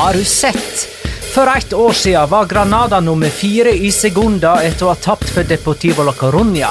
Har 0.00 0.14
du 0.14 0.24
sett? 0.24 0.88
For 1.34 1.46
ett 1.56 1.72
år 1.72 1.92
siden 1.92 2.28
var 2.28 2.46
Granada 2.46 3.00
nummer 3.00 3.28
fire 3.28 3.70
i 3.70 3.92
Segunda 3.92 4.62
etter 4.64 4.86
å 4.86 4.88
ha 4.94 4.96
tapt 4.96 5.28
for 5.28 5.44
Deportivo 5.44 6.02
la 6.06 6.14
Coruña. 6.16 6.70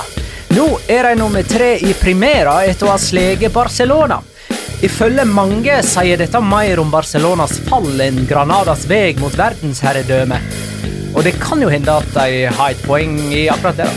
Nå 0.57 0.65
er 0.89 1.03
de 1.03 1.11
nummer 1.19 1.43
tre 1.45 1.75
i 1.77 1.93
Primera 1.93 2.63
etter 2.65 2.87
å 2.87 2.95
ha 2.95 2.97
sleget 2.97 3.53
Barcelona. 3.53 4.17
Ifølge 4.81 5.27
mange 5.29 5.77
sier 5.85 6.17
dette 6.17 6.41
mer 6.41 6.81
om 6.81 6.89
Barcelonas 6.89 7.59
fall 7.67 8.01
enn 8.01 8.25
Granadas 8.25 8.87
vei 8.89 9.13
mot 9.21 9.37
verdensherredømme. 9.37 10.39
Og 11.13 11.21
det 11.27 11.35
kan 11.37 11.61
jo 11.61 11.69
hende 11.69 11.99
at 12.01 12.09
de 12.15 12.49
har 12.49 12.73
et 12.73 12.81
poeng 12.87 13.13
i 13.29 13.45
akkurat 13.53 13.77
det. 13.77 13.85
da. 13.85 13.93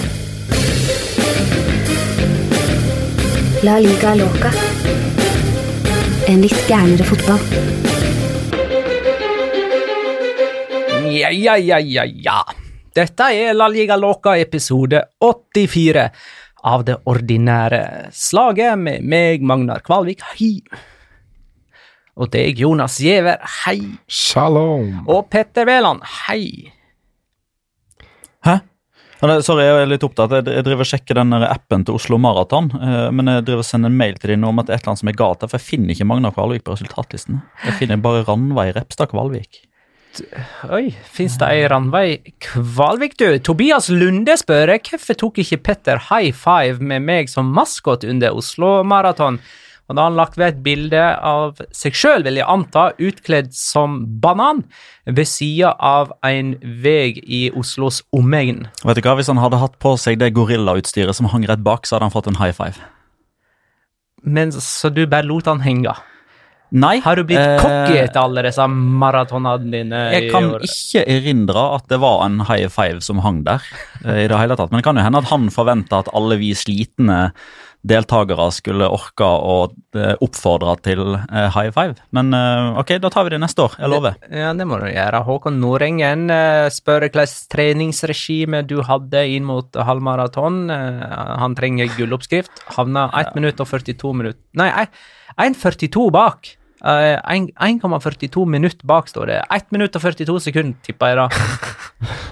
La 3.65 3.81
liga 3.81 4.13
loca. 4.21 4.53
En 6.29 6.45
litt 6.45 6.69
gærnere 6.69 7.09
fotball. 7.09 7.92
Ja, 11.13 11.31
ja, 11.35 11.57
ja, 11.59 11.79
ja, 11.83 12.05
ja. 12.07 12.39
Dette 12.95 13.27
er 13.35 13.55
La 13.57 13.67
Liga 13.73 13.97
Loca 13.99 14.35
episode 14.41 15.01
84 15.23 16.09
av 16.73 16.85
det 16.87 16.97
ordinære 17.11 17.81
slaget 18.15 18.79
med 18.79 19.03
meg, 19.11 19.43
Magnar 19.43 19.81
Kvalvik, 19.83 20.23
hei. 20.37 20.53
Og 22.21 22.29
deg, 22.31 22.61
Jonas 22.61 22.99
Giæver, 23.03 23.41
hei. 23.65 23.79
Shalom. 24.07 25.01
Og 25.11 25.25
Petter 25.33 25.67
Wæland, 25.67 26.05
hei. 26.29 26.71
Hæ? 28.47 28.59
Sorry, 29.23 29.63
jeg 29.65 29.83
er 29.85 29.91
litt 29.91 30.03
opptatt. 30.07 30.33
Jeg 30.43 30.65
driver 30.67 30.83
og 30.83 30.89
sjekker 30.91 31.19
den 31.21 31.35
appen 31.47 31.85
til 31.87 31.95
Oslo 31.95 32.19
Maraton. 32.19 32.71
eh, 32.75 33.11
Men 33.15 33.31
jeg 33.31 33.45
driver 33.47 33.63
og 33.63 33.69
sender 33.69 33.91
en 33.93 33.97
mail 33.97 34.17
til 34.19 34.33
dem 34.35 34.45
om 34.45 34.59
at 34.59 34.67
det 34.67 34.75
er 34.75 34.81
et 34.81 34.83
eller 34.83 34.93
annet 34.93 35.03
som 35.05 35.09
er 35.13 35.19
galt. 35.21 35.41
her, 35.43 35.49
For 35.49 35.59
jeg 35.59 35.67
finner 35.69 35.95
ikke 35.95 36.07
Magnar 36.11 36.35
Kvalvik 36.35 36.65
på 36.67 36.75
resultatlistene. 36.75 37.43
Jeg 37.65 37.75
finner 37.79 38.03
bare 38.03 38.25
Ranveig 38.27 38.75
Repstad 38.77 39.11
Kvalvik. 39.15 39.63
Oi, 40.73 40.91
fins 41.09 41.39
det 41.41 41.49
ei 41.49 41.65
Ranveig 41.71 42.35
Kvalvik, 42.45 43.15
du? 43.17 43.39
Tobias 43.41 43.89
Lunde 43.89 44.35
spør 44.37 44.75
hvorfor 44.77 45.17
tok 45.19 45.41
ikke 45.41 45.63
Petter 45.65 46.01
high 46.11 46.35
five 46.37 46.85
med 46.85 47.05
meg 47.07 47.33
som 47.33 47.49
maskot 47.57 48.05
under 48.05 48.37
Oslo 48.37 48.83
Maraton? 48.85 49.41
Og 49.89 49.97
da 49.97 50.05
har 50.05 50.13
han 50.13 50.19
lagt 50.19 50.39
ved 50.39 50.47
et 50.47 50.61
bilde 50.65 51.01
av 51.01 51.59
seg 51.75 51.97
sjøl, 51.99 52.23
vil 52.25 52.39
jeg 52.39 52.49
anta, 52.49 52.85
utkledd 53.03 53.51
som 53.57 53.99
banan, 54.23 54.63
ved 55.05 55.29
sida 55.29 55.73
av 55.77 56.15
en 56.25 56.55
vei 56.85 57.19
i 57.21 57.43
Oslos 57.59 58.01
omegn. 58.15 58.67
Vet 58.87 59.01
du 59.01 59.03
hva, 59.05 59.17
Hvis 59.19 59.29
han 59.33 59.43
hadde 59.43 59.61
hatt 59.61 59.77
på 59.83 59.97
seg 60.01 60.21
det 60.23 60.33
gorillautstyret 60.37 61.19
som 61.19 61.29
hang 61.33 61.45
rett 61.51 61.65
bak, 61.67 61.85
så 61.85 61.97
hadde 61.97 62.09
han 62.09 62.15
fått 62.15 62.31
en 62.31 62.41
high 62.41 62.55
five. 62.57 62.79
Men 64.23 64.53
så 64.55 64.89
du 64.89 65.05
bare 65.05 65.27
lot 65.27 65.51
han 65.51 65.65
henge? 65.65 65.97
Nei. 66.73 66.97
Har 67.05 67.19
du 67.21 67.25
blitt 67.29 67.41
eh, 67.41 67.59
cocky 67.61 67.99
etter 68.01 68.23
alle 68.23 68.47
disse 68.47 68.65
maratonene 68.73 69.73
dine? 69.73 70.05
Jeg 70.15 70.31
kan 70.33 70.49
år? 70.57 70.65
ikke 70.65 71.05
erindre 71.05 71.67
at 71.77 71.85
det 71.93 71.99
var 72.01 72.23
en 72.25 72.41
high 72.49 72.71
five 72.73 73.03
som 73.05 73.21
hang 73.25 73.43
der. 73.45 73.65
eh, 74.07 74.25
i 74.25 74.31
det 74.31 74.39
hele 74.41 74.57
tatt. 74.57 74.73
Men 74.73 74.81
det 74.81 74.87
kan 74.89 74.97
jo 74.97 75.05
hende 75.05 75.21
at 75.21 75.29
han 75.33 75.51
forventa 75.53 76.01
at 76.01 76.09
alle 76.17 76.41
vi 76.41 76.55
slitne 76.57 77.27
deltakere 77.83 78.47
skulle 78.55 78.87
orke 78.95 79.27
å 79.27 79.57
eh, 79.99 80.15
oppfordre 80.23 80.77
til 80.87 81.03
eh, 81.19 81.49
high 81.51 81.73
five. 81.75 81.99
Men 82.15 82.31
ok, 82.79 82.95
da 83.03 83.11
tar 83.13 83.27
vi 83.27 83.35
det 83.35 83.43
neste 83.43 83.67
år. 83.67 83.77
Jeg 83.83 83.91
lover. 83.91 84.17
Ja, 84.31 84.53
det 84.57 84.67
må 84.71 84.79
du 84.81 84.87
gjøre. 84.87 85.23
Håkon 85.27 85.59
Nordengen 85.61 86.31
eh, 86.33 86.71
spør 86.73 87.09
hvilket 87.09 87.37
treningsregime 87.53 88.63
du 88.71 88.79
hadde 88.87 89.27
inn 89.35 89.45
mot 89.49 89.77
halvmaraton. 89.77 90.65
Han 90.71 91.59
trenger 91.59 91.91
gulloppskrift. 91.99 92.65
Havna 92.79 93.09
1 93.19 93.37
minutt 93.37 93.61
og 93.61 93.69
42 93.69 94.17
minutt 94.17 94.41
Nei, 94.57 94.71
1,42 95.41 96.11
bak. 96.15 96.55
Eh, 96.83 97.19
1,42 97.63 98.47
minutt 98.47 98.83
bak, 98.83 99.09
står 99.09 99.27
det. 99.31 99.39
1 99.55 99.71
minutt 99.71 99.95
og 99.95 100.03
42 100.03 100.41
sekunder, 100.49 100.75
tipper 100.83 101.13
jeg 101.13 101.21
da. 101.21 101.29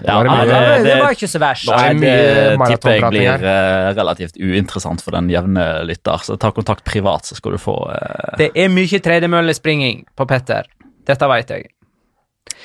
Ja, 0.00 0.16
det, 0.24 0.32
det 0.32 0.46
det, 0.50 0.78
det 0.86 0.94
var 0.98 1.12
ikke 1.14 1.28
så 1.30 1.38
verst. 1.38 1.68
Er 1.70 1.92
Nei, 1.94 2.00
det 2.02 2.70
tipper 2.72 2.96
jeg 2.96 3.10
blir 3.12 3.44
eh, 3.46 3.90
relativt 3.94 4.38
uinteressant 4.40 5.04
for 5.04 5.14
den 5.14 5.28
jevne 5.30 5.66
lytter. 5.86 6.24
Så 6.26 6.34
ta 6.40 6.50
kontakt 6.56 6.82
privat, 6.88 7.28
så 7.28 7.36
skal 7.38 7.54
du 7.54 7.60
få 7.62 7.76
uh... 7.86 8.32
Det 8.40 8.48
er 8.58 8.72
mye 8.72 9.00
tredemøllespringing 9.04 10.02
på 10.18 10.26
Petter. 10.26 10.66
Dette 11.06 11.28
vet 11.30 11.52
jeg. 11.54 11.68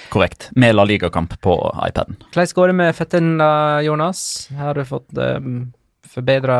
korrekt. 0.09 0.49
Med 0.55 0.73
La 0.75 0.88
Liga-kamp 0.88 1.38
på 1.41 1.53
iPaden. 1.89 2.17
Hvordan 2.31 2.55
går 2.55 2.71
det 2.71 2.77
med 2.81 2.95
føttene, 2.97 3.38
da, 3.43 3.51
Jonas? 3.85 4.23
Har 4.57 4.79
du 4.79 4.85
fått 4.88 5.13
um, 5.13 5.67
forbedra 6.15 6.57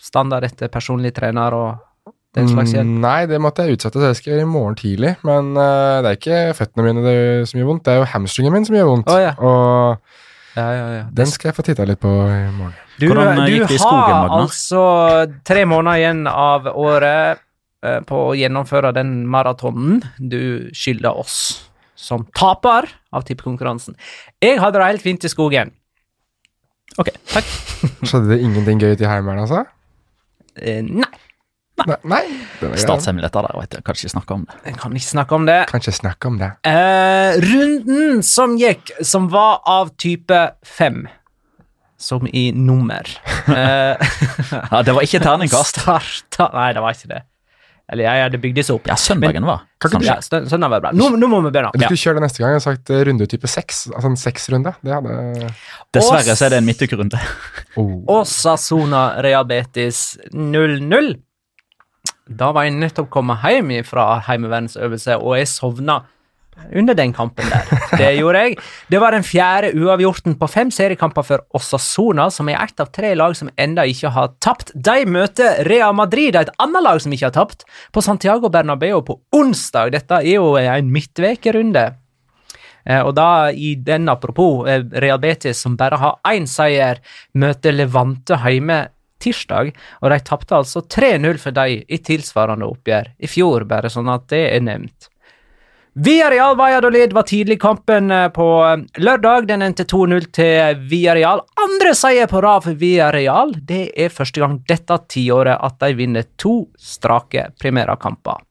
standard 0.00 0.46
etter 0.48 0.72
personlig 0.72 1.12
trener 1.18 1.56
og 1.58 1.87
den 2.36 2.48
slags 2.50 2.74
hjelp? 2.74 2.86
Mm, 2.86 3.00
nei, 3.02 3.18
det 3.30 3.38
måtte 3.40 3.64
jeg 3.64 3.78
utsette, 3.78 3.96
så 3.98 4.10
det 4.10 4.18
skal 4.18 4.30
jeg 4.32 4.38
gjøre 4.38 4.46
i 4.48 4.52
morgen 4.52 4.76
tidlig. 4.78 5.14
Men 5.26 5.54
uh, 5.56 6.00
det 6.04 6.10
er 6.10 6.18
ikke 6.18 6.40
føttene 6.58 6.84
mine 6.86 7.04
det, 7.06 7.16
som 7.48 7.60
gjør 7.60 7.70
vondt, 7.72 7.84
det 7.86 7.94
er 7.94 8.02
jo 8.02 8.08
hamstringen 8.12 8.54
min 8.54 8.68
som 8.68 8.76
gjør 8.76 8.90
vondt. 8.92 9.12
Oh, 9.14 9.20
ja. 9.22 9.32
Og 9.38 10.16
Ja, 10.58 10.66
ja, 10.74 10.86
ja. 10.98 11.02
den 11.14 11.30
skal 11.30 11.50
jeg 11.52 11.56
få 11.58 11.62
titta 11.62 11.84
litt 11.86 12.00
på 12.02 12.10
i 12.10 12.38
morgen. 12.56 12.74
Du, 12.98 13.06
eh, 13.06 13.42
du 13.70 13.76
skogen, 13.78 14.10
har 14.10 14.32
altså 14.40 14.80
tre 15.46 15.62
måneder 15.70 16.00
igjen 16.00 16.24
av 16.26 16.66
året 16.72 17.38
eh, 17.86 18.00
på 18.08 18.22
å 18.32 18.34
gjennomføre 18.34 18.90
den 18.96 19.20
maratonen 19.30 20.00
du 20.18 20.66
skylder 20.74 21.14
oss 21.14 21.36
som 21.98 22.24
taper 22.34 22.88
av 23.14 23.22
tippekonkurransen. 23.28 23.94
Jeg 24.42 24.58
hadde 24.58 24.80
det 24.80 24.88
helt 24.90 25.06
fint 25.06 25.24
i 25.26 25.30
skogen. 25.30 25.70
Ok, 26.98 27.12
takk. 27.30 27.46
Skjedde 28.08 28.32
det 28.32 28.40
ingenting 28.42 28.82
gøy 28.82 28.96
til 28.98 29.06
Heimeren, 29.10 29.44
altså? 29.44 29.62
Eh, 30.58 30.82
nei, 30.82 31.06
Nei. 31.86 31.96
nei. 32.04 32.22
er. 32.62 32.74
Statshemmeligheter 32.82 33.46
der, 33.46 33.60
vet 33.60 33.76
jeg. 33.78 33.84
Kan 33.86 33.98
ikke 33.98 34.12
snakke 34.14 34.34
om 34.34 34.44
det. 34.48 34.58
jeg 34.64 34.76
kan 34.80 34.96
ikke 34.98 35.10
snakke 35.10 35.38
om 35.38 35.46
det. 35.46 35.58
Kan 35.70 35.80
ikke 35.84 35.96
snakke 35.98 36.32
om 36.32 36.38
det. 36.40 36.50
Eh, 36.66 37.38
runden 37.44 38.22
som 38.26 38.58
gikk, 38.58 38.92
som 39.06 39.30
var 39.32 39.62
av 39.66 39.94
type 40.00 40.42
fem, 40.66 41.06
som 41.98 42.28
i 42.30 42.52
nummer 42.54 43.08
eh, 43.50 44.12
Ja, 44.70 44.82
Det 44.86 44.94
var 44.94 45.02
ikke 45.02 45.18
terningkast. 45.22 45.80
Starta 45.82 46.50
Nei, 46.54 46.70
det 46.76 46.84
var 46.84 46.94
ikke 46.94 47.10
det. 47.16 47.24
Eller 47.88 48.04
jeg 48.04 48.24
hadde 48.26 48.38
bygd 48.42 48.58
disse 48.60 48.74
opp. 48.74 48.88
Ja, 48.90 48.98
søndagen 49.00 49.46
var. 49.48 49.62
Kan 49.80 49.94
ikke 49.96 50.02
du- 50.02 50.50
Ja, 50.60 50.68
var 50.68 50.80
bra. 50.84 50.90
Nå, 50.92 51.08
nå 51.16 51.28
må 51.30 51.40
vi 51.46 51.50
begynne. 51.54 51.70
Du 51.72 51.80
skulle 51.86 52.02
kjøre 52.02 52.18
det 52.20 52.24
neste 52.26 52.42
gang. 52.42 52.50
Jeg 52.52 52.60
har 52.60 52.66
sagt 52.66 52.90
eh, 52.92 53.00
runde 53.08 53.26
type 53.26 53.48
seks. 53.48 53.86
Altså 53.94 54.10
en 54.10 54.18
seksrunde. 54.20 54.74
Det 54.84 54.92
hadde 54.92 55.48
Dessverre 55.96 56.36
så 56.36 56.46
er 56.46 56.52
det 56.52 56.58
en 56.60 56.68
midtukerunde. 56.68 57.20
oh. 57.80 57.94
Osasona 58.18 59.06
Rehabetis 59.24 60.18
0-0. 60.34 61.14
Da 62.28 62.52
var 62.52 62.66
jeg 62.68 62.76
nettopp 62.76 63.08
kommet 63.10 63.40
hjem 63.44 63.72
fra 63.88 64.18
heimevernsøvelse, 64.28 65.16
og 65.16 65.38
jeg 65.38 65.48
sovna 65.48 66.02
under 66.74 66.94
den 66.98 67.12
kampen 67.14 67.46
der. 67.48 67.68
Det 67.96 68.08
gjorde 68.18 68.40
jeg. 68.42 68.56
Det 68.90 68.98
var 69.00 69.14
den 69.14 69.22
fjerde 69.22 69.70
uavgjorten 69.78 70.34
på 70.40 70.48
fem 70.50 70.72
seriekamper 70.74 71.22
for 71.22 71.44
Osasona, 71.54 72.26
som 72.34 72.50
er 72.50 72.58
ett 72.64 72.82
av 72.82 72.90
tre 72.94 73.12
lag 73.14 73.36
som 73.38 73.50
enda 73.56 73.84
ikke 73.86 74.10
har 74.16 74.32
tapt. 74.42 74.72
De 74.74 75.04
møter 75.06 75.62
Rea 75.68 75.92
Madrid, 75.94 76.36
et 76.36 76.50
annet 76.58 76.84
lag 76.84 77.00
som 77.00 77.14
ikke 77.14 77.30
har 77.30 77.36
tapt, 77.36 77.64
på 77.94 78.02
Santiago 78.04 78.50
Bernabeu 78.50 79.00
på 79.06 79.20
onsdag. 79.38 79.94
Dette 79.94 80.20
er 80.20 80.34
jo 80.34 80.56
en 80.58 80.92
midtvekerunde. 80.92 81.86
Eh, 82.88 83.00
Og 83.06 83.14
da, 83.14 83.50
i 83.52 83.74
den 83.76 84.08
apropos, 84.08 84.66
eh, 84.68 84.82
Real 84.98 85.18
Betis, 85.22 85.62
som 85.62 85.76
bare 85.76 85.96
har 85.96 86.18
én 86.26 86.46
seier, 86.46 86.98
møter 87.34 87.72
Levante 87.72 88.36
hjemme 88.36 88.88
tirsdag, 89.22 89.74
og 90.02 90.10
de 90.12 90.18
tapte 90.24 90.56
altså 90.56 90.82
3-0 90.84 91.38
for 91.42 91.56
dem 91.56 91.84
i 91.88 92.00
tilsvarende 92.04 92.68
oppgjør 92.68 93.12
i 93.18 93.30
fjor, 93.30 93.68
bare 93.68 93.90
sånn 93.92 94.10
at 94.12 94.28
det 94.32 94.44
er 94.54 94.66
nevnt. 94.66 95.10
Viareal 95.98 96.54
Valladolid 96.54 97.12
var 97.12 97.24
tidlig 97.26 97.56
kampen 97.60 98.12
på 98.34 98.46
eh, 98.62 98.84
lørdag. 99.02 99.48
Den 99.48 99.64
endte 99.66 99.82
2-0 99.88 100.28
til 100.36 100.84
Viareal. 100.90 101.42
Andre 101.58 101.94
seier 101.98 102.30
på 102.30 102.42
rad 102.44 102.62
for 102.68 102.78
Viareal. 102.78 103.56
Det 103.66 103.88
er 103.98 104.14
første 104.14 104.44
gang 104.44 104.60
dette 104.70 105.00
tiåret 105.10 105.58
at 105.58 105.80
de 105.82 105.96
vinner 105.98 106.28
to 106.38 106.60
strake 106.78 107.48
primærakamper. 107.58 108.44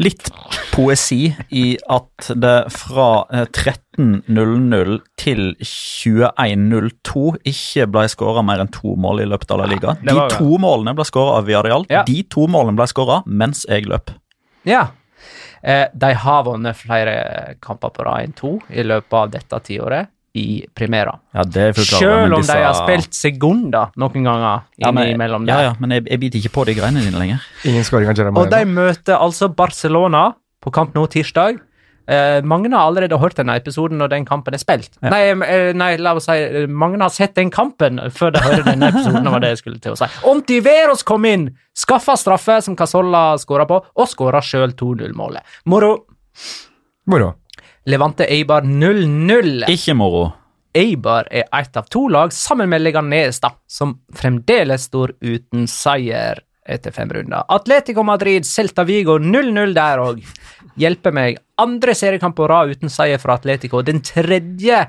Litt 0.00 0.30
poesi 0.72 1.28
i 1.52 1.64
at 1.92 2.30
det 2.40 2.54
fra 2.72 3.08
eh, 3.28 3.44
13.00 3.44 4.94
til 5.20 5.42
21.02 5.60 7.24
ikke 7.52 7.88
ble 7.92 8.06
skåra 8.08 8.44
mer 8.46 8.62
enn 8.64 8.72
to 8.72 8.94
mål 8.96 9.20
i 9.24 9.28
løpet 9.28 9.52
av 9.52 9.60
La 9.60 9.68
Liga. 9.68 9.96
De 10.00 10.16
to 10.32 10.56
målene 10.62 10.94
ble 10.96 11.04
skåra 11.08 11.36
av 11.40 11.50
Villarreal. 11.50 11.84
Ja. 11.92 12.06
De 12.08 12.22
to 12.32 12.46
målene 12.48 12.80
ble 12.80 12.88
skåra 12.88 13.20
mens 13.26 13.66
jeg 13.68 13.90
løp. 13.90 14.14
Ja. 14.68 14.86
Eh, 15.60 15.86
de 15.92 16.14
har 16.16 16.46
vunnet 16.48 16.80
flere 16.80 17.18
kamper 17.60 17.92
på 17.92 18.06
rad 18.08 18.24
enn 18.24 18.36
to 18.36 18.56
i 18.72 18.86
løpet 18.86 19.18
av 19.18 19.34
dette 19.36 19.60
tiåret 19.68 20.08
i 20.34 20.64
Primera. 20.74 21.16
Ja, 21.34 21.42
det 21.42 21.62
er 21.62 21.72
fullt 21.74 21.90
Selv 21.90 22.34
om 22.34 22.36
disse- 22.40 22.54
de 22.54 22.62
har 22.62 22.76
spilt 22.78 23.16
sekunder 23.16 23.90
noen 23.98 24.24
ganger 24.28 24.62
ja, 24.78 24.92
men, 24.92 25.08
innimellom 25.08 25.48
ja, 25.48 25.56
der. 25.56 25.62
ja, 25.64 25.72
men 25.80 25.90
jeg, 25.96 26.06
jeg 26.06 26.20
biter 26.20 26.38
ikke 26.38 26.54
på 26.54 26.66
de 26.68 26.74
greiene 26.78 27.02
dine 27.02 27.18
lenger. 27.18 27.48
Ingen 27.66 27.84
skåring 27.84 28.12
Jeremy 28.14 28.38
Og 28.38 28.50
de 28.52 28.62
møter 28.64 29.18
altså 29.18 29.48
Barcelona 29.50 30.30
på 30.62 30.70
kamp 30.70 30.94
nå 30.94 31.06
tirsdag. 31.10 31.58
Eh, 32.10 32.40
mange 32.42 32.70
har 32.74 32.88
allerede 32.88 33.18
hørt 33.22 33.36
denne 33.38 33.54
episoden 33.58 33.98
når 34.00 34.10
den 34.10 34.24
kampen 34.26 34.54
er 34.54 34.58
spilt. 34.58 34.90
Ja. 35.02 35.10
Nei, 35.12 35.20
eh, 35.46 35.72
nei, 35.76 35.92
la 35.96 36.14
oss 36.18 36.26
si 36.26 36.34
eh, 36.38 36.66
mange 36.66 36.98
har 36.98 37.12
sett 37.14 37.36
den 37.38 37.50
kampen 37.54 38.00
før 38.10 38.32
de 38.34 38.42
hører 38.42 38.64
denne 38.66 38.88
episoden. 38.90 39.28
var 39.30 39.42
det 39.44 39.52
jeg 39.54 39.60
skulle 39.62 39.82
til 39.82 39.94
å 39.94 39.98
si. 40.00 40.08
Ontiveros 40.30 41.04
kom 41.06 41.24
inn, 41.28 41.50
skaffa 41.76 42.16
straffe 42.18 42.60
som 42.66 42.74
Casolla 42.78 43.36
skåra 43.38 43.66
på, 43.68 43.78
og 43.94 44.10
skåra 44.10 44.42
sjøl 44.42 44.74
2-0-målet. 44.74 45.42
Moro. 45.70 45.92
Moro. 47.06 47.34
Levante 47.90 48.26
Eibar 48.30 48.62
0-0. 48.62 49.64
Ikke 49.72 49.94
moro. 49.98 50.28
Eibar 50.76 51.26
er 51.30 51.48
ett 51.58 51.76
av 51.76 51.88
to 51.90 52.04
lag, 52.08 52.32
sammen 52.32 52.68
med 52.70 52.84
Leganes, 52.84 53.40
da, 53.42 53.50
som 53.66 53.96
fremdeles 54.14 54.86
står 54.86 55.16
uten 55.18 55.66
seier 55.66 56.38
etter 56.70 56.94
fem 56.94 57.10
runder. 57.10 57.42
Atletico 57.50 58.04
Madrid, 58.06 58.46
Celta 58.46 58.84
Vigo 58.86 59.18
0-0 59.18 59.74
der 59.74 60.02
òg. 60.04 60.20
Hjelper 60.78 61.14
meg. 61.16 61.40
Andre 61.58 61.96
seriekamp 61.98 62.36
på 62.38 62.46
rad 62.48 62.70
uten 62.76 62.92
seier 62.92 63.18
for 63.18 63.34
Atletico. 63.34 63.82
Den 63.82 63.98
tredje 64.06 64.84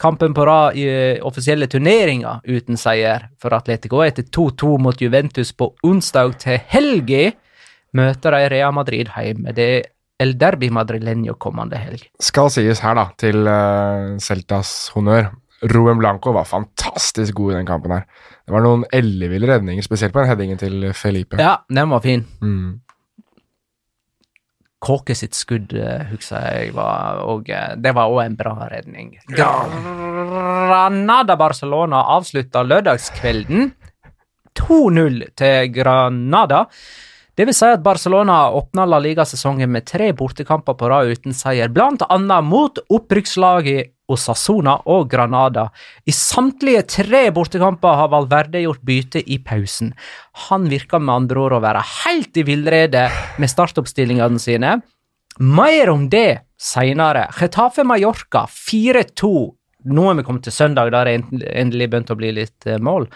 kampen 0.00 0.34
på 0.34 0.46
rad 0.48 0.80
i 0.80 0.88
eh, 0.88 1.22
offisielle 1.26 1.68
turneringer 1.70 2.40
uten 2.48 2.80
seier 2.80 3.28
for 3.38 3.54
Atletico. 3.54 4.02
Etter 4.02 4.26
2-2 4.26 4.74
mot 4.82 5.00
Juventus 5.00 5.52
på 5.54 5.70
onsdag 5.86 6.34
til 6.42 6.58
helga 6.72 7.30
møter 7.96 8.34
de 8.34 8.50
Real 8.50 8.74
Madrid 8.74 9.12
hjemme. 9.14 9.54
Det 9.54 9.70
er 9.76 9.88
El 10.20 10.36
Derbi 10.38 10.68
Madrileño 10.68 11.38
kommende 11.40 11.78
helg. 11.80 12.02
Skal 12.20 12.50
sies 12.52 12.82
her, 12.84 12.98
da, 12.98 13.06
til 13.20 13.46
uh, 13.48 14.18
Celtas 14.20 14.90
honnør. 14.94 15.30
Ruben 15.70 15.98
Blanco 16.00 16.32
var 16.32 16.46
fantastisk 16.48 17.36
god 17.36 17.52
i 17.52 17.56
den 17.58 17.66
kampen 17.68 17.92
her. 17.92 18.06
Det 18.44 18.54
var 18.54 18.64
noen 18.64 18.86
elleville 18.96 19.48
redninger, 19.48 19.84
spesielt 19.84 20.14
på 20.14 20.22
den 20.22 20.30
headingen 20.30 20.60
til 20.60 20.86
Felipe. 20.96 21.40
Ja, 21.40 21.58
den 21.68 21.92
var 21.92 22.00
fin. 22.04 22.24
Mm. 22.40 22.78
Kåke 24.80 25.12
sitt 25.16 25.36
skudd, 25.36 25.74
eh, 25.76 26.06
husker 26.08 26.40
jeg, 26.40 26.72
var 26.72 27.20
og, 27.28 27.50
eh, 27.50 27.76
Det 27.76 27.92
var 27.94 28.08
òg 28.08 28.24
en 28.24 28.36
bra 28.36 28.54
redning. 28.70 29.18
Granada 29.28 31.36
Barcelona 31.36 32.00
avslutta 32.16 32.62
lørdagskvelden 32.64 33.74
2-0 34.56 35.26
til 35.36 35.72
Granada. 35.74 36.64
Det 37.40 37.46
vil 37.48 37.56
si 37.56 37.68
at 37.72 37.80
Barcelona 37.80 38.50
åpna 38.52 38.84
La 38.84 38.98
Liga-sesongen 39.00 39.70
med 39.72 39.86
tre 39.88 40.10
bortekamper 40.12 40.74
på 40.76 40.88
rad 40.92 41.08
uten 41.08 41.32
seier, 41.32 41.70
blant 41.72 42.02
annet 42.12 42.44
mot 42.44 42.76
opprykkslaget 42.92 43.94
Osasona 44.12 44.74
og 44.92 45.06
Granada. 45.08 45.70
I 46.04 46.12
samtlige 46.12 46.82
tre 46.98 47.22
bortekamper 47.32 47.96
har 47.96 48.10
Valverde 48.12 48.60
gjort 48.60 48.82
bytte 48.84 49.22
i 49.24 49.38
pausen. 49.40 49.94
Han 50.50 50.66
virker 50.68 51.00
med 51.00 51.14
andre 51.14 51.40
ord 51.46 51.54
å 51.56 51.62
være 51.64 51.86
helt 52.02 52.36
i 52.36 52.44
villrede 52.44 53.06
med 53.40 53.52
startoppstillingene 53.54 54.42
sine. 54.42 54.74
Mer 55.40 55.94
om 55.94 56.10
det 56.12 56.42
seinere. 56.60 57.24
Getafe 57.38 57.86
Mallorca 57.88 58.44
4-2. 58.52 59.32
Nå 59.96 60.10
er 60.10 60.20
vi 60.20 60.26
kommet 60.28 60.44
til 60.44 60.58
søndag, 60.58 60.92
der 60.92 61.08
det 61.08 61.46
endelig 61.56 61.88
begynt 61.88 62.12
å 62.12 62.20
bli 62.20 62.34
litt 62.36 62.68
eh, 62.68 62.76
mål. 62.76 63.08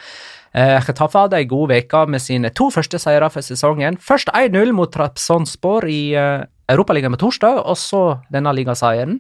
Eh, 0.55 0.79
Getafe 0.87 1.19
hadde 1.19 1.39
ei 1.41 1.49
god 1.51 1.73
uke 1.75 2.05
med 2.07 2.23
sine 2.23 2.51
to 2.55 2.69
første 2.71 3.01
seire 3.03 3.27
for 3.33 3.43
sesongen. 3.43 3.99
Først 3.99 4.31
1-0 4.31 4.71
mot 4.77 4.93
Trapsonspor 4.95 5.87
i 5.91 6.15
uh, 6.15 6.47
Europaligaen 6.71 7.17
på 7.17 7.25
torsdag, 7.25 7.59
og 7.59 7.79
så 7.81 8.03
denne 8.31 8.53
ligaseieren. 8.55 9.19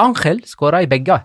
Angel 0.00 0.40
skåra 0.48 0.80
i 0.80 0.88
begge. 0.88 1.18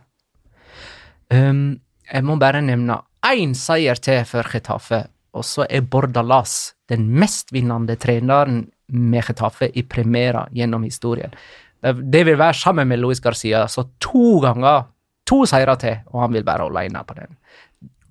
Um, 1.32 1.78
jeg 2.12 2.26
må 2.28 2.36
bare 2.42 2.60
nevne 2.66 3.00
én 3.26 3.54
seier 3.56 3.96
til 3.96 4.26
for 4.28 4.44
Getafe, 4.52 5.06
og 5.32 5.48
så 5.48 5.64
er 5.70 5.88
Bordalas 5.88 6.74
den 6.92 7.08
mestvinnende 7.16 7.96
treneren 7.96 8.66
med 8.92 9.24
Getafe 9.24 9.72
i 9.72 9.86
premiera 9.88 10.44
gjennom 10.52 10.84
historien. 10.84 11.32
Det, 11.80 11.96
det 12.12 12.26
vil 12.28 12.38
være 12.42 12.60
sammen 12.60 12.92
med 12.92 13.00
Luis 13.00 13.24
Garcia, 13.24 13.64
så 13.72 13.88
to 14.04 14.42
ganger, 14.44 14.90
to 15.26 15.46
seire 15.48 15.78
til, 15.80 16.04
og 16.12 16.26
han 16.26 16.36
vil 16.36 16.44
bare 16.44 16.68
alene 16.68 17.06
på 17.08 17.16
den. 17.22 17.40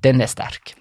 Den 0.05 0.25
er 0.25 0.33
sterk. 0.33 0.73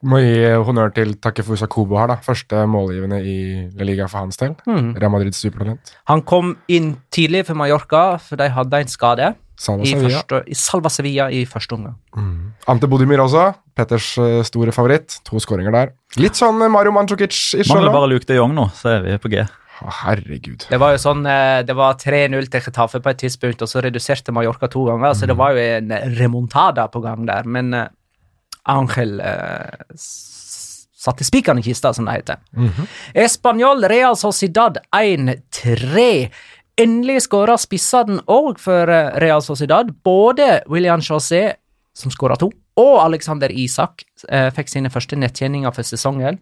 Må 0.00 0.22
gi 0.22 0.48
honnør 0.64 0.94
til 0.96 1.12
Takefusa 1.20 1.68
Kobo 1.68 1.98
her, 2.00 2.08
da. 2.08 2.16
Første 2.24 2.62
målgivende 2.70 3.18
i 3.20 3.36
La 3.76 3.84
Liga 3.84 4.06
for 4.08 4.22
hans 4.22 4.40
del. 4.40 4.54
Mm. 4.64 4.94
Real 4.96 5.12
Madrids 5.12 5.42
supertalent. 5.44 5.92
Han 6.08 6.24
kom 6.24 6.54
inn 6.72 6.94
tidlig 7.12 7.44
for 7.50 7.60
Mallorca, 7.60 8.14
for 8.24 8.40
de 8.40 8.48
hadde 8.54 8.80
en 8.80 8.92
skade 8.92 9.34
Salva 9.60 9.84
i, 9.84 9.92
Sevilla. 9.92 10.22
første, 10.22 10.40
i 10.48 10.56
Salva 10.56 10.88
Sevilla 10.92 11.28
i 11.36 11.42
første 11.44 11.76
omgang. 11.76 11.98
Ante 12.70 12.88
Bodimir 12.88 13.20
også. 13.20 13.50
Petters 13.76 14.14
eh, 14.16 14.40
store 14.48 14.72
favoritt. 14.72 15.20
To 15.28 15.40
skåringer 15.42 15.74
der. 15.76 15.92
Litt 16.20 16.40
sånn 16.40 16.64
eh, 16.64 16.72
Mario 16.72 16.94
Mandzukic-ish. 16.96 17.68
Mangler 17.68 17.92
bare 17.92 18.08
Luke 18.08 18.28
de 18.28 18.40
Jong 18.40 18.56
nå, 18.56 18.70
så 18.76 18.96
er 18.96 19.04
vi 19.04 19.20
på 19.20 19.32
G. 19.34 19.44
Å, 19.80 19.92
herregud. 20.02 20.64
Det 20.68 20.80
var 20.80 20.96
jo 20.96 21.00
sånn, 21.04 21.22
eh, 21.28 21.60
det 21.68 21.76
var 21.76 22.00
3-0 22.00 22.48
til 22.52 22.64
Getafe 22.64 23.02
på 23.04 23.12
et 23.12 23.20
tidspunkt, 23.20 23.60
og 23.64 23.68
så 23.68 23.84
reduserte 23.84 24.32
Mallorca 24.32 24.68
to 24.72 24.88
ganger, 24.88 25.12
så 25.16 25.28
det 25.28 25.36
var 25.36 25.52
jo 25.56 25.64
en 25.76 25.92
remontada 26.16 26.88
på 26.88 27.04
gang 27.04 27.28
der. 27.28 27.44
Men 27.44 27.72
Angel 28.68 29.20
eh, 29.20 29.96
satte 31.00 31.24
spikeren 31.24 31.58
i 31.58 31.64
kista, 31.64 31.92
som 31.96 32.08
det 32.08 32.20
heter. 32.20 32.40
Español 33.14 33.84
Real 33.88 34.16
Sociedad 34.16 34.78
1-3. 34.96 36.28
Endelig 36.80 37.22
skåra 37.26 37.56
spissene 37.60 38.22
òg 38.30 38.60
for 38.60 38.88
eh, 38.88 39.12
Real 39.22 39.42
Sociedad. 39.44 39.92
Både 40.04 40.62
William 40.68 41.00
José, 41.00 41.54
som 41.96 42.12
skåra 42.12 42.36
to, 42.40 42.50
og 42.80 42.98
Alexander 43.02 43.52
Isak 43.52 44.04
eh, 44.28 44.48
fikk 44.54 44.70
sine 44.72 44.92
første 44.92 45.18
nettjeninger 45.18 45.74
for 45.74 45.86
sesongen. 45.86 46.40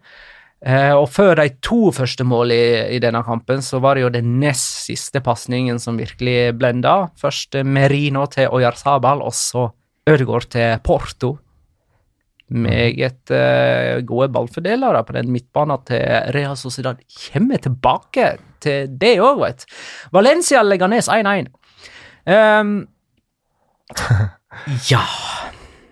Eh, 0.59 0.91
og 0.91 1.07
før 1.11 1.37
de 1.39 1.47
to 1.63 1.89
første 1.95 2.25
målene 2.27 2.55
i, 2.91 2.95
i 2.97 3.01
denne 3.03 3.21
kampen, 3.23 3.63
så 3.63 3.79
var 3.83 3.95
det 3.95 4.03
jo 4.03 4.13
den 4.13 4.37
nest 4.41 4.89
siste 4.89 5.21
pasningen 5.23 5.79
som 5.79 5.99
virkelig 5.99 6.53
blenda. 6.59 7.09
Først 7.19 7.55
eh, 7.55 7.67
Merino 7.67 8.25
til 8.31 8.51
Oyarzabal, 8.51 9.23
og 9.23 9.35
så 9.35 9.69
Ødegaard 10.09 10.49
til 10.51 10.79
Porto. 10.83 11.37
Meget 12.49 13.29
uh, 13.29 13.99
gode 14.09 14.29
ballfordelere 14.33 15.03
på 15.05 15.13
den 15.13 15.31
midtbanen 15.31 15.83
til 15.85 16.01
Real 16.35 16.57
Sociedad. 16.57 17.01
Kommer 17.29 17.61
tilbake 17.61 18.31
til 18.61 18.89
det 19.01 19.15
òg, 19.21 19.39
vet 19.43 19.65
Valencia 20.11 20.63
legger 20.65 20.89
ned 20.89 21.05
1-1. 21.05 21.51
Um, 22.29 22.73
ja 24.91 25.03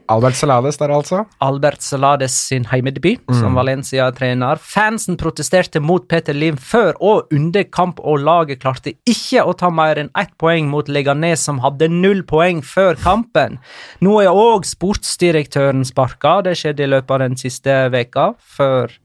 Albert 0.08 0.38
Salades 0.40 0.78
der, 0.80 0.92
altså. 0.96 1.24
Albert 1.44 1.82
Salades 1.84 2.36
sin 2.48 2.68
heimedebut 2.72 3.24
som 3.36 3.58
Valencia-trener. 3.58 4.60
Fansen 4.62 5.18
protesterte 5.20 5.82
mot 5.84 6.06
Peter 6.08 6.36
Lim 6.36 6.58
før 6.58 6.94
og 7.04 7.34
under 7.36 7.66
kamp, 7.68 8.00
og 8.00 8.22
laget 8.24 8.62
klarte 8.64 8.94
ikke 9.10 9.44
å 9.44 9.56
ta 9.58 9.70
mer 9.74 10.00
enn 10.00 10.12
ett 10.18 10.32
poeng 10.40 10.70
mot 10.72 10.88
Leganes, 10.88 11.44
som 11.44 11.60
hadde 11.64 11.90
null 11.92 12.24
poeng 12.28 12.62
før 12.66 12.96
kampen. 13.04 13.60
Nå 14.00 14.20
er 14.24 14.32
òg 14.32 14.68
sportsdirektøren 14.68 15.84
sparka. 15.88 16.40
Det 16.48 16.56
skjedde 16.60 16.86
i 16.86 16.92
løpet 16.94 17.18
av 17.18 17.24
den 17.26 17.38
siste 17.40 17.76
veka 17.94 18.32
før 18.58 18.96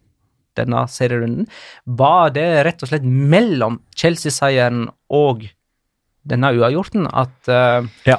denne 0.59 0.85
serierunden. 0.90 1.49
Var 1.87 2.30
det 2.37 2.47
rett 2.68 2.85
og 2.85 2.92
slett 2.92 3.06
mellom 3.06 3.80
Chelsea-seieren 3.97 4.87
og 5.12 5.49
denne 6.28 6.52
uavgjorten 6.54 7.09
at, 7.09 7.35
uh, 7.49 7.88
Ja. 8.06 8.18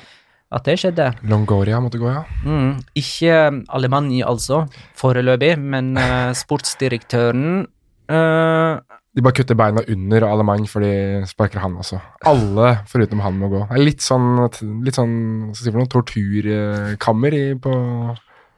At 0.54 0.66
det 0.68 0.78
skjedde? 0.82 1.12
Longoria 1.30 1.80
måtte 1.84 2.02
gå, 2.02 2.10
ja. 2.12 2.24
Mm, 2.46 2.82
ikke 3.00 3.38
Alemanni, 3.74 4.24
altså, 4.26 4.64
foreløpig, 5.00 5.56
men 5.60 5.94
uh, 6.00 6.32
sportsdirektøren 6.44 7.64
uh, 8.12 8.82
De 9.14 9.22
bare 9.22 9.38
kutter 9.38 9.58
beina 9.58 9.84
under 9.94 10.28
Alemann, 10.28 10.68
for 10.70 10.86
de 10.86 11.24
sparker 11.30 11.62
han 11.62 11.78
også. 11.82 12.00
Alle 12.30 12.76
forutom 12.90 13.22
han 13.26 13.40
må 13.42 13.52
gå. 13.52 13.64
Det 13.70 13.80
er 13.80 13.88
litt 13.90 14.06
sånn, 14.06 14.38
litt 14.86 14.98
sånn 14.98 15.18
hva 15.50 15.56
skal 15.56 15.60
jeg 15.60 15.66
si 15.68 15.74
for 15.74 15.82
noe, 15.82 15.92
torturkammer 15.94 17.38
i, 17.38 17.44
på 17.62 17.74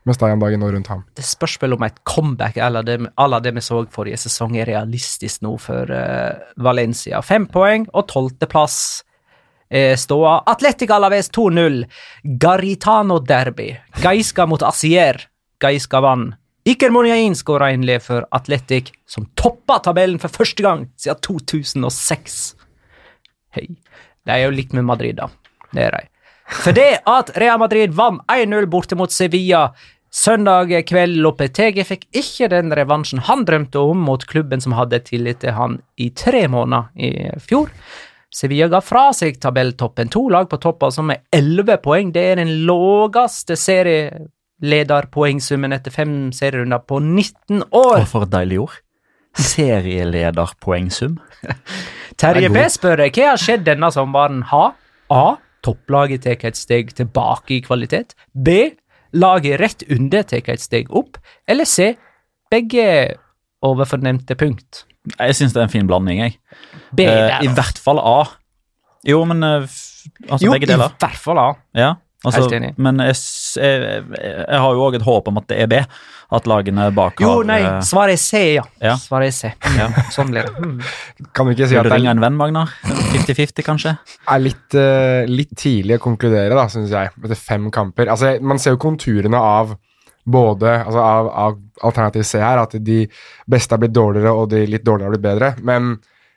Mestalla 0.06 0.36
om 0.38 0.42
dagen 0.44 0.62
nå 0.62 0.68
rundt 0.70 0.90
ham. 0.92 1.02
Det 1.18 1.26
spørs 1.26 1.58
vel 1.64 1.74
om 1.74 1.84
et 1.88 1.96
comeback 2.06 2.60
à 2.62 2.70
la 2.70 2.84
det, 2.86 3.00
à 3.18 3.40
det 3.42 3.56
vi 3.56 3.64
så 3.66 3.82
forrige 3.90 4.20
sesong, 4.22 4.54
er 4.56 4.70
realistisk 4.70 5.42
nå 5.42 5.56
for 5.58 5.90
uh, 5.90 6.38
Valencia. 6.62 7.24
Fem 7.26 7.48
poeng 7.50 7.88
og 7.92 8.06
tolvteplass 8.14 9.02
er 9.70 9.96
ståa. 10.00 10.40
Atletic 10.46 10.92
Alaves 10.92 11.32
2-0. 11.32 11.86
Garitano 12.24 13.20
Derby. 13.20 13.76
Gaiska 14.02 14.46
mot 14.46 14.64
Asier. 14.64 15.22
Gaiska 15.62 16.02
vant. 16.02 16.36
Iker 16.66 16.90
Monjain 16.90 17.36
skåra 17.38 17.68
endelig 17.72 18.00
for 18.08 18.26
Atletic, 18.34 18.88
som 19.06 19.28
toppa 19.38 19.78
tabellen 19.86 20.18
for 20.18 20.34
første 20.34 20.64
gang 20.66 20.88
siden 20.98 21.20
2006. 21.22 22.56
Hei. 23.54 23.68
De 24.26 24.34
er 24.34 24.48
jo 24.48 24.56
likt 24.56 24.74
med 24.74 24.88
Madrid, 24.88 25.20
da. 25.20 25.28
Det 25.70 25.84
er 25.86 25.94
de. 25.94 26.08
For 26.64 26.74
det 26.74 27.04
at 27.06 27.30
Real 27.38 27.62
Madrid 27.62 27.94
vant 27.94 28.26
1-0 28.34 28.66
borte 28.74 28.98
mot 28.98 29.14
Sevilla 29.14 29.68
søndag 30.10 30.74
kveld, 30.90 31.20
Lopetegi 31.22 31.86
fikk 31.86 32.08
ikke 32.16 32.50
den 32.54 32.74
revansjen 32.74 33.22
han 33.28 33.46
drømte 33.46 33.86
om 33.86 34.02
mot 34.08 34.26
klubben 34.26 34.64
som 34.64 34.74
hadde 34.78 35.04
tillit 35.06 35.44
til 35.44 35.54
han 35.58 35.80
i 36.02 36.10
tre 36.18 36.48
måneder 36.50 36.90
i 36.98 37.30
fjor. 37.46 37.70
Sevilla 38.34 38.68
ga 38.72 38.80
fra 38.84 39.14
seg 39.16 39.40
tabelltoppen. 39.42 40.10
To 40.14 40.28
lag 40.34 40.50
på 40.52 40.58
topp, 40.62 40.84
altså 40.88 41.02
med 41.06 41.18
elleve 41.34 41.78
poeng. 41.84 42.14
Det 42.16 42.24
er 42.32 42.36
den 42.42 42.54
laveste 42.68 43.56
serielederpoengsummen 43.60 45.72
etter 45.76 45.92
fem 45.94 46.32
serierunder 46.36 46.82
på 46.88 46.96
19 47.04 47.64
år. 47.72 48.00
Og 48.02 48.08
for 48.12 48.22
et 48.28 48.34
deilig 48.34 48.60
ord. 48.66 48.76
Serielederpoengsum. 49.36 51.18
Terje 52.22 52.50
B 52.54 52.58
spør 52.72 53.04
hva 53.04 53.32
har 53.34 53.42
skjedd 53.42 53.66
denne 53.68 53.90
sommeren. 53.92 54.44
Ha? 54.52 54.66
A. 55.12 55.26
Topplaget 55.66 56.24
tar 56.26 56.48
et 56.48 56.60
steg 56.60 56.94
tilbake 56.96 57.58
i 57.58 57.62
kvalitet. 57.66 58.16
B. 58.32 58.48
Laget 59.16 59.60
rett 59.62 59.84
under 59.92 60.24
tar 60.28 60.50
et 60.54 60.64
steg 60.64 60.92
opp. 60.96 61.20
Eller 61.48 61.68
C. 61.68 61.96
Begge 62.52 62.88
overfornevnte 63.66 64.38
punkt. 64.40 64.86
Jeg 65.20 65.36
syns 65.38 65.54
det 65.54 65.62
er 65.62 65.68
en 65.68 65.74
fin 65.74 65.88
blanding, 65.90 66.24
jeg. 66.24 66.38
B 66.96 67.06
Eh, 67.06 67.28
der, 67.28 67.44
I 67.46 67.52
hvert 67.54 67.78
fall 67.82 68.00
A. 68.02 68.18
Jo, 69.06 69.20
men 69.30 69.44
eh, 69.44 69.68
altså 70.30 70.46
Jo, 70.48 70.52
begge 70.56 70.68
deler. 70.72 70.90
i 70.90 70.98
hvert 71.06 71.22
fall 71.22 71.38
A. 71.42 71.48
Ja, 71.78 71.94
altså, 72.26 72.42
Helt 72.46 72.56
enig. 72.58 72.74
Men 72.82 73.00
jeg, 73.06 73.16
jeg, 73.62 74.04
jeg 74.18 74.60
har 74.64 74.74
jo 74.78 74.86
òg 74.88 74.96
et 74.98 75.06
håp 75.06 75.28
om 75.30 75.38
at 75.42 75.48
det 75.52 75.60
er 75.66 75.70
B. 75.72 75.82
At 76.34 76.48
lagene 76.50 76.88
bak 76.98 77.20
har 77.22 77.28
Jo, 77.28 77.44
nei, 77.46 77.60
eh, 77.62 77.76
svaret 77.86 78.18
er 78.18 78.22
C, 78.24 78.40
ja. 78.56 78.64
Ja. 78.82 78.96
Svaret 78.98 79.30
er 79.30 79.36
C. 79.38 79.52
Sånn 80.16 80.32
blir 80.34 80.48
det. 80.48 80.56
Mm. 80.58 80.80
Kan 81.38 81.46
vi 81.46 81.54
ikke 81.54 81.68
si 81.70 81.76
Vil 81.76 81.84
at 81.84 81.86
du 81.86 81.92
det 81.92 82.00
ringe 82.00 82.10
er, 82.10 82.18
en 82.18 82.24
venn, 82.24 82.40
Magnar? 82.40 82.72
50-50, 83.14 83.62
kanskje? 83.68 83.94
er 84.34 84.42
litt, 84.42 84.78
litt 85.30 85.54
tidlig 85.62 86.00
å 86.00 86.04
konkludere, 86.08 86.56
da, 86.58 86.66
syns 86.74 86.90
jeg, 86.96 87.14
etter 87.22 87.38
fem 87.38 87.70
kamper. 87.70 88.10
Altså, 88.10 88.40
Man 88.42 88.58
ser 88.64 88.74
jo 88.74 88.82
konturene 88.82 89.38
av 89.38 89.76
både 90.26 90.72
altså 90.82 91.02
av, 91.02 91.30
av 91.30 91.58
alternativ 91.86 92.26
C 92.26 92.42
her, 92.42 92.62
at 92.62 92.76
de 92.82 93.04
beste 93.52 93.76
har 93.76 93.82
blitt 93.82 93.96
dårligere 93.96 94.34
og 94.34 94.50
de 94.54 94.64
litt 94.70 94.86
dårligere 94.86 95.12
har 95.12 95.16
blitt 95.16 95.28
bedre. 95.28 95.52
Men 95.66 95.96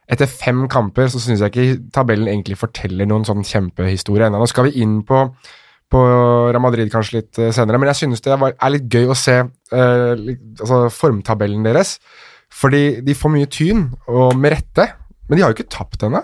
etter 0.09 0.29
fem 0.31 0.67
kamper 0.73 1.11
så 1.13 1.21
syns 1.21 1.43
jeg 1.45 1.53
ikke 1.53 1.81
tabellen 1.95 2.31
egentlig 2.31 2.59
forteller 2.61 3.09
noen 3.09 3.27
sånn 3.29 3.45
kjempehistorie 3.47 4.29
ennå. 4.29 4.41
Nå 4.41 4.49
skal 4.49 4.69
vi 4.69 4.81
inn 4.85 5.01
på, 5.09 5.25
på 5.93 6.05
Real 6.49 6.65
Madrid 6.65 6.93
kanskje 6.93 7.21
litt 7.21 7.41
eh, 7.41 7.53
senere, 7.55 7.81
men 7.81 7.93
jeg 7.93 8.03
synes 8.05 8.25
det 8.25 8.33
er 8.37 8.73
litt 8.73 8.89
gøy 8.93 9.13
å 9.13 9.19
se 9.19 9.37
eh, 9.43 10.25
altså 10.61 10.87
formtabellen 10.93 11.67
deres. 11.69 11.99
Fordi 12.49 13.03
de 13.05 13.13
får 13.17 13.35
mye 13.35 13.49
tyn, 13.53 13.85
og 14.09 14.33
med 14.41 14.55
rette, 14.55 14.87
men 15.29 15.37
de 15.37 15.45
har 15.45 15.53
jo 15.53 15.59
ikke 15.59 15.75
tapt 15.75 16.07
ennå. 16.09 16.23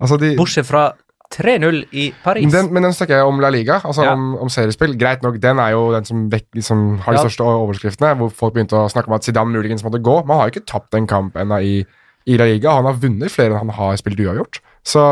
Altså 0.00 0.16
Bortsett 0.38 0.64
fra 0.64 0.88
3-0 1.34 1.84
i 1.92 2.12
Paris. 2.24 2.50
den, 2.52 2.72
men 2.72 2.82
den 2.82 2.92
snakker 2.96 3.18
jeg 3.18 3.26
om 3.28 3.40
La 3.40 3.50
Liga, 3.52 3.80
altså 3.84 4.04
Ja. 4.04 4.12
om, 4.12 4.34
om 4.40 4.48
seriespill. 4.48 4.96
Greit 4.98 5.22
nok, 5.22 5.40
den 5.40 5.58
er 5.58 5.70
jo 5.74 5.92
den 5.92 6.04
som, 6.04 6.30
vekk, 6.30 6.46
som 6.64 6.98
har 7.04 7.12
de 7.12 7.18
Ja. 7.18 7.24
største 7.28 7.44
overskriftene, 7.44 8.14
hvor 8.16 8.30
folk 8.32 8.54
begynte 8.54 8.78
å 8.78 8.88
snakke 8.90 9.08
om 9.08 9.14
at 9.14 9.24
Zidane 9.24 9.52
muligens 9.52 9.84
måtte 9.84 10.00
gå. 10.02 10.24
Man 10.26 10.38
har 10.38 10.48
jo 10.48 10.56
ikke 10.60 10.66
tapt 10.66 10.94
en 10.94 11.06
kamp 11.06 11.34
ennå 11.36 11.60
i, 11.62 11.84
i 12.26 12.36
La 12.36 12.44
Liga. 12.44 12.70
Han 12.72 12.84
har 12.88 12.94
vunnet 12.94 13.30
flere 13.30 13.52
enn 13.52 13.68
han 13.68 13.76
har 13.76 13.96
spilt 13.96 14.18
uavgjort. 14.18 14.60
Så 14.84 15.04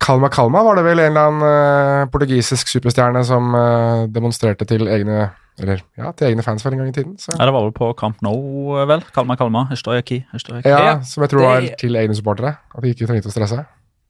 Kalma 0.00 0.28
Kalma 0.28 0.62
var 0.64 0.76
det 0.76 0.84
vel 0.84 1.00
en 1.00 1.12
eller 1.12 1.28
annen 1.30 2.02
uh, 2.04 2.10
portugisisk 2.12 2.68
superstjerne 2.68 3.22
som 3.24 3.54
uh, 3.54 4.04
demonstrerte 4.12 4.66
til 4.68 4.86
egne 4.88 5.30
eller, 5.60 5.84
ja, 5.96 6.10
til 6.18 6.32
egne 6.32 6.42
fans 6.42 6.64
for 6.64 6.74
en 6.74 6.80
gang 6.82 6.88
i 6.90 6.92
tiden. 6.96 7.14
Så. 7.16 7.30
Ja, 7.38 7.44
det 7.46 7.52
var 7.54 7.62
vel 7.62 7.72
på 7.76 7.92
Camp 7.96 8.18
Nou, 8.26 8.74
vel? 8.90 9.04
Kalma, 9.14 9.36
Kalma. 9.38 9.68
Ja, 10.66 10.98
som 11.06 11.22
jeg 11.22 11.30
tror 11.30 11.44
var 11.46 11.68
til 11.78 11.94
egne 12.00 12.16
supportere. 12.18 12.56
At 12.74 12.82
de 12.82 12.90
ikke 12.90 13.06
trengte 13.06 13.30
å 13.30 13.34
stresse. 13.34 13.60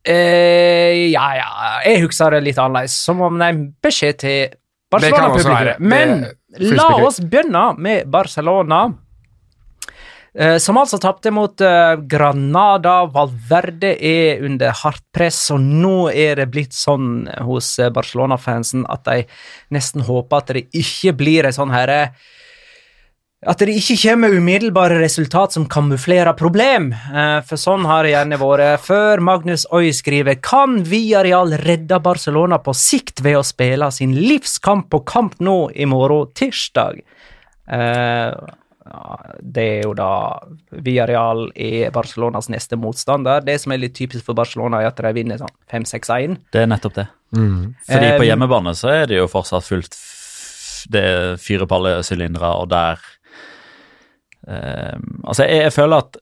Eh, 0.04 1.08
ja, 1.14 1.28
ja, 1.38 1.48
jeg 1.86 2.02
husker 2.04 2.36
det 2.36 2.42
litt 2.44 2.58
annerledes. 2.60 2.96
Som 3.06 3.22
om 3.24 3.38
det 3.40 3.46
er 3.46 3.54
en 3.56 3.64
beskjed 3.84 4.18
til 4.20 4.52
Barcelona-publikum. 4.92 5.88
Men 5.88 6.26
la 6.60 6.90
oss 7.06 7.22
begynne 7.22 7.64
med 7.80 8.10
Barcelona. 8.12 8.82
eh, 10.36 10.58
Som 10.58 10.76
altså 10.78 11.00
tapte 11.00 11.32
mot 11.34 11.60
eh, 11.60 11.96
Granada. 12.04 13.06
Valverde 13.14 13.94
er 13.96 14.44
under 14.44 14.76
hardt 14.84 15.02
press, 15.14 15.50
og 15.50 15.60
nå 15.64 16.10
er 16.12 16.36
det 16.42 16.50
blitt 16.52 16.76
sånn 16.76 17.26
hos 17.48 17.78
eh, 17.78 17.90
Barcelona-fansen 17.90 18.84
at 18.88 19.04
de 19.08 19.24
nesten 19.74 20.04
håper 20.04 20.36
at 20.36 20.54
det 20.54 20.66
ikke 20.72 21.16
blir 21.16 21.48
en 21.48 21.56
sånn 21.56 21.72
herre 21.74 22.12
at 23.46 23.60
det 23.60 23.74
ikke 23.76 23.96
kommer 24.00 24.34
umiddelbare 24.34 24.98
resultat 25.02 25.54
som 25.56 25.66
kamuflerer 25.70 26.32
problem. 26.38 26.92
Eh, 26.92 27.40
For 27.46 27.60
sånn 27.60 27.84
har 27.88 28.04
det 28.04 28.14
gjerne 28.14 28.40
vært 28.40 28.84
før. 28.84 29.22
Magnus 29.24 29.66
Oi 29.74 29.92
skriver 29.92 30.40
Kan 30.42 30.82
Villarreal 30.88 31.56
redde 31.64 32.00
Barcelona 32.02 32.58
på 32.58 32.74
sikt 32.76 33.20
ved 33.24 33.38
å 33.40 33.46
spille 33.46 33.90
sin 33.92 34.14
livskamp 34.16 34.90
på 34.90 35.04
kamp 35.04 35.38
nå 35.40 35.70
i 35.74 35.86
morgen, 35.88 36.32
tirsdag? 36.34 37.02
Eh, 37.68 38.30
det 39.40 39.64
er 39.64 39.82
jo 39.86 39.94
da 39.96 40.10
Villarreal 40.84 41.46
er 41.56 41.92
Barcelonas 41.94 42.50
neste 42.52 42.76
motstander. 42.80 43.44
Det 43.44 43.56
som 43.62 43.72
er 43.72 43.80
litt 43.80 43.96
typisk 43.96 44.26
for 44.26 44.36
Barcelona, 44.36 44.82
er 44.82 44.92
at 44.92 45.00
de 45.00 45.12
vinner 45.16 45.40
sånn 45.40 45.52
5-6-1. 45.72 46.36
Det 46.52 46.64
er 46.64 46.70
nettopp 46.70 46.98
det. 47.00 47.06
Mm. 47.34 47.74
Fordi 47.88 48.10
på 48.14 48.22
Um, 48.22 48.28
hjemmebane 48.28 48.74
så 48.78 48.92
er 48.92 49.08
det 49.10 49.16
jo 49.18 49.26
fortsatt 49.26 49.64
fullt 49.66 49.96
Det 50.92 51.00
er 51.00 51.36
fire 51.40 51.66
pallesylindere, 51.66 52.50
og 52.60 52.68
der 52.68 53.00
eh, 53.00 53.13
Altså, 54.44 55.46
jeg, 55.46 55.62
jeg 55.64 55.72
føler 55.72 56.02
at 56.04 56.18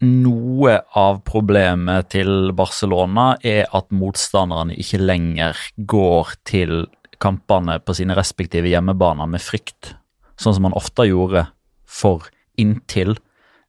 noe 0.00 0.78
av 0.96 1.18
problemet 1.28 2.08
til 2.14 2.54
Barcelona 2.56 3.34
er 3.44 3.66
at 3.76 3.90
motstanderne 3.92 4.76
ikke 4.80 5.00
lenger 5.02 5.58
går 5.76 6.32
til 6.48 6.86
kampene 7.20 7.76
på 7.84 7.94
sine 7.98 8.16
respektive 8.16 8.70
hjemmebaner 8.72 9.28
med 9.28 9.44
frykt, 9.44 9.94
sånn 10.40 10.56
som 10.56 10.64
man 10.64 10.76
ofte 10.78 11.04
gjorde 11.04 11.44
for 11.84 12.30
inntil. 12.60 13.18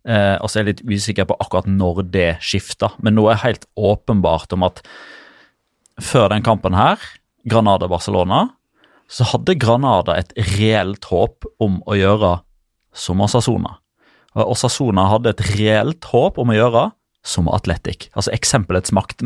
Eh, 0.07 0.37
og 0.39 0.47
så 0.47 0.61
er 0.61 0.63
jeg 0.63 0.69
litt 0.71 0.85
usikker 0.87 1.27
på 1.27 1.37
akkurat 1.43 1.67
når 1.67 2.05
det 2.13 2.29
skifta, 2.43 2.93
men 3.03 3.17
noe 3.19 3.33
er 3.33 3.43
helt 3.43 3.67
åpenbart 3.75 4.55
om 4.55 4.63
at 4.69 4.79
før 6.01 6.31
den 6.31 6.47
kampen 6.47 6.77
her, 6.79 7.01
Granada-Barcelona, 7.51 8.45
så 9.11 9.27
hadde 9.33 9.59
Granada 9.59 10.15
et 10.15 10.31
reelt 10.55 11.03
håp 11.11 11.43
om 11.61 11.81
å 11.83 11.97
gjøre 11.99 12.37
som 12.95 13.19
Osasona. 13.23 13.80
Og 14.39 14.55
Sassona 14.59 15.07
hadde 15.11 15.33
et 15.33 15.45
reelt 15.57 16.07
håp 16.11 16.39
om 16.41 16.53
å 16.53 16.57
gjøre, 16.57 16.87
som 17.21 17.49
Atletic. 17.53 18.09
Altså 18.17 18.33
eksempelets 18.33 18.93
makt. 18.95 19.25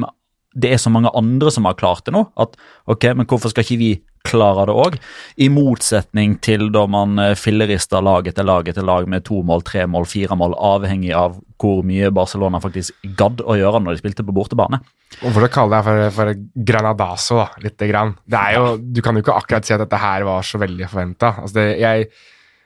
Det 0.55 0.74
er 0.74 0.81
så 0.81 0.91
mange 0.91 1.12
andre 1.15 1.51
som 1.51 1.67
har 1.67 1.77
klart 1.79 2.07
det 2.07 2.15
nå, 2.15 2.25
at 2.39 2.57
ok, 2.91 3.12
men 3.15 3.27
hvorfor 3.29 3.53
skal 3.53 3.65
ikke 3.65 3.79
vi 3.79 3.91
klare 4.25 4.65
det 4.67 4.75
òg? 4.75 4.97
I 5.38 5.47
motsetning 5.53 6.38
til 6.43 6.69
da 6.74 6.85
man 6.89 7.19
eh, 7.21 7.35
fillerister 7.38 8.03
lag 8.03 8.27
etter 8.27 8.47
lag 8.47 8.67
etter 8.67 8.85
lag 8.85 9.07
med 9.12 9.25
to 9.27 9.41
mål, 9.45 9.63
tre 9.67 9.85
mål, 9.88 10.07
fire 10.09 10.38
mål, 10.39 10.57
avhengig 10.57 11.13
av 11.15 11.38
hvor 11.62 11.83
mye 11.88 12.09
Barcelona 12.13 12.59
faktisk 12.63 13.05
gadd 13.19 13.43
å 13.45 13.55
gjøre 13.59 13.83
når 13.83 13.95
de 13.95 14.01
spilte 14.01 14.25
på 14.25 14.35
bortebane. 14.35 14.81
Og 15.21 15.29
for 15.29 15.45
å 15.45 15.51
kalle 15.51 15.77
det 15.77 15.85
for, 15.85 16.05
for 16.17 16.33
Granadaso, 16.71 17.39
da, 17.43 17.67
lite 17.67 17.91
grann. 17.91 18.15
Det 18.25 18.41
er 18.41 18.57
jo, 18.57 18.71
du 18.81 19.03
kan 19.05 19.15
jo 19.15 19.24
ikke 19.24 19.38
akkurat 19.38 19.67
si 19.67 19.75
at 19.75 19.83
dette 19.85 20.01
her 20.01 20.25
var 20.27 20.47
så 20.47 20.59
veldig 20.62 20.89
forventa. 20.89 21.35
Altså 21.43 21.62
det, 21.62 21.67
jeg 21.83 22.09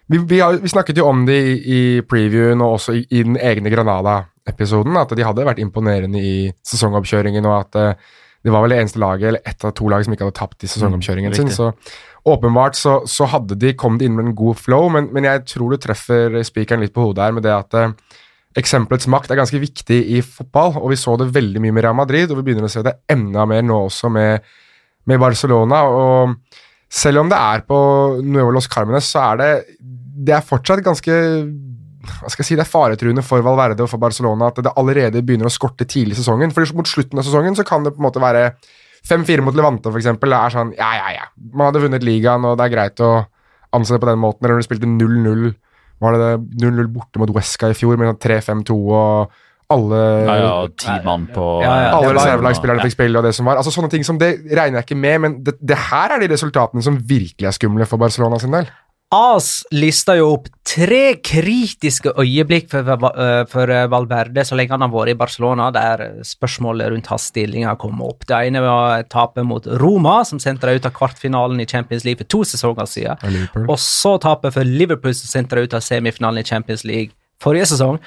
vi, 0.09 0.17
vi, 0.17 0.39
har, 0.41 0.57
vi, 0.57 0.69
snakket 0.69 0.97
jo 0.97 1.05
om 1.05 1.25
det 1.27 1.37
i, 1.37 1.57
i 1.59 1.81
previewen 2.01 2.63
og 2.65 2.79
også 2.79 2.95
i, 2.97 3.03
i 3.13 3.21
den 3.27 3.37
egne 3.37 3.69
Granada-episoden, 3.69 4.97
at 4.97 5.11
de 5.13 5.25
hadde 5.25 5.45
vært 5.45 5.61
imponerende 5.61 6.21
i 6.21 6.47
sesongoppkjøringen, 6.65 7.45
og 7.45 7.57
at 7.59 7.77
uh, 7.77 8.15
det 8.41 8.53
var 8.53 8.63
vel 8.63 8.73
det 8.73 8.79
eneste 8.81 9.01
laget, 9.01 9.27
eller 9.29 9.51
ett 9.51 9.65
av 9.67 9.75
to 9.77 9.89
lag 9.91 10.05
som 10.05 10.15
ikke 10.15 10.25
hadde 10.25 10.39
tapt 10.39 10.65
i 10.65 10.69
sesongoppkjøringen 10.71 11.35
mm, 11.35 11.37
sin. 11.37 11.51
Så 11.53 11.69
åpenbart 12.29 12.77
så, 12.79 12.95
så, 13.09 13.27
hadde 13.29 13.57
de 13.61 13.75
kommet 13.77 14.01
inn 14.05 14.15
med 14.17 14.31
en 14.31 14.37
god 14.39 14.57
flow, 14.57 14.87
men, 14.95 15.11
men 15.13 15.27
jeg 15.29 15.43
tror 15.51 15.75
du 15.75 15.83
treffer 15.83 16.39
spikeren 16.47 16.81
litt 16.81 16.95
på 16.95 17.05
hodet 17.05 17.27
her 17.27 17.35
med 17.37 17.45
det 17.45 17.53
at 17.53 17.77
uh, 17.77 18.17
eksempelets 18.57 19.05
makt 19.13 19.29
er 19.29 19.37
ganske 19.43 19.61
viktig 19.61 19.99
i 20.15 20.23
fotball, 20.25 20.79
og 20.81 20.89
vi 20.89 20.97
så 20.97 21.13
det 21.21 21.29
veldig 21.35 21.61
mye 21.61 21.75
med 21.75 21.85
Real 21.85 21.99
Madrid, 21.99 22.31
og 22.31 22.41
vi 22.41 22.47
begynner 22.49 22.65
å 22.65 22.73
se 22.73 22.81
det 22.85 22.97
enda 23.13 23.45
mer 23.49 23.61
nå 23.61 23.77
også 23.85 24.09
med, 24.17 24.49
med 25.05 25.21
Barcelona. 25.21 25.83
og 25.85 26.65
selv 26.89 27.21
om 27.21 27.29
det 27.29 27.37
er 27.37 27.61
på 27.69 27.77
Nuevo 28.25 28.49
Los 28.55 28.67
Carmenes, 28.67 29.05
så 29.13 29.27
er 29.29 29.37
det 29.37 29.51
det 30.19 30.35
er 30.35 30.45
fortsatt 30.45 30.83
ganske 30.83 31.15
hva 31.99 32.29
skal 32.31 32.43
jeg 32.43 32.47
si, 32.47 32.55
Det 32.55 32.63
er 32.63 32.69
faretruende 32.69 33.23
for 33.25 33.43
Valverde 33.43 33.83
og 33.83 33.89
for 33.91 34.01
Barcelona 34.01 34.49
at 34.49 34.61
det 34.63 34.71
allerede 34.79 35.21
begynner 35.25 35.49
å 35.49 35.53
skorte 35.53 35.87
tidlig 35.87 36.15
i 36.15 36.21
sesongen. 36.21 36.53
fordi 36.55 36.75
Mot 36.77 36.87
slutten 36.87 37.19
av 37.19 37.27
sesongen 37.27 37.57
så 37.57 37.65
kan 37.67 37.83
det 37.83 37.93
på 37.95 38.01
en 38.01 38.07
måte 38.07 38.23
være 38.23 38.53
5-4 39.07 39.43
mot 39.43 39.55
Levante, 39.55 39.91
f.eks. 39.91 40.07
Det 40.19 40.31
er 40.37 40.55
sånn 40.55 40.71
ja, 40.77 40.89
ja, 40.95 41.11
ja. 41.17 41.27
Man 41.53 41.69
hadde 41.69 41.83
vunnet 41.83 42.05
ligaen, 42.05 42.47
og 42.47 42.57
det 42.59 42.67
er 42.67 42.73
greit 42.73 43.03
å 43.03 43.11
anse 43.75 43.95
det 43.95 44.01
på 44.01 44.09
den 44.09 44.21
måten. 44.21 44.43
Eller 44.43 44.57
når 44.57 44.63
du 44.63 44.69
spilte 44.69 44.89
0-0 44.89 45.53
Var 45.99 46.15
det 46.15 46.31
0-0 46.63 46.89
borte 46.95 47.19
mot 47.19 47.31
Wesca 47.35 47.69
i 47.71 47.77
fjor, 47.77 47.99
med 47.99 48.19
3-5-2 48.23 48.75
og 48.87 49.39
alle 49.69 49.97
ja, 50.25 50.35
ja, 50.41 50.53
ti 50.81 50.93
mann 51.05 51.27
på 51.29 51.43
ja, 51.61 51.73
ja, 51.83 51.89
Alle 51.93 52.15
reservelagsspillerne 52.15 52.85
fikk 52.87 52.95
spille, 52.95 53.19
og 53.19 53.27
det 53.27 53.35
som 53.37 53.45
var. 53.45 53.59
Altså 53.61 53.73
Sånne 53.75 53.91
ting 53.91 54.05
som 54.07 54.17
det 54.17 54.31
regner 54.47 54.79
jeg 54.79 54.87
ikke 54.87 54.97
med, 54.97 55.17
men 55.25 55.35
det, 55.45 55.59
det 55.61 55.77
her 55.91 56.15
er 56.15 56.23
de 56.23 56.31
resultatene 56.31 56.81
som 56.81 56.97
virkelig 56.97 57.45
er 57.45 57.53
skumle 57.53 57.85
for 57.89 58.01
Barcelona 58.01 58.39
sin 58.41 58.55
del. 58.55 58.71
AS 59.09 59.63
lista 59.73 60.13
jo 60.19 60.27
opp 60.35 60.51
tre 60.69 61.15
kritiske 61.25 62.11
øyeblikk 62.21 62.67
for, 62.69 62.85
eh, 63.09 63.41
for, 63.49 63.71
Valverde 63.89 64.43
så 64.45 64.53
lenge 64.57 64.75
han 64.75 64.85
har 64.85 64.91
vært 64.93 65.09
i 65.09 65.17
Barcelona, 65.17 65.71
der 65.73 66.21
spørsmålet 66.21 66.91
rundt 66.91 67.09
hans 67.09 67.25
stillinger 67.31 67.75
kom 67.81 68.03
opp. 68.05 68.27
Det 68.27 68.37
ene 68.37 68.61
var 68.61 69.01
tapet 69.09 69.47
mot 69.49 69.65
Roma, 69.65 70.23
som 70.23 70.37
sendte 70.37 70.67
dem 70.67 70.77
ut 70.77 70.85
av 70.85 70.93
kvartfinalen 70.93 71.59
i 71.59 71.65
Champions 71.65 72.05
League 72.05 72.21
for 72.21 72.29
to 72.29 72.43
sesonger 72.45 72.85
siden. 72.85 73.65
Og 73.65 73.77
så 73.81 74.19
tapet 74.21 74.53
for 74.53 74.63
Liverpool, 74.63 75.13
som 75.17 75.41
sendte 75.41 75.55
dem 75.55 75.65
ut 75.65 75.73
av 75.73 75.81
semifinalen 75.81 76.43
i 76.43 76.45
Champions 76.45 76.85
League 76.85 77.09
forrige 77.41 77.65
sesong. 77.73 77.97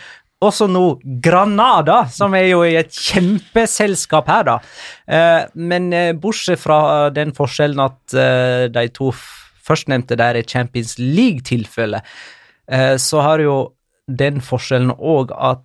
Også 0.40 0.70
nå 0.70 1.00
Granada, 1.22 2.06
som 2.10 2.34
er 2.34 2.46
jo 2.46 2.62
i 2.62 2.76
et 2.78 2.94
kjempeselskap 2.94 4.30
her, 4.30 4.44
da. 4.44 4.58
Eh, 5.08 5.44
men 5.54 5.92
eh, 5.92 6.14
bortsett 6.14 6.62
fra 6.62 7.10
den 7.10 7.34
forskjellen 7.34 7.88
at 7.90 8.70
de 8.70 8.88
to 8.94 9.10
førstnevnte 9.66 10.18
der 10.20 10.38
er 10.38 10.48
Champions 10.48 10.96
League-tilfellet, 10.98 12.02
eh, 12.68 12.96
så 12.96 13.22
har 13.24 13.44
jo 13.44 13.56
den 14.06 14.42
forskjellen 14.42 14.94
òg 14.98 15.32
at 15.36 15.62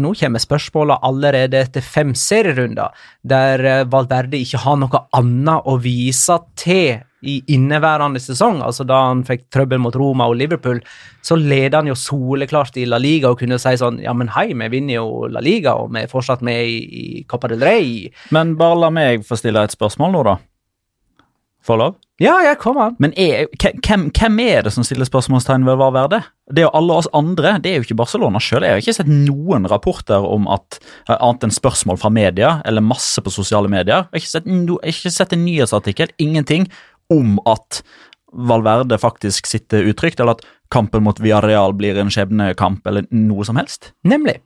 nå 0.00 0.14
kommer 0.16 0.40
spørsmålet 0.40 1.02
allerede 1.04 1.60
etter 1.60 1.84
fem 1.84 2.14
serierunder, 2.16 2.94
der 3.22 3.64
eh, 3.66 3.84
Valverde 3.90 4.40
ikke 4.40 4.62
har 4.64 4.80
noe 4.80 5.04
annet 5.16 5.68
å 5.68 5.76
vise 5.82 6.38
til 6.58 7.00
i 7.20 7.34
inneværende 7.52 8.20
sesong, 8.22 8.62
altså 8.64 8.86
da 8.88 9.02
han 9.10 9.22
fikk 9.28 9.42
trøbbel 9.52 9.82
mot 9.84 9.96
Roma 9.96 10.24
og 10.30 10.38
Liverpool, 10.40 10.80
så 11.20 11.36
leder 11.36 11.82
han 11.82 11.90
jo 11.90 11.96
soleklart 11.98 12.78
i 12.80 12.86
La 12.88 12.96
Liga 13.00 13.32
og 13.32 13.42
kunne 13.42 13.58
si 13.60 13.74
sånn 13.76 13.98
Ja, 14.00 14.14
men 14.16 14.30
hei, 14.32 14.46
vi 14.56 14.70
vinner 14.72 14.96
jo 14.96 15.28
La 15.28 15.42
Liga, 15.44 15.76
og 15.76 15.92
vi 15.92 16.04
er 16.06 16.12
fortsatt 16.12 16.40
med 16.46 16.64
i, 16.64 16.78
i 16.80 17.24
Copa 17.28 17.50
del 17.52 17.60
Rey. 17.64 18.08
Men 18.32 18.54
bare 18.60 18.80
la 18.86 18.92
meg 18.94 19.26
få 19.28 19.36
stille 19.36 19.66
et 19.66 19.76
spørsmål 19.76 20.16
nå, 20.16 20.24
da. 20.30 20.38
Får 21.70 21.78
lov? 21.78 21.98
Ja, 22.18 22.32
jeg 22.42 22.56
kommer. 22.58 22.96
Men 22.98 23.12
er, 23.14 23.46
hvem, 23.62 24.08
hvem, 24.10 24.40
er 24.42 24.64
det 24.66 24.72
som 24.74 24.82
stiller 24.82 25.06
spørsmålstegn 25.06 25.62
ved 25.68 25.76
hva 25.78 25.92
verdt 25.94 26.16
det? 26.16 26.20
er 26.58 26.64
jo 26.66 26.72
alle 26.74 26.96
oss 26.98 27.08
andre, 27.14 27.52
det 27.62 27.70
er 27.70 27.78
jo 27.78 27.86
ikke 27.86 27.96
Barcelona 28.00 28.42
sjøl. 28.42 28.66
Jeg 28.66 28.74
har 28.74 28.82
ikke 28.82 28.94
sett 28.96 29.12
noen 29.12 29.68
rapporter 29.70 30.26
om 30.26 30.48
at 30.50 30.80
eh, 30.80 31.14
annet 31.14 31.46
enn 31.46 31.54
spørsmål 31.54 32.00
fra 32.02 32.10
media, 32.10 32.56
eller 32.66 32.82
masse 32.82 33.22
på 33.22 33.30
sosiale 33.30 33.70
medier. 33.70 34.08
Jeg 34.10 34.18
har 34.18 34.24
ikke 34.24 34.32
sett, 34.32 34.50
no, 34.50 34.80
jeg 34.82 34.96
har 34.96 34.98
ikke 34.98 35.14
sett 35.20 35.38
en 35.38 35.44
nyhetsartikkel, 35.46 36.14
ingenting, 36.26 36.66
om 37.14 37.38
at 37.46 37.84
Valverde 38.50 38.98
faktisk 38.98 39.46
sitter 39.46 39.86
utrygt, 39.94 40.18
eller 40.18 40.40
at 40.40 40.46
kampen 40.74 41.06
mot 41.06 41.22
Villarreal 41.22 41.78
blir 41.78 42.02
en 42.02 42.10
skjebnekamp, 42.10 42.82
eller 42.90 43.06
noe 43.14 43.46
som 43.46 43.62
helst. 43.62 43.92
Nemlig. 44.02 44.40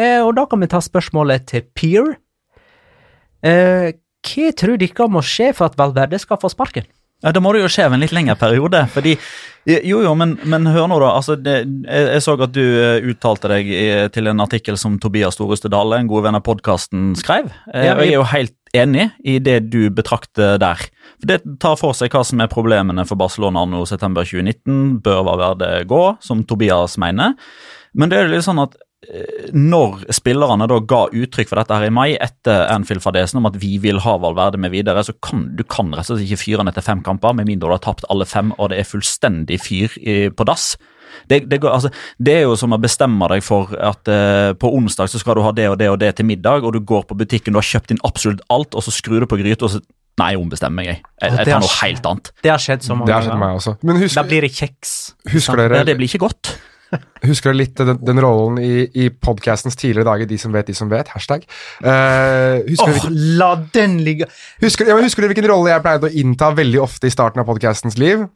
Eh, 0.00 0.22
og 0.24 0.32
da 0.40 0.48
kan 0.48 0.64
vi 0.64 0.72
ta 0.72 0.80
spørsmålet 0.80 1.50
til 1.52 1.68
Peer. 1.76 2.14
Eh, 3.44 3.92
hva 4.26 4.50
tror 4.56 4.80
dere 4.80 5.10
må 5.12 5.22
skje 5.24 5.52
for 5.56 5.70
at 5.70 5.78
Valverde 5.80 6.18
skal 6.20 6.40
få 6.40 6.50
sparken? 6.52 6.88
Ja, 7.20 7.32
Da 7.36 7.40
må 7.44 7.52
det 7.52 7.60
jo 7.60 7.68
skje 7.68 7.84
over 7.84 7.98
en 7.98 8.00
litt 8.00 8.14
lengre 8.16 8.36
periode. 8.40 8.86
fordi, 8.88 9.16
Jo, 9.68 9.98
jo, 10.00 10.14
men, 10.16 10.38
men 10.48 10.64
hør 10.72 10.86
nå, 10.88 10.96
da. 11.02 11.10
altså 11.18 11.34
det, 11.36 11.56
jeg, 11.84 12.06
jeg, 12.14 12.22
så 12.24 12.32
at 12.40 12.52
du 12.54 12.62
uh, 12.64 13.10
uttalte 13.12 13.50
deg 13.52 13.68
i, 13.68 13.82
til 14.08 14.30
en 14.30 14.40
artikkel 14.40 14.78
som 14.80 14.96
Tobias 14.98 15.36
Storeste 15.36 15.68
Dale, 15.68 15.98
en 16.00 16.08
god 16.08 16.24
venn 16.24 16.38
av 16.38 16.44
podkasten, 16.46 17.10
skrev. 17.20 17.50
Ja, 17.74 17.92
og 17.98 18.00
jeg 18.00 18.14
er 18.14 18.16
jo 18.16 18.24
helt 18.30 18.56
enig 18.72 19.10
i 19.20 19.36
det 19.42 19.58
du 19.68 19.90
betrakter 19.92 20.56
der. 20.62 20.80
For 21.20 21.28
Det 21.28 21.42
tar 21.60 21.76
for 21.76 21.92
seg 21.92 22.08
hva 22.14 22.24
som 22.24 22.40
er 22.40 22.48
problemene 22.48 23.04
for 23.04 23.20
Barcelona 23.20 23.66
nå 23.68 23.84
september 23.84 24.24
2019. 24.24 25.02
Bør 25.04 25.26
Valverde 25.28 25.74
gå, 25.90 26.04
som 26.24 26.40
Tobias 26.48 26.96
mener. 27.02 27.36
Men 27.92 28.08
det 28.08 28.16
er 28.16 28.32
litt 28.32 28.48
sånn 28.48 28.62
at 28.64 28.78
når 29.56 30.02
spillerne 30.12 30.66
da 30.68 30.76
ga 30.84 31.06
uttrykk 31.08 31.48
for 31.48 31.58
dette 31.60 31.76
her 31.76 31.88
i 31.88 31.94
mai, 31.94 32.10
etter 32.20 32.66
Anfield-fadesen 32.74 33.40
om 33.40 33.48
at 33.48 33.56
vi 33.62 33.78
vil 33.80 34.02
ha 34.04 34.18
Valverde 34.20 34.60
med 34.60 34.74
videre, 34.74 35.02
så 35.06 35.14
kan 35.24 35.46
du 35.56 35.64
kan 35.64 35.88
rett 35.94 36.04
og 36.04 36.18
slett 36.18 36.26
ikke 36.26 36.42
fyre 36.42 36.60
han 36.60 36.70
etter 36.70 36.84
fem 36.84 37.00
kamper, 37.06 37.32
med 37.36 37.48
mindre 37.48 37.70
du 37.70 37.76
har 37.78 37.84
tapt 37.84 38.04
alle 38.12 38.28
fem 38.28 38.52
og 38.58 38.70
det 38.72 38.82
er 38.82 38.88
fullstendig 38.88 39.60
fyr 39.64 39.96
i, 40.04 40.16
på 40.28 40.46
dass. 40.48 40.74
Det, 41.26 41.40
det, 41.50 41.58
går, 41.62 41.72
altså, 41.74 41.90
det, 42.18 42.34
er 42.36 42.44
jo 42.44 42.58
som 42.60 42.76
å 42.76 42.80
bestemme 42.80 43.28
deg 43.32 43.42
for 43.42 43.72
at 43.74 44.10
eh, 44.10 44.52
på 44.60 44.70
onsdag 44.76 45.10
så 45.10 45.18
skal 45.18 45.38
du 45.38 45.42
ha 45.42 45.54
det 45.56 45.66
og 45.72 45.78
det 45.80 45.88
og 45.90 45.98
det 46.02 46.12
til 46.18 46.28
middag, 46.28 46.66
og 46.66 46.76
du 46.76 46.84
går 46.84 47.08
på 47.08 47.16
butikken, 47.18 47.56
du 47.56 47.60
har 47.60 47.66
kjøpt 47.66 47.96
inn 47.96 48.04
absolutt 48.06 48.44
alt, 48.52 48.76
og 48.76 48.84
så 48.84 48.94
skrur 48.94 49.24
du 49.24 49.30
på 49.30 49.40
gryta, 49.40 49.66
og 49.66 49.78
så 49.78 49.82
Nei, 50.20 50.34
jeg 50.34 50.40
ombestemmer 50.42 50.82
meg. 50.82 50.88
Jeg, 50.90 50.98
jeg, 51.22 51.32
jeg 51.38 51.48
tar 51.48 51.62
noe 51.62 51.76
helt 51.78 52.06
annet. 52.10 52.26
Det 52.44 52.50
har 52.50 52.60
skjedd 52.60 52.82
så 52.84 52.96
mange 52.98 53.08
ganger. 53.08 54.10
Da 54.12 54.24
blir 54.26 54.44
det 54.44 54.50
kjeks. 54.52 54.90
Husker 55.32 55.62
dere, 55.62 55.78
det, 55.78 55.86
det 55.88 55.94
blir 55.96 56.10
ikke 56.10 56.20
godt. 56.26 56.50
Husker 57.28 57.52
du 57.52 57.60
litt 57.60 57.78
den, 57.78 57.98
den 58.02 58.20
rollen 58.22 58.58
i, 58.62 58.86
i 58.98 59.08
podkastens 59.12 59.78
tidligere 59.78 60.08
dager, 60.08 60.30
De 60.30 60.38
som 60.40 60.54
vet, 60.54 60.66
de 60.70 60.76
som 60.76 60.90
vet? 60.90 61.12
Hashtag. 61.14 61.46
Uh, 61.84 62.60
husker, 62.66 62.88
oh, 62.88 62.96
hvilken, 62.96 63.20
la 63.40 63.52
den 63.74 64.00
ligge! 64.06 64.28
Husker, 64.64 64.90
ja, 64.90 64.98
husker, 65.00 65.24
du 65.24 65.32
hvilken 65.32 65.48
rolle 65.50 65.72
jeg 65.72 65.84
pleide 65.86 66.10
å 66.10 66.20
innta 66.24 66.50
veldig 66.56 66.82
ofte 66.82 67.10
i 67.10 67.14
starten 67.14 67.42
av 67.42 67.48
podkastens 67.50 67.98
liv? 68.00 68.26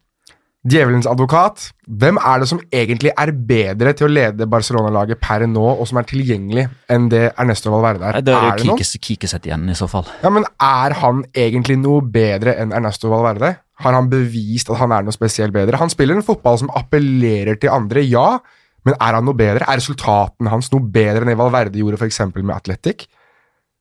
Djevelens 0.65 1.05
advokat. 1.05 1.67
Hvem 1.85 2.17
er 2.17 2.41
det 2.41 2.47
som 2.49 2.61
egentlig 2.73 3.11
er 3.21 3.35
bedre 3.37 3.93
til 3.97 4.07
å 4.07 4.13
lede 4.15 4.47
Barcelona-laget 4.49 5.21
per 5.21 5.45
nå, 5.45 5.65
og 5.75 5.85
som 5.91 6.01
er 6.01 6.09
tilgjengelig, 6.09 6.65
enn 6.89 7.11
det 7.13 7.27
Ernesto 7.35 7.73
Valverde 7.75 8.09
er? 8.09 8.25
Det 8.25 8.33
er, 8.33 8.47
er 8.55 8.81
det 8.81 9.03
Kikesett 9.05 9.45
igjen, 9.51 9.69
i 9.69 9.77
så 9.77 9.91
fall. 9.93 10.09
Ja, 10.23 10.33
Men 10.33 10.49
er 10.57 10.97
han 11.03 11.21
egentlig 11.37 11.77
noe 11.83 12.01
bedre 12.01 12.57
enn 12.63 12.73
Ernesto 12.73 13.13
Valverde? 13.13 13.59
Har 13.83 13.97
han 13.97 14.11
bevist 14.11 14.71
at 14.71 14.79
han 14.79 14.93
er 14.95 15.07
noe 15.07 15.15
spesielt 15.15 15.55
bedre? 15.55 15.81
Han 15.81 15.91
spiller 15.91 16.19
en 16.19 16.27
fotball 16.27 16.61
som 16.61 16.71
appellerer 16.79 17.59
til 17.59 17.73
andre, 17.75 18.05
ja, 18.07 18.39
men 18.85 18.97
er 19.01 19.17
han 19.17 19.27
noe 19.27 19.37
bedre? 19.39 19.67
Er 19.67 19.81
resultatene 19.81 20.53
hans 20.53 20.71
noe 20.73 20.85
bedre 20.95 21.25
enn 21.25 21.33
det 21.33 21.39
Valverde 21.41 21.81
gjorde 21.81 21.99
f.eks. 21.99 22.21
med 22.37 22.55
Atletic? 22.55 23.07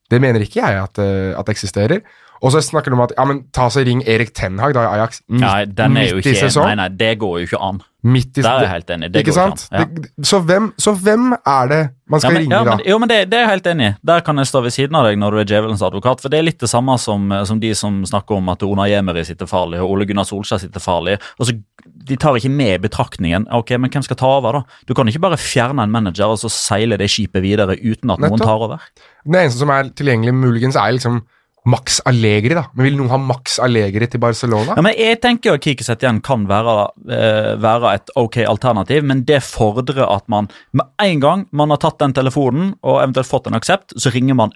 Det 0.10 0.20
mener 0.22 0.44
ikke 0.44 0.62
jeg 0.62 0.80
at, 0.80 1.02
uh, 1.02 1.34
at 1.40 1.52
eksisterer. 1.52 2.02
Og 2.44 2.52
så 2.52 2.60
snakker 2.64 2.92
de 2.92 2.98
om 2.98 3.06
at 3.06 3.14
ja, 3.16 3.24
men 3.28 3.46
ta 3.56 3.70
så 3.72 3.86
ring 3.88 4.04
Erik 4.04 4.34
Tenhag 4.36 4.76
da 4.76 4.84
i 4.84 4.92
Ajax 4.98 5.22
midt, 5.32 5.44
nei, 5.46 5.64
den 5.80 5.98
er 6.00 6.10
jo 6.12 6.20
ikke, 6.20 6.36
sesong. 6.36 6.68
Nei, 6.68 6.76
nei, 6.82 6.90
det 7.00 7.14
går 7.22 7.38
jo 7.40 7.48
ikke 7.48 7.60
an. 7.64 7.80
Midt 8.04 8.36
i, 8.36 8.42
Der 8.44 8.58
er 8.58 8.66
jeg 8.66 8.72
helt 8.74 8.90
enig. 8.92 9.08
Det 9.14 9.22
ikke 9.24 9.36
sant? 9.38 9.62
An, 9.72 9.80
ja. 9.80 9.84
det, 9.88 10.10
så, 10.28 10.42
hvem, 10.44 10.66
så, 10.76 10.92
hvem, 11.00 11.30
er 11.40 11.70
det 11.72 11.78
man 12.12 12.20
skal 12.20 12.34
ja, 12.34 12.36
men, 12.36 12.42
ringe, 12.44 12.58
ja, 12.58 12.64
da? 12.68 12.74
Men, 12.76 12.88
jo, 12.92 12.98
men 13.00 13.12
det, 13.14 13.20
det, 13.32 13.38
er 13.38 13.46
jeg 13.46 13.52
helt 13.54 13.70
enig 13.72 13.86
i. 13.88 13.92
Der 14.12 14.26
kan 14.28 14.42
jeg 14.42 14.50
stå 14.50 14.62
ved 14.66 14.76
siden 14.76 14.98
av 15.00 15.08
deg 15.08 15.22
når 15.22 15.32
du 15.32 15.40
er 15.40 15.48
djevelens 15.54 15.84
advokat. 15.88 16.20
For 16.20 16.34
det 16.34 16.42
er 16.42 16.46
litt 16.50 16.60
det 16.60 16.68
samme 16.68 16.98
som, 17.00 17.32
som 17.48 17.62
de 17.64 17.72
som 17.80 18.02
snakker 18.10 18.42
om 18.42 18.52
at 18.52 18.66
Ona 18.68 18.90
Jemeri 18.92 19.24
sitter 19.24 19.48
farlig, 19.48 19.80
og 19.80 19.94
Ole 19.96 20.08
Gunnar 20.10 20.28
Solskjær 20.28 20.60
sitter 20.66 20.84
farlig. 20.84 21.16
og 21.40 21.48
så 21.48 21.56
de 22.04 22.18
tar 22.20 22.36
ikke 22.36 22.52
med 22.52 22.84
betraktningen. 22.84 23.48
ok, 23.56 23.72
Men 23.80 23.92
hvem 23.92 24.04
skal 24.04 24.20
ta 24.20 24.34
over, 24.42 24.60
da? 24.60 24.82
Du 24.88 24.94
kan 24.94 25.08
ikke 25.08 25.24
bare 25.24 25.40
fjerne 25.40 25.86
en 25.88 25.92
manager 25.92 26.36
og 26.36 26.42
så 26.44 26.52
seile 26.52 27.00
det 27.00 27.08
skipet 27.12 27.44
videre 27.44 27.78
uten 27.80 28.12
at 28.12 28.20
noen 28.20 28.42
tar 28.42 28.68
over. 28.68 28.84
Det 29.24 29.40
eneste 29.40 29.64
som 29.64 29.72
er 29.72 29.88
tilgjengelig, 29.96 30.36
muligens, 30.36 30.76
er 30.76 30.92
liksom 30.98 31.22
Max 31.70 32.02
Allegri, 32.10 32.56
da. 32.58 32.66
Men 32.76 32.88
vil 32.90 32.98
noen 33.00 33.12
ha 33.14 33.20
Max 33.22 33.56
Allegri 33.64 34.08
til 34.12 34.20
Barcelona? 34.24 34.76
Ja, 34.76 34.84
men 34.84 34.98
Jeg 35.00 35.22
tenker 35.24 35.52
jo 35.52 35.56
at 35.56 35.64
Kiki 35.64 35.86
Setien 35.86 36.20
kan 36.24 36.44
være, 36.50 36.76
uh, 37.08 37.54
være 37.64 37.94
et 38.00 38.12
ok 38.20 38.42
alternativ, 38.44 39.06
men 39.08 39.24
det 39.28 39.40
fordrer 39.48 40.04
at 40.04 40.28
man 40.32 40.50
med 40.76 40.92
en 41.00 41.24
gang 41.24 41.46
man 41.52 41.72
har 41.72 41.80
tatt 41.84 42.02
den 42.04 42.16
telefonen 42.16 42.74
og 42.84 43.00
eventuelt 43.00 43.30
fått 43.30 43.48
en 43.48 43.60
aksept, 43.60 43.96
så 43.96 44.12
ringer 44.12 44.36
man 44.40 44.52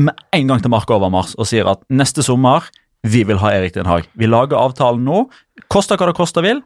med 0.00 0.16
en 0.32 0.48
gang 0.48 0.62
til 0.62 0.72
Mark 0.72 0.90
Overmars 0.90 1.34
og 1.36 1.48
sier 1.50 1.68
at 1.68 1.82
neste 1.92 2.24
sommer 2.24 2.70
vi 3.02 3.22
vil 3.24 3.40
ha 3.40 3.52
Erik 3.56 3.74
Den 3.74 3.88
Haag. 3.88 4.08
Vi 4.16 4.28
lager 4.28 4.60
avtalen 4.60 5.04
nå, 5.04 5.26
koster 5.72 6.00
hva 6.00 6.10
det 6.10 6.16
koster 6.18 6.44
vil, 6.44 6.60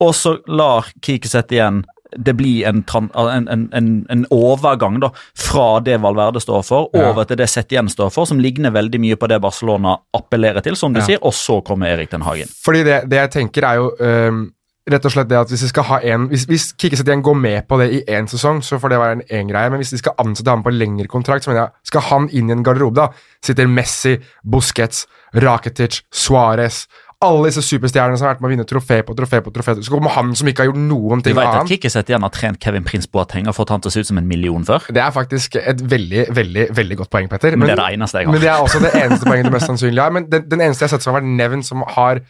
og 0.00 0.12
så 0.14 0.36
lar 0.46 0.88
Kiki 1.02 1.28
Setien 1.28 1.82
det 2.16 2.32
blir 2.38 2.66
en, 2.68 2.84
en, 3.14 3.48
en, 3.72 4.06
en, 4.10 4.26
overgang 4.30 5.00
da, 5.00 5.10
fra 5.36 5.80
det 5.84 5.98
Valverde 6.00 6.40
står 6.40 6.62
for, 6.64 6.88
Ja. 6.94 7.10
over 7.10 7.24
til 7.24 7.36
det 7.36 7.48
Setien 7.50 7.88
står 7.88 8.10
for, 8.10 8.24
som 8.24 8.38
ligner 8.40 8.70
veldig 8.70 9.00
mye 9.00 9.16
på 9.16 9.28
det 9.28 9.40
Barcelona 9.42 9.96
appellerer 10.16 10.62
til, 10.64 10.76
som 10.76 10.92
du 10.94 11.00
Ja. 11.00 11.06
sier, 11.06 11.18
og 11.22 11.32
så 11.34 11.60
kommer 11.64 11.86
Erik 11.92 12.10
Den 12.10 12.22
Hagen. 12.22 12.48
Fordi 12.64 12.82
det, 12.84 13.02
det 13.10 13.16
jeg 13.18 13.30
tenker 13.30 13.62
er 13.68 13.74
jo 13.76 13.90
øhm, 14.00 14.52
rett 14.88 15.04
og 15.04 15.12
slett 15.12 15.28
det 15.28 15.36
at 15.36 15.48
hvis 15.52 15.62
vi 15.66 15.68
skal 15.68 15.84
ha 15.84 15.98
en 16.00 16.28
Hvis, 16.28 16.44
hvis 16.48 16.72
Kike 16.80 16.96
Setien 16.96 17.20
går 17.22 17.34
med 17.36 17.66
på 17.68 17.76
det 17.78 17.90
i 17.92 18.00
én 18.08 18.26
sesong, 18.26 18.62
så 18.64 18.78
får 18.80 18.88
det 18.88 18.98
være 18.98 19.20
en 19.40 19.48
greie, 19.48 19.68
men 19.70 19.76
hvis 19.82 19.90
de 19.90 19.98
skal 19.98 20.12
ansette 20.18 20.48
ham 20.48 20.62
på 20.64 20.70
lengre 20.72 21.06
kontrakt, 21.06 21.44
så 21.44 21.50
mener 21.50 21.66
jeg 21.66 21.70
skal 21.92 22.00
han 22.08 22.28
inn 22.32 22.48
i 22.48 22.52
en 22.56 22.64
garderobe, 22.64 22.94
da 22.96 23.08
sitter 23.44 23.66
Messi, 23.68 24.16
Busquets, 24.44 25.06
Rakitic, 25.34 26.02
Suárez 26.10 26.86
alle 27.18 27.48
disse 27.48 27.64
superstjernene 27.66 28.18
som 28.18 28.28
har 28.28 28.36
vært 28.36 28.42
med 28.44 28.46
å 28.48 28.52
vinne 28.52 28.64
trofé 28.68 29.00
på 29.02 29.14
trofé 29.18 29.40
på 29.42 29.50
trofé. 29.50 29.74
Så 29.82 29.90
kommer 29.90 30.12
han 30.14 30.30
som 30.38 30.46
ikke 30.46 30.62
har 30.62 30.68
gjort 30.68 30.82
noen 30.84 31.22
Du 31.22 31.26
ting 31.26 31.34
vet 31.34 31.48
at 31.48 31.56
annet. 31.64 31.72
Kiki 31.72 31.90
Setien 31.90 32.22
har 32.22 32.30
trent 32.34 32.60
Kevin 32.62 32.84
Prince 32.86 33.10
Boateng 33.10 33.48
og 33.50 33.56
fått 33.56 33.72
han 33.74 33.82
til 33.82 33.90
å 33.90 33.94
se 33.94 34.02
ut 34.04 34.10
som 34.12 34.20
en 34.20 34.28
million 34.28 34.66
før? 34.66 34.86
Det 34.94 35.02
er 35.02 35.14
faktisk 35.14 35.56
et 35.58 35.80
veldig 35.82 36.28
veldig, 36.36 36.66
veldig 36.78 36.98
godt 37.00 37.10
poeng, 37.10 37.30
Petter. 37.32 37.56
Men 37.58 37.72
det 37.72 37.74
er 37.74 37.82
det 37.82 37.96
eneste 37.96 38.22
jeg 38.22 38.28
har. 38.28 38.36
Men 38.36 38.44
det 38.44 38.50
er 38.52 38.66
også 38.66 38.82
det 38.84 38.92
eneste 39.00 39.26
poenget 39.26 39.48
du 39.50 39.56
mest 39.56 39.70
sannsynlig 39.72 40.04
har. 40.04 40.14
Men 40.14 40.28
den, 40.30 40.44
den 40.52 40.62
eneste 40.62 40.84
jeg 40.84 40.92
har 40.92 40.94
sett 40.94 41.06
som 41.06 41.14
har 41.14 41.18
vært 41.18 41.32
nevnt 41.40 41.66
som 41.66 41.82
har 41.96 42.22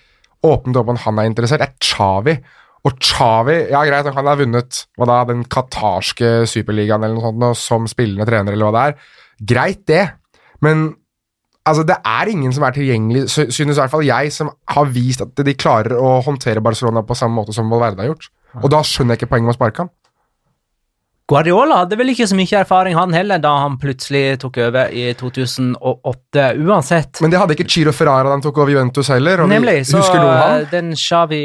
åpnet 0.49 0.81
opp 0.81 0.95
om 0.95 1.03
han 1.05 1.21
er 1.21 1.29
interessert, 1.29 1.67
er 1.67 1.75
Chavi. 1.85 2.39
Og 2.89 2.97
Chavi 3.05 3.59
Ja, 3.75 3.83
greit, 3.85 4.09
han 4.15 4.31
har 4.31 4.41
vunnet 4.41 4.81
hva 4.97 5.11
da, 5.11 5.19
den 5.29 5.45
qatarske 5.53 6.47
superligaen 6.49 7.05
eller 7.05 7.19
noe 7.19 7.53
sånt 7.53 7.61
som 7.61 7.91
spillende 7.91 8.25
trener, 8.29 8.57
eller 8.57 8.71
hva 8.71 8.77
det 8.79 8.87
er. 8.87 9.13
Greit, 9.53 9.85
det. 9.91 10.07
Men 10.65 10.89
altså, 11.67 11.85
det 11.89 11.99
er 12.05 12.33
ingen 12.33 12.53
som 12.55 12.67
er 12.67 12.77
tilgjengelig, 12.77 13.27
synes 13.31 13.77
i 13.77 13.81
hvert 13.81 13.93
fall 13.93 14.07
jeg, 14.07 14.33
som 14.35 14.53
har 14.75 14.91
vist 14.95 15.25
at 15.25 15.45
de 15.45 15.57
klarer 15.59 15.97
å 15.99 16.19
håndtere 16.27 16.65
Barcelona 16.65 17.05
på 17.07 17.17
samme 17.19 17.41
måte 17.41 17.57
som 17.57 17.71
Valverde 17.73 18.05
har 18.05 18.13
gjort. 18.13 18.31
Og 18.63 18.71
da 18.73 18.83
skjønner 18.87 19.15
jeg 19.15 19.23
ikke 19.23 19.35
poenget 19.35 19.51
med 19.51 19.57
å 19.57 19.59
sparke 19.59 19.85
ham. 19.85 19.95
Guardiola 21.29 21.83
hadde 21.83 21.97
vel 22.01 22.09
ikke 22.15 22.25
så 22.25 22.37
mye 22.39 22.61
erfaring, 22.63 22.95
han 22.97 23.13
heller, 23.13 23.41
da 23.45 23.51
han 23.61 23.75
plutselig 23.81 24.39
tok 24.41 24.57
over 24.65 24.95
i 24.97 25.11
2008, 25.13 26.45
uansett. 26.65 27.21
Men 27.21 27.35
det 27.35 27.43
hadde 27.43 27.53
ikke 27.53 27.67
Chiro 27.69 27.93
Ferrara 27.93 28.31
da 28.31 28.39
han 28.39 28.45
tok 28.47 28.63
over 28.63 28.73
Juventus 28.73 29.11
heller. 29.13 29.43
Nemlig, 29.51 29.83
så 29.91 30.01
eh, 30.01 30.65
den 30.73 30.95
Xavi 30.97 31.43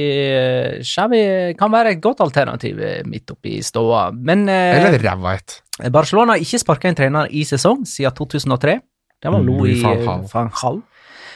Xavi 0.87 1.25
kan 1.59 1.73
være 1.75 1.97
et 1.97 2.03
godt 2.05 2.23
alternativ 2.23 2.79
eh, 2.79 3.01
midt 3.11 3.35
oppi 3.35 3.57
ståa, 3.59 4.05
men 4.15 4.47
eh, 4.47 4.77
Eller 4.79 4.95
ræva 5.03 5.35
et. 5.35 5.59
Barcelona 5.91 6.37
har 6.37 6.47
ikke 6.47 6.63
sparka 6.63 6.87
en 6.87 7.01
trener 7.01 7.35
i 7.35 7.43
sesong 7.49 7.83
siden 7.83 8.15
2003. 8.15 8.79
Det 9.23 9.31
var 9.31 9.39
Mm, 9.39 9.47
Louis 9.47 9.81
Louis 9.83 10.33
van 10.33 10.51
Gaal. 10.51 10.81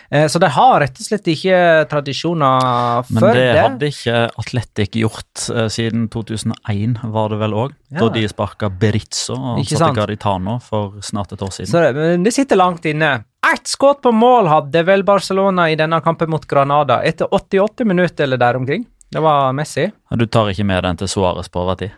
Eh, 0.09 0.27
Så 0.31 0.39
de 0.39 0.47
har 0.47 0.79
rett 0.79 0.99
og 0.99 1.03
slett 1.07 1.25
ikke 1.27 1.57
tradisjoner 1.91 3.03
før 3.07 3.33
det. 3.33 3.33
Men 3.33 3.33
det. 3.33 3.61
hadde 3.61 3.87
ikke 3.91 4.19
Atletic 4.39 4.91
gjort 5.01 5.49
eh, 5.55 5.67
siden 5.71 6.07
2001, 6.13 6.97
var 7.11 7.29
det 7.33 7.39
vel 7.41 7.53
òg? 7.53 7.73
Ja. 7.91 7.99
Da 7.99 8.09
de 8.15 8.27
sparka 8.31 8.69
Berizzo 8.69 9.35
og 9.35 9.59
Ikke 9.63 9.75
satte 9.75 9.85
sant? 9.89 9.97
Garitano 9.99 10.59
for 10.63 10.99
snart 11.01 11.31
et 11.35 11.41
år 11.43 11.51
siden. 11.51 11.71
Så 11.71 11.81
det, 11.83 11.95
men 11.95 12.23
det 12.23 12.33
sitter 12.35 12.55
langt 12.59 12.85
inne. 12.87 13.23
Ett 13.47 13.67
skudd 13.67 14.01
på 14.03 14.11
mål 14.15 14.47
hadde 14.51 14.83
vel 14.87 15.03
Barcelona 15.07 15.69
i 15.71 15.75
denne 15.79 15.99
kampen 16.03 16.29
mot 16.29 16.45
Granada 16.47 17.01
etter 17.03 17.27
88 17.31 17.85
minutter 17.87 18.23
eller 18.27 18.37
der 18.37 18.55
omkring. 18.59 18.85
Det 19.11 19.21
var 19.23 19.53
Messi. 19.55 19.89
Du 20.17 20.25
tar 20.27 20.49
ikke 20.51 20.65
med 20.67 20.83
den 20.83 20.97
til 20.99 21.07
Suárez 21.07 21.47
på 21.51 21.61
overtid 21.63 21.91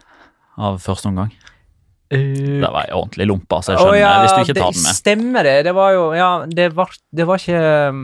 av 0.58 0.78
første 0.84 1.08
omgang? 1.10 1.32
Det 2.10 2.70
var 2.74 2.88
ei 2.88 2.96
ordentlig 2.98 3.28
lompe, 3.30 3.60
så 3.62 3.76
jeg 3.76 3.82
skjønner 3.84 4.00
ja, 4.00 4.14
hvis 4.24 4.32
du 4.34 4.40
ikke 4.48 4.56
tar 4.58 4.72
det 4.74 4.80
den 4.80 4.88
med. 4.88 4.98
Stemmer 4.98 5.46
det. 5.46 5.54
Det 5.68 5.76
var 5.78 5.92
jo 5.94 6.08
Ja, 6.18 6.32
det 6.50 6.72
var, 6.78 6.96
det 7.14 7.28
var 7.30 7.44
ikke 7.44 7.60
um, 7.94 8.00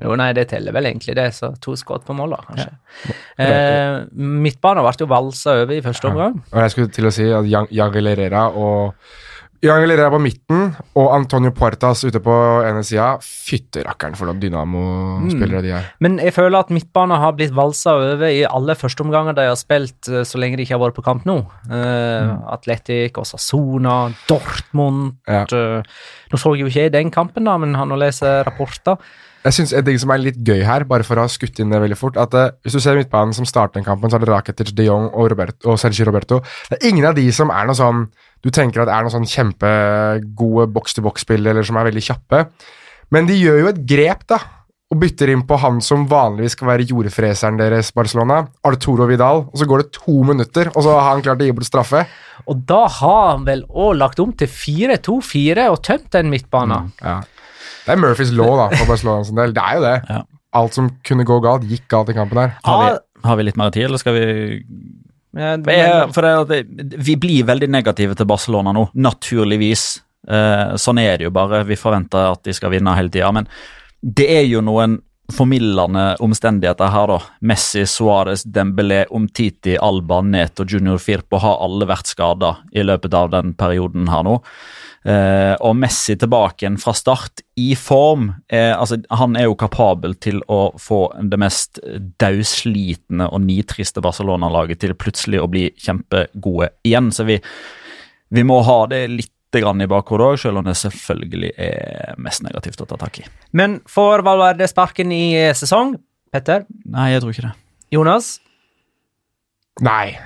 Jo, 0.00 0.14
nei, 0.18 0.30
det 0.36 0.46
teller 0.50 0.74
vel 0.74 0.88
egentlig, 0.88 1.16
det. 1.18 1.26
Så 1.36 1.52
to 1.62 1.76
skudd 1.78 2.06
på 2.08 2.16
mål, 2.16 2.32
da, 2.34 2.40
kanskje. 2.48 3.12
Eh, 3.44 3.98
Midtbanen 4.16 4.82
ble 4.86 5.04
jo 5.04 5.10
valsa 5.12 5.58
over 5.60 5.76
i 5.76 5.84
første 5.84 6.08
omgang. 6.10 6.40
Og 6.50 6.58
jeg 6.64 6.72
skulle 6.74 6.96
til 6.96 7.10
å 7.10 7.12
si 7.14 7.28
at 7.30 7.70
Jangel 7.70 8.10
Herrera 8.10 8.48
og 8.50 8.96
Jangel 9.64 9.94
Herrera 9.94 10.12
på 10.12 10.18
midten 10.20 10.66
og 11.00 11.06
Antonio 11.14 11.48
Puertas 11.56 12.02
ute 12.04 12.20
på 12.22 12.34
ene 12.68 12.82
sida. 12.84 13.14
Fytterakkeren 13.24 14.16
for 14.18 14.28
noen 14.28 14.42
Dynamo-spillere 14.42 15.62
de 15.64 15.72
er. 15.78 15.88
Men 16.04 16.18
jeg 16.20 16.34
føler 16.36 16.58
at 16.58 16.72
midtbanen 16.74 17.20
har 17.22 17.32
blitt 17.38 17.54
valsa 17.56 17.94
over 17.96 18.26
i 18.28 18.42
alle 18.44 18.76
førsteomganger 18.76 19.38
de 19.38 19.48
har 19.48 19.56
spilt 19.56 20.10
eh, 20.12 20.26
så 20.28 20.40
lenge 20.40 20.60
de 20.60 20.66
ikke 20.66 20.76
har 20.76 20.84
vært 20.84 20.98
på 20.98 21.06
kamp 21.06 21.24
nå. 21.28 21.38
Uh, 21.70 22.34
Atletic, 22.52 23.16
Osasona, 23.20 24.10
Dortmund 24.28 25.14
Ja. 25.30 25.44
uh, 25.48 26.10
Nå 26.30 26.40
så 26.40 26.54
jeg 26.54 26.64
jo 26.64 26.70
ikke 26.70 26.88
jeg 26.88 26.92
den 26.92 27.12
kampen, 27.14 27.46
da, 27.46 27.56
men 27.60 27.76
han 27.78 27.92
har 27.94 28.00
lest 28.00 28.24
rapporter. 28.24 28.98
Jeg 29.44 29.52
synes 29.58 29.72
En 29.76 29.84
ting 29.84 29.98
som 30.00 30.12
er 30.14 30.22
litt 30.22 30.38
gøy 30.40 30.62
her, 30.64 30.86
bare 30.88 31.04
for 31.04 31.20
å 31.20 31.26
ha 31.26 31.30
skutt 31.30 31.58
inn 31.60 31.72
det 31.72 31.80
veldig 31.82 31.98
fort 32.00 32.16
at 32.20 32.36
uh, 32.36 32.50
Hvis 32.64 32.76
du 32.76 32.80
ser 32.80 32.96
midtbanen 32.96 33.36
som 33.36 33.48
starter 33.48 33.78
den 33.78 33.86
kampen, 33.86 34.10
så 34.10 34.16
er 34.16 34.24
det 34.24 34.32
Rakitic, 34.32 34.72
de 34.76 34.88
Jong 34.88 35.10
og, 35.10 35.28
Roberto, 35.32 35.72
og 35.72 35.80
Sergio 35.80 36.08
Roberto. 36.08 36.40
Det 36.70 36.80
er 36.80 36.88
ingen 36.92 37.08
av 37.08 37.16
de 37.16 37.26
som 37.32 37.52
er 37.52 37.68
noe 37.68 37.76
sånn 37.78 38.06
du 38.44 38.50
tenker 38.52 38.84
at 38.84 38.90
er 38.92 39.06
noen 39.06 39.14
sånn 39.14 39.30
kjempegode 39.30 40.68
boks-til-boks-spillere 40.74 41.56
eller 41.56 41.66
som 41.66 41.78
er 41.80 41.88
veldig 41.88 42.04
kjappe. 42.04 42.42
Men 43.14 43.28
de 43.28 43.38
gjør 43.38 43.62
jo 43.62 43.70
et 43.70 43.80
grep, 43.88 44.26
da. 44.28 44.40
Og 44.92 44.98
bytter 45.00 45.32
inn 45.32 45.46
på 45.48 45.56
han 45.58 45.80
som 45.82 46.04
vanligvis 46.10 46.54
skal 46.54 46.68
være 46.68 46.86
jordfreseren 46.90 47.56
deres, 47.58 47.88
Barcelona. 47.96 48.42
Arturo 48.68 49.08
Vidal. 49.08 49.46
Og 49.48 49.60
så 49.60 49.68
går 49.68 49.82
det 49.82 49.94
to 49.96 50.18
minutter, 50.28 50.68
og 50.74 50.84
så 50.84 50.98
har 50.98 51.08
han 51.08 51.24
klart 51.24 51.40
å 51.40 51.48
gi 51.48 51.54
bort 51.56 51.68
straffe. 51.70 52.04
Og 52.44 52.60
da 52.68 52.82
har 52.98 53.22
han 53.32 53.46
vel 53.48 53.64
òg 53.70 53.96
lagt 53.96 54.20
om 54.22 54.34
til 54.36 54.50
4-2-4 54.50 55.70
og 55.72 55.80
tømt 55.86 56.10
den 56.14 56.30
midtbanen. 56.32 56.92
Ja. 57.00 57.22
Det 57.84 57.96
er 57.96 58.00
Murphys 58.00 58.32
law 58.36 58.54
da, 58.60 58.68
for 58.76 58.92
Barcelona 58.92 59.24
sin 59.24 59.40
del. 59.40 59.56
Det 59.56 59.64
er 59.64 59.80
jo 59.80 59.86
det. 59.86 59.96
Ja. 60.12 60.20
Alt 60.60 60.76
som 60.76 60.92
kunne 61.04 61.26
gå 61.26 61.40
galt, 61.42 61.64
gikk 61.68 61.88
galt 61.90 62.12
i 62.12 62.16
kampen 62.16 62.44
her. 62.44 62.54
Har 62.68 62.84
vi, 62.84 62.92
har 63.24 63.40
vi 63.40 63.48
litt 63.48 63.58
mer 63.60 63.72
tid, 63.74 63.88
eller 63.88 64.00
skal 64.04 64.16
vi 64.20 64.26
jeg- 65.66 66.14
For 66.14 66.44
det, 66.46 66.98
Vi 67.04 67.16
blir 67.16 67.44
veldig 67.44 67.68
negative 67.68 68.14
til 68.16 68.26
Barcelona 68.26 68.72
nå, 68.72 68.90
naturligvis. 68.94 70.00
Eh, 70.28 70.74
sånn 70.80 71.00
er 71.00 71.18
det 71.18 71.24
jo 71.24 71.30
bare. 71.30 71.64
Vi 71.64 71.74
forventer 71.76 72.32
at 72.32 72.42
de 72.42 72.52
skal 72.52 72.70
vinne 72.70 72.94
hele 72.96 73.10
tida. 73.10 73.32
Men 73.32 73.48
det 74.02 74.28
er 74.30 74.46
jo 74.46 74.60
noen 74.60 75.00
formildende 75.32 76.16
omstendigheter 76.20 76.90
her, 76.92 77.06
da. 77.06 77.18
Messi, 77.42 77.82
Suárez, 77.88 78.44
Dembélé, 78.44 79.06
Omtiti, 79.10 79.76
Alba, 79.80 80.20
Neto, 80.20 80.64
Junior 80.64 80.98
Firpo 80.98 81.38
har 81.40 81.58
alle 81.64 81.86
vært 81.88 82.06
skada 82.12 82.58
i 82.74 82.82
løpet 82.84 83.14
av 83.14 83.30
den 83.30 83.54
perioden 83.54 84.08
her 84.08 84.22
nå. 84.22 84.42
Eh, 85.04 85.52
og 85.60 85.74
Messi 85.76 86.14
tilbake 86.16 86.64
igjen 86.64 86.78
fra 86.80 86.94
start, 86.96 87.42
i 87.60 87.74
form. 87.76 88.30
Eh, 88.48 88.72
altså, 88.72 89.02
han 89.12 89.36
er 89.36 89.50
jo 89.50 89.58
kapabel 89.60 90.16
til 90.16 90.40
å 90.48 90.72
få 90.80 91.06
det 91.20 91.38
mest 91.40 91.80
daudslitne 92.22 93.28
og 93.28 93.44
nitriste 93.44 94.00
Barcelona-laget 94.04 94.80
til 94.80 94.96
plutselig 94.96 95.42
å 95.42 95.50
bli 95.52 95.66
kjempegode 95.76 96.72
igjen. 96.88 97.12
Så 97.12 97.28
vi, 97.28 97.36
vi 98.32 98.46
må 98.48 98.62
ha 98.64 98.78
det 98.90 99.04
litt 99.12 99.30
grann 99.54 99.84
i 99.84 99.90
bakhodet 99.90 100.30
òg, 100.32 100.38
selv 100.40 100.62
om 100.62 100.66
det 100.66 100.74
selvfølgelig 100.80 101.52
er 101.60 102.16
mest 102.24 102.42
negativt 102.46 102.80
å 102.82 102.88
ta 102.88 102.98
tak 103.04 103.20
i. 103.20 103.28
Men 103.54 103.78
får 103.90 104.24
Valverde 104.26 104.66
sparken 104.70 105.12
i 105.14 105.26
eh, 105.36 105.52
sesong? 105.54 105.94
Petter? 106.34 106.64
Nei, 106.90 107.12
jeg 107.12 107.22
tror 107.22 107.36
ikke 107.36 107.46
det. 107.50 107.54
Jonas? 107.94 108.32
Nei, 109.84 110.16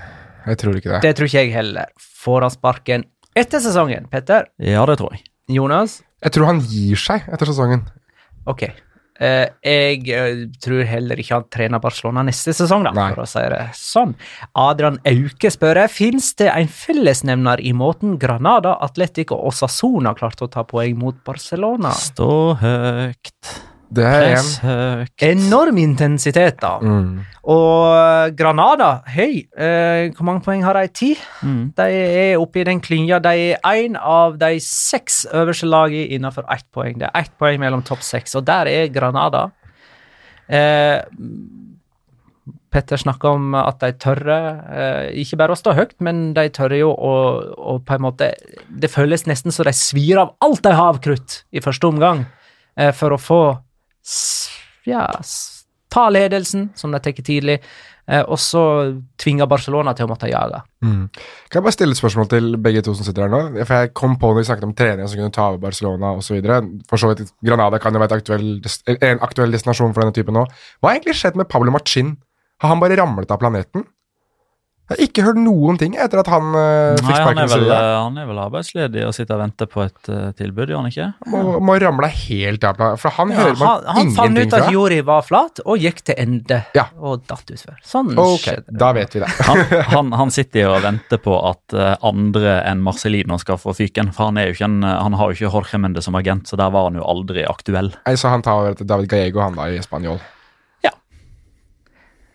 jeg 0.47 0.61
tror 0.63 0.79
ikke 0.79 0.95
det. 0.95 1.03
Det 1.05 1.17
tror 1.19 1.29
ikke 1.29 1.43
jeg 1.43 1.57
heller. 1.57 1.91
Får 1.99 2.47
han 2.47 2.55
sparken 2.55 3.05
etter 3.39 3.63
sesongen? 3.65 4.09
Petter? 4.13 4.51
Ja, 4.63 4.85
det 4.89 4.99
tror 5.01 5.15
jeg. 5.17 5.25
Jonas? 5.49 6.01
Jeg 6.25 6.35
tror 6.35 6.51
han 6.51 6.61
gir 6.67 7.01
seg 7.01 7.25
etter 7.33 7.49
sesongen. 7.49 7.87
Ok. 8.49 8.67
Eh, 9.19 9.49
jeg 9.67 10.05
eh, 10.15 10.45
tror 10.63 10.85
heller 10.87 11.19
ikke 11.19 11.41
han 11.41 11.47
trener 11.51 11.83
Barcelona 11.83 12.23
neste 12.27 12.53
sesong, 12.55 12.85
da, 12.87 12.93
Nei. 12.95 13.09
for 13.17 13.25
å 13.25 13.27
si 13.27 13.43
det 13.51 13.63
sånn. 13.75 14.15
Adrian 14.63 15.01
Auke 15.11 15.51
spør 15.51 15.81
fins 15.91 16.31
det 16.39 16.53
en 16.53 16.71
fellesnevner 16.71 17.63
i 17.67 17.73
måten 17.75 18.15
Granada, 18.23 18.77
Atletico 18.85 19.41
og 19.43 19.57
Sasona 19.59 20.15
klarte 20.19 20.47
å 20.47 20.53
ta 20.53 20.63
poeng 20.69 20.95
mot 21.01 21.19
Barcelona? 21.27 21.91
Stå 21.99 22.31
høyt, 22.63 23.55
Det 23.89 24.05
er 24.05 24.37
en. 24.37 25.07
Enorm 25.25 25.79
intensitet, 25.81 26.59
da. 26.61 26.75
Mm. 26.83 27.23
Og 27.49 28.35
Granada, 28.37 28.91
høy. 29.09 29.47
Eh, 29.57 30.11
hvor 30.13 30.27
mange 30.29 30.45
poeng 30.45 30.65
har 30.67 30.77
de? 30.77 30.91
Ti? 30.93 31.13
Mm. 31.41 31.63
De 31.79 31.87
er 31.95 32.41
oppe 32.41 32.61
i 32.61 32.67
den 32.69 32.83
klynga. 32.85 33.21
De 33.25 33.33
er 33.55 33.71
én 33.71 33.97
av 33.97 34.37
de 34.41 34.59
seks 34.65 35.23
øverste 35.33 35.71
lagene 35.71 36.11
innenfor 36.19 36.45
ett 36.53 36.67
poeng. 36.75 36.99
Det 37.01 37.09
er 37.09 37.23
ett 37.25 37.33
poeng 37.41 37.61
mellom 37.63 37.85
topp 37.87 38.05
seks, 38.05 38.37
og 38.37 38.45
der 38.49 38.69
er 38.69 38.93
Granada. 38.93 39.47
Eh, 40.49 41.01
Petter 42.69 43.01
snakka 43.01 43.31
om 43.33 43.55
at 43.57 43.81
de 43.81 43.95
tørre 43.97 44.39
eh, 44.69 45.23
ikke 45.23 45.39
bare 45.41 45.55
å 45.55 45.59
stå 45.59 45.73
høyt, 45.77 45.95
men 46.05 46.35
de 46.37 46.45
tørre 46.53 46.77
jo 46.77 46.91
å, 46.93 47.15
å 47.57 47.79
på 47.81 47.97
en 47.97 48.05
måte 48.05 48.29
Det 48.69 48.91
føles 48.93 49.25
nesten 49.29 49.55
som 49.55 49.65
de 49.65 49.73
svir 49.77 50.21
av 50.21 50.35
alt 50.45 50.61
de 50.67 50.75
har 50.77 50.93
av 50.93 51.01
krutt 51.05 51.43
i 51.49 51.65
første 51.65 51.89
omgang. 51.89 52.27
eh, 52.77 52.93
for 52.93 53.17
å 53.17 53.21
få 53.21 53.41
ja, 54.89 55.05
ta 55.93 56.09
ledelsen, 56.13 56.69
som 56.77 56.93
de 56.93 57.01
tar 57.03 57.17
tidlig, 57.25 57.59
eh, 58.09 58.23
og 58.23 58.39
så 58.41 58.63
tvinger 59.21 59.49
Barcelona 59.51 59.95
til 59.97 60.07
å 60.07 60.11
måtte 60.11 60.31
jage. 60.31 60.61
Mm. 60.85 61.09
Kan 61.49 61.61
jeg 61.61 61.67
bare 61.67 61.77
stille 61.77 61.97
et 61.97 62.01
spørsmål 62.01 62.31
til 62.33 62.57
begge 62.65 62.83
to 62.85 62.95
som 62.97 63.09
sitter 63.09 63.27
her 63.27 63.33
nå? 63.33 63.43
For 63.65 63.75
Jeg 63.75 63.95
kom 63.97 64.17
på 64.21 64.33
når 64.33 64.41
vi 64.41 64.47
snakket 64.51 64.69
om 64.69 64.77
trenere 64.79 65.09
som 65.09 65.21
kunne 65.21 65.35
ta 65.35 65.49
over 65.51 65.63
Barcelona 65.65 66.15
osv. 66.19 66.41
Granada 67.45 67.83
kan 67.83 67.95
jo 67.95 68.05
være 68.05 68.21
aktuell, 68.21 68.49
en 68.97 69.23
aktuell 69.25 69.55
destinasjon 69.55 69.95
for 69.95 70.05
denne 70.05 70.17
typen 70.17 70.37
nå. 70.37 70.47
Hva 70.81 70.91
har 70.91 70.99
egentlig 70.99 71.19
skjedd 71.21 71.39
med 71.41 71.49
Pablo 71.49 71.75
Machin? 71.75 72.17
Har 72.63 72.75
han 72.75 72.83
bare 72.83 72.99
ramlet 72.99 73.31
av 73.31 73.41
planeten? 73.41 73.87
Jeg 74.89 74.97
har 74.97 75.01
ikke 75.05 75.23
hørt 75.27 75.39
noen 75.45 75.77
ting 75.77 75.97
etter 76.01 76.23
at 76.23 76.29
han 76.33 76.47
uh, 76.57 76.95
fikk 76.97 77.11
sparken. 77.11 77.27
han 77.37 77.41
er, 77.43 77.49
vel, 77.53 77.65
eh, 77.75 77.89
han 78.01 78.15
er 78.23 78.29
vel 78.31 78.39
arbeidsledig 78.41 79.03
og 79.05 79.11
sitter 79.13 79.37
og 79.37 79.43
venter 79.43 79.69
på 79.69 79.83
et 79.85 80.09
uh, 80.09 80.31
tilbud, 80.39 80.71
gjør 80.73 80.81
han 80.81 80.89
ikke? 80.89 81.09
Må, 81.29 81.43
må 81.61 81.75
ramle 81.83 82.09
helt 82.15 82.65
av. 82.65 82.81
For 82.97 83.13
han 83.19 83.35
Ja, 83.35 83.43
hører 83.43 83.59
man 83.61 83.69
han, 83.85 83.99
han 83.99 84.15
fant 84.17 84.41
ut 84.41 84.57
at 84.57 84.65
fra. 84.65 84.71
Jori 84.73 85.03
var 85.05 85.27
flat, 85.27 85.61
og 85.69 85.85
gikk 85.85 86.01
til 86.09 86.17
ende. 86.25 86.63
Ja. 86.79 86.87
Og 87.05 87.27
datt 87.29 87.53
utfor. 87.53 87.77
Sånn 87.85 88.15
Ok, 88.17 88.47
skjedde. 88.47 88.79
da 88.81 88.89
vet 88.97 89.19
vi 89.19 89.23
det. 89.27 89.29
Han, 89.49 89.61
han, 89.93 90.11
han 90.23 90.33
sitter 90.33 90.65
jo 90.65 90.73
og 90.79 90.83
venter 90.85 91.21
på 91.23 91.37
at 91.51 91.77
andre 92.05 92.57
enn 92.69 92.81
Marcelino 92.85 93.37
skal 93.41 93.61
få 93.61 93.73
fyken. 93.77 94.11
For 94.17 94.29
han, 94.31 94.41
er 94.41 94.49
jo 94.51 94.57
ikke 94.57 94.69
en, 94.69 94.81
han 94.89 95.17
har 95.21 95.31
jo 95.31 95.37
ikke 95.39 95.53
Jorge 95.53 95.81
Mendes 95.85 96.09
som 96.09 96.17
agent, 96.19 96.49
så 96.49 96.57
der 96.61 96.73
var 96.75 96.89
han 96.89 96.97
jo 97.01 97.05
aldri 97.09 97.45
aktuell. 97.49 97.93
Nei, 98.09 98.17
så 98.21 98.33
han 98.33 98.45
tar 98.45 98.61
over 98.65 98.77
til 98.81 98.89
David 98.89 99.09
Gallego, 99.13 99.45
han 99.45 99.57
da, 99.57 99.69
i 99.73 99.81
Spanjol. 99.85 100.21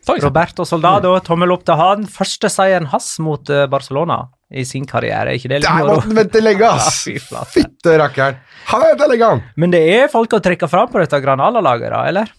Roberto 0.07 0.65
Soldado, 0.67 1.13
tommel 1.23 1.51
opp 1.55 1.63
til 1.67 1.77
han. 1.79 2.05
Første 2.11 2.49
seieren 2.51 2.89
hans 2.91 3.13
mot 3.23 3.49
eh, 3.49 3.65
Barcelona 3.71 4.17
i 4.53 4.65
sin 4.67 4.85
karriere. 4.85 5.31
Er 5.31 5.39
ikke 5.39 5.49
det 5.53 5.61
Der 5.63 5.79
måtte 5.85 6.03
han 6.07 6.15
vente 6.17 6.41
lenge, 6.43 6.67
ass! 6.69 7.05
Ja. 7.33 7.43
Fytte 7.49 7.95
rakkeren. 8.01 8.39
Han 8.69 8.81
har 8.83 8.91
venta 8.93 9.07
lenge, 9.09 9.29
han! 9.31 9.43
Men 9.57 9.71
det 9.73 9.81
er 9.95 10.11
folk 10.11 10.35
å 10.37 10.41
trekke 10.43 10.67
fram 10.69 10.91
på 10.91 10.99
dette 11.01 11.19
Granada-laget, 11.23 11.89
da, 11.95 12.01
eller? 12.11 12.33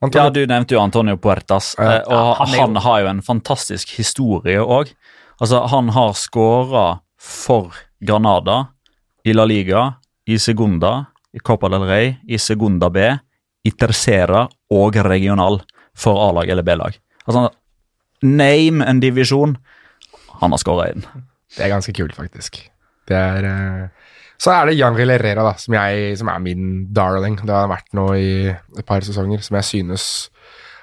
Antonio. 0.00 0.24
Ja, 0.24 0.30
du 0.32 0.46
nevnte 0.48 0.74
jo 0.76 0.80
Antonio 0.80 1.16
Puertas, 1.20 1.74
Ja. 1.78 1.98
eh, 1.98 2.02
og 2.08 2.36
han 2.40 2.54
han 2.60 2.76
har 2.86 3.00
jo 3.02 3.10
en 3.10 3.22
fantastisk 3.26 3.90
historie 3.98 4.62
òg. 4.62 4.94
Altså, 5.40 5.66
han 5.72 5.88
har 5.96 6.14
skåra 6.16 7.00
for 7.20 7.74
Granada 8.00 8.68
i 9.24 9.34
La 9.36 9.44
Liga, 9.44 9.96
i 10.26 10.38
Segunda, 10.38 11.06
i 11.34 11.38
Copa 11.44 11.68
del 11.68 11.84
Rey, 11.88 12.14
i 12.28 12.38
Segunda 12.38 12.88
B, 12.90 13.10
i 13.64 13.70
Tercera 13.76 14.46
og 14.72 14.96
regional 15.04 15.60
for 15.96 16.20
A-lag 16.28 16.50
eller 16.52 16.66
B-lag. 16.66 16.96
Altså, 17.26 17.48
name 18.26 18.86
en 18.86 19.02
divisjon. 19.02 19.56
Han 20.40 20.54
har 20.54 20.62
skåra 20.62 20.90
i 20.90 20.96
den. 20.98 21.26
Det 21.56 21.66
er 21.66 21.72
ganske 21.72 21.94
kult, 21.96 22.16
faktisk. 22.16 22.62
Det 23.08 23.16
er 23.16 23.48
uh... 23.48 24.10
Så 24.40 24.54
er 24.54 24.70
det 24.70 24.78
Janril 24.78 25.12
Herrera, 25.12 25.44
da, 25.44 25.52
som, 25.60 25.74
jeg, 25.76 26.14
som 26.16 26.30
er 26.32 26.40
min 26.40 26.68
darling. 26.96 27.36
Det 27.42 27.52
har 27.52 27.66
han 27.66 27.74
vært 27.74 27.90
nå 27.96 28.06
i 28.16 28.30
et 28.48 28.86
par 28.88 29.04
sesonger, 29.04 29.42
som 29.44 29.58
jeg 29.58 29.68
synes 29.68 30.04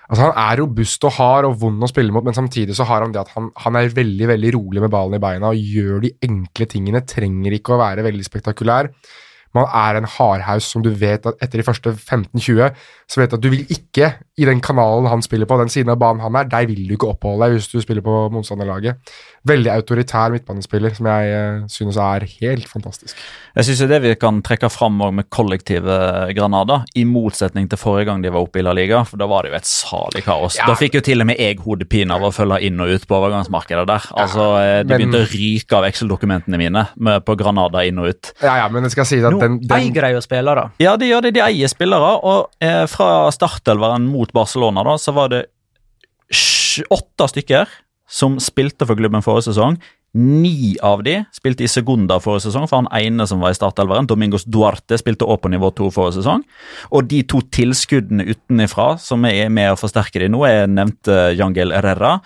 Altså 0.07 0.23
Han 0.23 0.37
er 0.39 0.61
robust 0.61 1.03
og 1.03 1.11
hard 1.17 1.45
og 1.49 1.57
vond 1.59 1.83
å 1.83 1.89
spille 1.91 2.13
mot, 2.15 2.23
men 2.23 2.35
samtidig 2.35 2.77
så 2.77 2.85
har 2.87 3.03
han 3.03 3.11
det 3.11 3.19
at 3.19 3.31
han, 3.35 3.49
han 3.59 3.75
er 3.75 3.91
veldig 3.91 4.29
veldig 4.29 4.51
rolig 4.55 4.83
med 4.83 4.91
ballen 4.93 5.17
i 5.17 5.23
beina 5.23 5.49
og 5.51 5.59
gjør 5.59 6.05
de 6.05 6.13
enkle 6.23 6.67
tingene. 6.71 7.03
Trenger 7.03 7.57
ikke 7.57 7.75
å 7.75 7.81
være 7.81 8.05
veldig 8.07 8.23
spektakulær. 8.23 8.87
Man 9.57 9.67
er 9.67 9.99
en 9.99 10.07
hardhaus 10.07 10.69
som 10.71 10.85
du 10.85 10.93
vet 10.95 11.27
at 11.27 11.43
etter 11.43 11.59
de 11.59 11.65
første 11.67 11.91
15-20, 11.91 12.79
så 13.09 13.19
vet 13.19 13.33
du 13.33 13.37
at 13.37 13.43
du 13.43 13.49
vil 13.51 13.73
ikke 13.73 14.13
i 14.38 14.45
den 14.45 14.60
kanalen 14.62 15.08
han 15.10 15.23
spiller 15.26 15.50
på, 15.50 15.58
den 15.58 15.71
siden 15.73 15.89
av 15.89 15.97
banen 15.97 16.21
han 16.21 16.36
er, 16.38 16.45
der 16.45 16.67
vil 16.69 16.84
du 16.86 16.93
ikke 16.93 17.10
oppholde 17.10 17.47
deg 17.47 17.56
hvis 17.58 17.71
du 17.71 17.80
spiller 17.82 18.04
på 18.06 18.28
motstanderlaget. 18.30 19.00
Veldig 19.47 19.71
autoritær 19.73 20.34
midtbanespiller 20.34 20.93
som 20.93 21.08
jeg 21.10 21.32
uh, 21.34 21.63
synes 21.71 21.97
er 21.97 22.26
helt 22.41 22.67
fantastisk. 22.69 23.17
Jeg 23.58 23.65
synes 23.65 23.82
det 23.89 24.00
vi 24.04 24.12
kan 24.19 24.43
trekke 24.45 24.69
fram 24.69 25.00
med 25.17 25.26
kollektive 25.34 25.97
Granada, 26.38 26.84
i 26.93 27.06
motsetning 27.08 27.65
til 27.71 27.80
forrige 27.82 28.12
gang 28.12 28.21
de 28.21 28.30
var 28.34 28.45
oppe 28.45 28.62
i 28.62 28.65
La 28.65 28.76
Liga, 28.78 29.02
for 29.08 29.17
da 29.17 29.26
var 29.30 29.45
det 29.45 29.54
jo 29.54 29.58
et 29.58 29.69
salig 29.69 30.21
kaos. 30.26 30.60
Ja. 30.60 30.67
Da 30.69 30.76
fikk 30.78 31.00
jo 31.00 31.04
til 31.08 31.23
og 31.23 31.30
med 31.32 31.41
jeg 31.41 31.58
hodepine 31.63 32.13
av 32.13 32.28
å 32.28 32.32
følge 32.36 32.60
inn 32.67 32.78
og 32.84 32.93
ut 32.93 33.08
på 33.10 33.17
overgangsmarkedet 33.17 33.88
der. 33.89 34.06
Altså, 34.21 34.47
eh, 34.62 34.84
De 34.84 34.91
men- 34.91 35.08
begynte 35.08 35.23
å 35.23 35.32
ryke 35.32 35.80
av 35.80 35.89
Excel-dokumentene 35.89 36.62
mine 36.62 36.86
med, 36.95 37.26
på 37.26 37.38
Granada 37.39 37.82
inn 37.88 37.97
og 38.04 38.13
ut. 38.13 38.34
Ja, 38.43 38.60
ja, 38.62 38.69
men 38.69 38.86
jeg 38.86 38.93
skal 38.93 39.10
si 39.10 39.21
at 39.23 39.34
Nå 39.34 39.41
den, 39.41 39.60
den 39.65 39.78
eier 39.80 40.10
de 40.10 40.13
jo 40.13 40.21
spillere. 40.21 40.69
Ja, 40.84 40.95
de 40.97 41.10
gjør 41.10 41.26
det. 41.26 41.34
De 41.39 41.45
eier 41.47 41.73
spillere, 41.73 42.13
og 42.21 42.52
eh, 42.62 42.86
fra 42.91 43.32
startelveren 43.34 44.06
mot 44.12 44.26
Barcelona 44.35 44.83
da, 44.87 44.97
så 44.99 45.13
var 45.15 45.33
det 45.33 45.45
åtte 46.93 47.29
stykker 47.31 47.69
som 48.07 48.37
spilte 48.39 48.87
for 48.87 48.99
klubben 48.99 49.23
forrige 49.25 49.51
sesong. 49.51 49.77
Ni 50.17 50.77
av 50.81 51.03
de 51.03 51.19
spilte 51.35 51.65
i 51.65 51.69
Segunda 51.69 52.15
forrige 52.23 52.47
sesong, 52.47 52.65
for 52.69 52.79
han 52.79 52.87
ene 52.95 53.27
som 53.29 53.41
var 53.43 53.53
i 53.53 53.57
startelveren, 53.57 54.07
Domingos 54.09 54.47
Duarte, 54.47 54.97
spilte 54.97 55.27
òg 55.27 55.41
på 55.43 55.51
nivå 55.51 55.69
to 55.75 55.89
forrige 55.93 56.21
sesong. 56.21 56.45
Og 56.95 57.09
de 57.11 57.21
to 57.27 57.43
tilskuddene 57.53 58.25
utenifra 58.31 58.93
som 59.03 59.27
er 59.29 59.51
med 59.53 59.73
å 59.73 59.79
forsterke 59.79 60.23
de 60.23 60.31
nå, 60.31 60.41
er 60.47 60.71
nevnte 60.71 61.19
Jangel 61.37 61.75
Herrera 61.75 62.17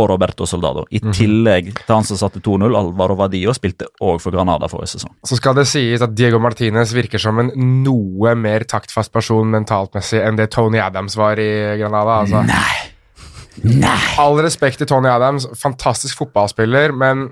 og 0.00 0.10
Roberto 0.12 0.46
Soldado. 0.48 0.86
I 0.90 1.00
tillegg 1.12 1.72
til 1.78 1.94
han 1.94 2.06
som 2.06 2.18
satte 2.20 2.42
2-0, 2.44 2.68
Alvaro 2.76 3.16
Vadio, 3.18 3.54
spilte 3.56 3.90
òg 4.00 4.20
for 4.22 4.34
Granada 4.34 4.68
forrige 4.70 4.96
sesong. 4.96 5.14
så 5.26 5.38
skal 5.38 5.56
det 5.58 5.66
sies 5.70 6.02
at 6.04 6.14
Diego 6.16 6.40
Martinez 6.42 6.94
virker 6.96 7.22
som 7.22 7.38
en 7.42 7.52
noe 7.84 8.34
mer 8.38 8.64
taktfast 8.68 9.12
person 9.12 9.50
mentalt 9.52 9.94
messig 9.96 10.22
enn 10.24 10.38
det 10.40 10.50
Tony 10.54 10.80
Adams 10.82 11.16
var 11.20 11.40
i 11.40 11.50
Granada. 11.80 12.22
Altså. 12.24 12.44
Nei! 12.48 12.90
All 14.20 14.38
respekt 14.40 14.80
til 14.80 14.88
Tony 14.88 15.10
Adams, 15.10 15.46
fantastisk 15.58 16.22
fotballspiller, 16.22 16.94
men 16.96 17.28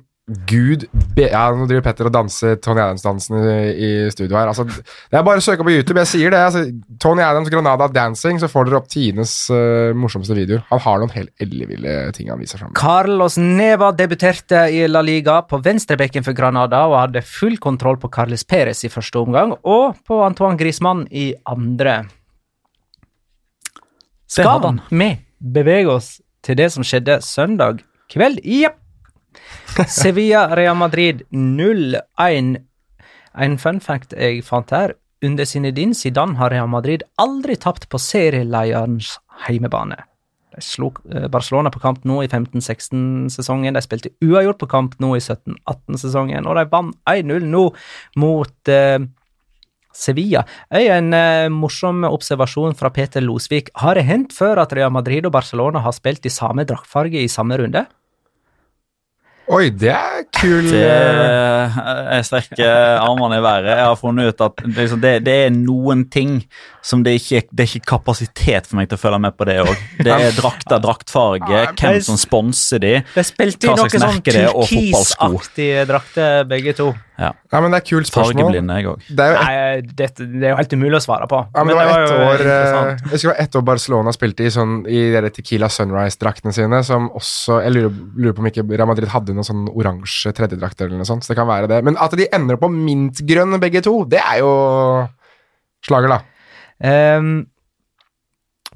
gud 0.49 0.85
be 1.17 1.29
Ja, 1.29 1.49
nå 1.55 1.67
driver 1.69 1.85
Petter 1.87 2.09
og 2.09 2.13
danser 2.15 2.59
Tony 2.63 2.83
Adams-dansen 2.83 3.39
i, 3.39 3.55
i 3.73 3.91
studio 4.13 4.37
her. 4.37 4.51
Altså, 4.51 4.67
det 4.69 5.19
er 5.19 5.25
bare 5.27 5.41
å 5.41 5.45
søke 5.45 5.65
på 5.67 5.73
YouTube. 5.73 5.99
Jeg 6.05 6.11
sier 6.11 6.35
det. 6.35 6.41
Altså, 6.41 6.65
Tony 7.03 7.25
Adams 7.25 7.51
Granada 7.53 7.89
Dancing, 7.93 8.41
så 8.41 8.51
får 8.51 8.69
dere 8.69 8.81
opp 8.81 8.91
Tines 8.93 9.35
uh, 9.53 9.95
morsomste 9.97 10.37
videoer. 10.37 10.65
Han 10.71 10.83
har 10.85 11.03
noen 11.03 11.15
helt 11.17 11.45
elleville 11.45 11.97
ting 12.17 12.33
han 12.33 12.41
viser 12.41 12.61
fram. 12.61 12.75
Carlos 12.79 13.39
Neva 13.41 13.91
debuterte 13.97 14.67
i 14.75 14.85
La 14.91 15.03
Liga 15.05 15.41
på 15.49 15.61
venstrebekken 15.65 16.27
for 16.27 16.37
Granada 16.37 16.85
og 16.89 16.99
hadde 17.03 17.25
full 17.27 17.59
kontroll 17.63 18.01
på 18.01 18.13
Carles 18.13 18.45
Perez 18.49 18.85
i 18.85 18.93
første 18.93 19.21
omgang 19.21 19.57
og 19.63 19.99
på 20.09 20.21
Antoine 20.25 20.59
Griezmann 20.61 21.07
i 21.11 21.31
andre. 21.49 22.03
Skal 24.29 24.83
vi 24.91 25.15
bevege 25.41 25.95
oss 25.95 26.19
til 26.45 26.59
det 26.61 26.69
som 26.75 26.85
skjedde 26.85 27.21
søndag 27.25 27.81
kveld? 28.13 28.43
Jepp. 28.45 28.83
Sevilla 29.87 30.49
Real 30.57 30.77
Madrid 30.77 31.23
0-1. 31.31 32.57
En 33.39 33.59
fun 33.59 33.81
fact 33.81 34.15
jeg 34.17 34.43
fant 34.47 34.71
her. 34.75 34.97
Under 35.25 35.47
Zinedine 35.47 35.95
Zidane 35.95 36.39
har 36.39 36.53
Real 36.55 36.69
Madrid 36.71 37.03
aldri 37.19 37.57
tapt 37.59 37.89
på 37.91 37.99
serielederens 37.99 39.17
heimebane. 39.47 39.99
De 40.55 40.63
slo 40.65 40.93
eh, 41.11 41.27
Barcelona 41.31 41.71
på 41.75 41.83
kamp 41.83 42.05
nå 42.09 42.21
i 42.23 42.29
15-16-sesongen. 42.31 43.75
De 43.75 43.83
spilte 43.85 44.15
uavgjort 44.25 44.61
på 44.63 44.71
kamp 44.71 44.97
nå 45.03 45.15
i 45.17 45.23
17-18-sesongen, 45.23 46.47
og 46.47 46.59
de 46.59 46.67
vant 46.73 46.97
1-0 47.11 47.49
nå 47.51 47.65
mot 48.23 48.73
eh, 48.75 48.99
Sevilla. 49.99 50.45
En 50.71 51.13
eh, 51.15 51.49
morsom 51.51 52.07
observasjon 52.09 52.79
fra 52.79 52.91
Peter 52.95 53.25
Losvik. 53.25 53.73
Har 53.83 53.99
det 53.99 54.07
hendt 54.09 54.35
før 54.37 54.63
at 54.63 54.75
Real 54.77 54.95
Madrid 54.95 55.27
og 55.27 55.35
Barcelona 55.35 55.83
har 55.83 55.97
spilt 55.97 56.27
i 56.27 56.33
samme 56.33 56.67
draktfarge 56.69 57.23
i 57.23 57.31
samme 57.33 57.59
runde? 57.59 57.87
Oi, 59.49 59.71
det 59.73 59.89
er 59.95 60.27
kul 60.37 60.67
Det, 60.69 60.83
eh, 60.85 61.77
jeg 62.19 62.27
strekker 62.29 63.01
armene 63.01 63.39
i 63.39 63.45
været. 63.45 63.71
Jeg 63.71 63.87
har 63.87 63.97
funnet 63.97 64.29
ut 64.29 64.45
at 64.45 64.61
det, 64.61 64.75
liksom, 64.77 65.01
det, 65.01 65.13
det 65.25 65.37
er 65.47 65.55
noen 65.55 66.05
ting 66.13 66.35
som 66.85 67.01
det 67.05 67.17
ikke 67.19 67.43
Det 67.49 67.65
er 67.65 67.71
ikke 67.73 67.91
kapasitet 67.95 68.69
for 68.69 68.81
meg 68.81 68.91
til 68.91 68.99
å 68.99 69.03
følge 69.03 69.23
med 69.25 69.37
på 69.39 69.49
det 69.49 69.59
òg. 69.65 69.73
Det 70.05 70.13
er 70.13 70.37
drakter, 70.37 70.81
draktfarge, 70.85 71.65
hvem 71.81 72.01
som 72.05 72.21
sponser 72.21 72.85
de. 72.85 72.95
Spilte 73.25 73.73
Hva 73.73 73.81
slags 73.81 73.97
sånn 73.97 74.07
merke 74.07 74.37
det 74.37 74.45
er, 74.45 74.53
og 74.53 74.69
fotballsko. 74.69 75.31
turkisaktige 75.33 75.85
drakter, 75.89 76.49
begge 76.53 76.77
to. 76.77 76.93
Ja. 77.19 77.33
Ja, 77.51 77.61
men 77.61 77.73
det 77.75 77.81
er 77.81 77.85
kult 77.89 78.07
spørsmål. 78.07 78.45
Fargeblinde, 78.47 78.75
jeg 78.79 78.87
òg. 78.93 79.07
Det 79.11 79.25
er 79.25 79.33
jo 79.33 79.39
et, 79.39 79.49
Nei, 79.49 79.95
dette, 79.99 80.27
det 80.31 80.45
er 80.47 80.53
jo 80.53 80.59
helt 80.61 80.75
umulig 80.79 80.99
å 81.01 81.03
svare 81.03 81.27
på. 81.31 81.41
ja, 81.51 81.65
men 81.67 81.73
det 81.73 81.79
var 81.79 81.91
ett 81.91 82.13
jo 82.13 82.21
år 82.29 82.45
eh. 82.45 82.77
Jeg 82.79 83.11
husker 83.11 83.25
det 83.25 83.33
var 83.33 83.43
ett 83.43 83.59
år 83.59 83.65
Barcelona 83.67 84.15
spilte 84.15 84.47
i 84.47 84.53
sånn 84.55 84.77
I 84.87 85.01
dere 85.17 85.33
Tequila 85.35 85.71
Sunrise-draktene 85.73 86.55
sine, 86.55 86.81
som 86.87 87.11
også 87.19 87.59
Jeg 87.65 87.75
lurer, 87.75 87.99
lurer 88.15 88.37
på 88.39 88.45
om 88.45 88.51
ikke 88.53 88.67
Real 88.71 88.91
Madrid 88.93 89.11
hadde 89.11 89.35
noen 89.35 89.49
sånn 89.51 89.67
oransje 89.73 90.31
tredjedrakter 90.39 90.87
eller 90.87 91.03
noe 91.03 91.11
sånt, 91.11 91.27
så 91.27 91.35
det 91.35 91.41
kan 91.41 91.51
være 91.51 91.71
det. 91.75 91.83
Men 91.91 91.99
at 91.99 92.15
de 92.19 92.31
ender 92.39 92.55
opp 92.55 92.67
på 92.69 92.73
mintgrønn 92.77 93.59
begge 93.59 93.83
to, 93.83 93.99
det 94.07 94.23
er 94.23 94.41
jo 94.45 94.53
slager, 95.89 96.15
da. 96.15 96.23
Um, 97.19 97.49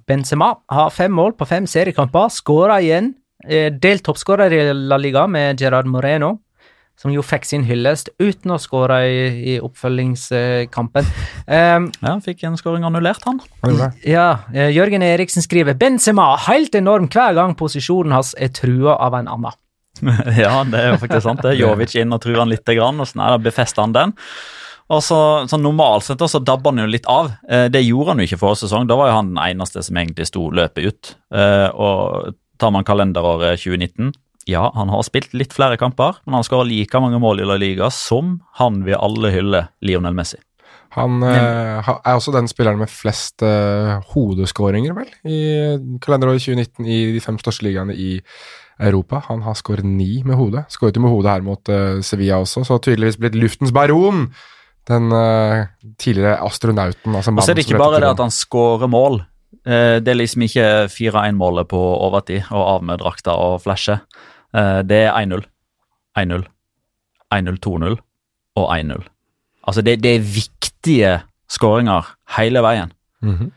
Benzema 0.09 0.53
har 0.73 0.91
fem 0.91 1.13
mål 1.15 1.37
på 1.39 1.47
fem 1.47 1.67
seriekamper, 1.71 2.31
skåra 2.35 2.81
igjen. 2.83 3.15
Eh, 3.47 3.71
delt 3.75 4.05
toppskårer 4.07 4.55
i 4.55 4.63
La 4.75 4.99
Liga 5.01 5.27
med 5.31 5.61
Gerard 5.61 5.89
Moreno, 5.91 6.37
som 7.03 7.11
jo 7.11 7.23
fikk 7.27 7.47
sin 7.49 7.65
hyllest 7.67 8.13
uten 8.23 8.55
å 8.55 8.61
skåre 8.63 9.01
i, 9.11 9.23
i 9.55 9.57
oppfølgingskampen. 9.63 11.09
Um, 11.49 11.89
Ja, 12.03 12.15
fikk 12.23 12.45
en 12.47 12.59
skåring 12.61 12.87
annullert, 12.87 13.25
han. 13.27 13.41
Ja, 14.07 14.45
eh, 14.55 14.71
Jørgen 14.75 15.03
Eriksen 15.03 15.43
skriver 15.43 15.75
Benzema 15.79 16.33
helt 16.47 16.75
enorm 16.79 17.09
hver 17.11 17.35
gang 17.39 17.57
posisjonen 17.59 18.15
hans 18.15 18.33
er 18.39 18.53
trua 18.55 18.97
av 19.03 19.19
en 19.19 19.31
annen. 19.31 19.59
ja, 20.39 20.55
det 20.65 20.79
er 20.79 20.93
jo 20.95 21.01
faktisk 21.03 21.27
sant. 21.27 21.43
det. 21.45 21.59
Jovic 21.59 21.95
inn 21.99 22.15
og 22.15 22.23
truer 22.23 22.43
han 22.45 22.53
litt, 22.53 22.67
grann, 22.67 23.03
og 23.03 23.11
sånn 23.11 23.25
er 23.27 23.37
det, 23.37 23.47
befester 23.51 23.85
han 23.85 23.97
den. 23.97 24.15
Og 24.93 25.03
så, 25.05 25.19
så 25.49 25.59
Normalt 25.61 26.07
sett 26.07 26.23
så 26.29 26.41
dabber 26.43 26.73
han 26.73 26.83
jo 26.85 26.91
litt 26.91 27.07
av. 27.11 27.33
Eh, 27.49 27.67
det 27.73 27.85
gjorde 27.85 28.15
han 28.15 28.23
jo 28.23 28.29
ikke 28.29 28.41
forrige 28.45 28.65
sesong. 28.67 28.87
Da 28.91 28.99
var 28.99 29.11
jo 29.11 29.19
han 29.19 29.35
den 29.35 29.43
eneste 29.43 29.83
som 29.83 29.99
egentlig 29.99 30.29
sto 30.31 30.49
løpet 30.55 30.87
ut. 30.87 31.13
Eh, 31.35 31.69
og 31.73 32.35
tar 32.63 32.75
man 32.75 32.87
kalenderåret 32.87 33.59
2019 33.63 34.13
ja, 34.51 34.71
han 34.75 34.91
har 34.93 35.05
spilt 35.07 35.35
litt 35.37 35.53
flere 35.55 35.79
kamper, 35.81 36.19
men 36.27 36.39
han 36.39 36.47
skårer 36.47 36.69
like 36.71 37.01
mange 37.03 37.21
mål 37.23 37.43
i 37.43 37.49
La 37.49 37.59
Liga 37.61 37.91
som 37.95 38.41
han 38.59 38.83
vi 38.87 38.97
alle 38.97 39.31
hylle 39.35 39.67
Lionel 39.85 40.17
Messi. 40.17 40.41
Han 40.93 41.23
eh, 41.25 41.89
er 41.89 42.19
også 42.19 42.35
den 42.35 42.51
spilleren 42.51 42.81
med 42.83 42.91
flest 42.93 43.41
eh, 43.47 43.95
hodeskåringer, 44.13 44.93
vel, 44.97 45.09
i 45.25 45.39
kalenderåret 46.05 46.43
2019 46.45 46.85
i 46.85 46.99
de 47.15 47.23
fem 47.25 47.39
største 47.41 47.65
ligaene 47.65 47.97
i 47.97 48.19
Europa. 48.83 49.23
Han 49.29 49.45
har 49.47 49.57
skåret 49.57 49.87
ni 49.87 50.23
med 50.27 50.37
hodet. 50.37 50.67
Skåret 50.73 50.97
jo 50.99 51.05
med 51.05 51.15
hodet 51.15 51.33
her 51.33 51.45
mot 51.47 51.73
eh, 51.73 52.01
Sevilla 52.05 52.43
også, 52.43 52.65
så 52.69 52.81
tydeligvis 52.83 53.21
blitt 53.21 53.39
luftens 53.39 53.73
baron. 53.73 54.27
Den 54.89 55.13
eh, 55.15 55.67
tidligere 56.03 56.41
astronauten. 56.45 57.15
Altså 57.15 57.33
Og 57.33 57.45
så 57.45 57.53
er 57.55 57.61
det 57.61 57.69
ikke 57.69 57.81
bare 57.81 58.03
det 58.03 58.13
at 58.13 58.25
han 58.25 58.35
skårer 58.35 58.91
mål. 58.91 59.23
Eh, 59.65 60.01
Det 60.03 60.13
er 60.13 60.19
liksom 60.19 60.45
ikke 60.49 60.69
4-1-målet 60.91 61.71
på 61.71 61.79
overtid 61.79 62.51
og 62.51 62.63
av 62.77 62.85
med 62.85 63.01
drakta 63.01 63.37
og 63.39 63.63
flashe. 63.63 64.01
Eh, 64.55 64.83
Det 64.83 65.01
er 65.07 65.13
1-0, 65.13 65.45
1-0, 66.19 66.45
1-0, 67.33 67.59
2-0 67.59 67.97
og 68.57 68.67
1-0. 68.77 69.03
Altså, 69.67 69.83
det, 69.83 70.03
det 70.03 70.17
er 70.17 70.21
viktige 70.35 71.13
skåringer 71.51 72.15
hele 72.39 72.63
veien. 72.65 72.93
Mhm. 73.23 73.53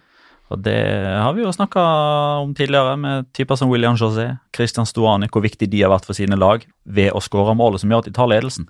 Og 0.54 0.60
det 0.62 0.78
har 0.78 1.34
vi 1.34 1.42
jo 1.42 1.50
snakka 1.52 1.82
om 2.44 2.52
tidligere, 2.54 2.94
med 3.02 3.26
typer 3.34 3.58
som 3.58 3.70
William 3.72 3.96
José, 3.98 4.38
Christian 4.54 4.86
Stuani, 4.86 5.26
hvor 5.34 5.42
viktig 5.42 5.66
de 5.72 5.82
har 5.82 5.90
vært 5.90 6.06
for 6.06 6.14
sine 6.14 6.38
lag 6.38 6.62
ved 6.86 7.10
å 7.18 7.20
skåre 7.20 7.56
målet 7.58 7.82
som 7.82 7.90
gjør 7.90 8.04
at 8.04 8.06
de 8.06 8.14
tar 8.14 8.30
ledelsen. 8.30 8.68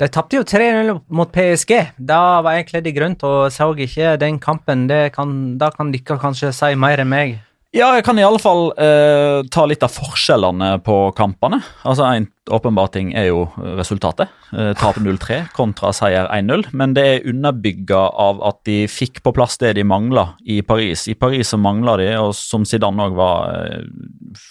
De 0.00 0.08
tapte 0.08 0.38
jo 0.38 0.42
3-0 0.42 0.88
mot 1.12 1.28
PSG. 1.30 1.74
Da 2.00 2.40
var 2.42 2.56
jeg 2.56 2.70
kledd 2.70 2.88
i 2.88 2.94
grønt 2.96 3.22
og 3.28 3.52
så 3.52 3.68
ikke 3.76 4.16
den 4.18 4.40
kampen. 4.42 4.86
Det 4.88 5.12
kan, 5.14 5.58
da 5.60 5.68
kan 5.70 5.92
dere 5.92 6.16
kanskje 6.18 6.50
si 6.56 6.72
mer 6.80 7.04
enn 7.04 7.12
meg. 7.12 7.36
Ja, 7.72 7.86
jeg 7.96 8.04
kan 8.04 8.18
i 8.20 8.24
alle 8.24 8.36
fall 8.36 8.66
eh, 8.76 9.38
ta 9.48 9.62
litt 9.64 9.80
av 9.80 9.94
forskjellene 9.94 10.74
på 10.84 10.96
kampene. 11.16 11.62
Altså, 11.88 12.04
En 12.04 12.26
åpenbar 12.52 12.90
ting 12.92 13.14
er 13.16 13.30
jo 13.30 13.46
resultatet. 13.78 14.28
Eh, 14.52 14.74
Tap 14.76 14.98
0-3 15.00 15.38
kontra 15.56 15.88
seier 15.96 16.28
1-0. 16.28 16.66
Men 16.76 16.92
det 16.92 17.04
er 17.08 17.30
underbygga 17.32 18.02
av 18.26 18.42
at 18.44 18.60
de 18.68 18.82
fikk 18.92 19.22
på 19.24 19.32
plass 19.32 19.56
det 19.62 19.72
de 19.78 19.86
mangla 19.88 20.34
i 20.44 20.60
Paris. 20.60 21.06
I 21.08 21.16
Paris 21.16 21.54
så 21.54 21.56
mangla 21.56 21.96
de, 22.02 22.10
og 22.20 22.34
som 22.36 22.68
Zidane 22.68 23.08
òg 23.08 23.16
var 23.16 23.56
eh, 23.56 23.88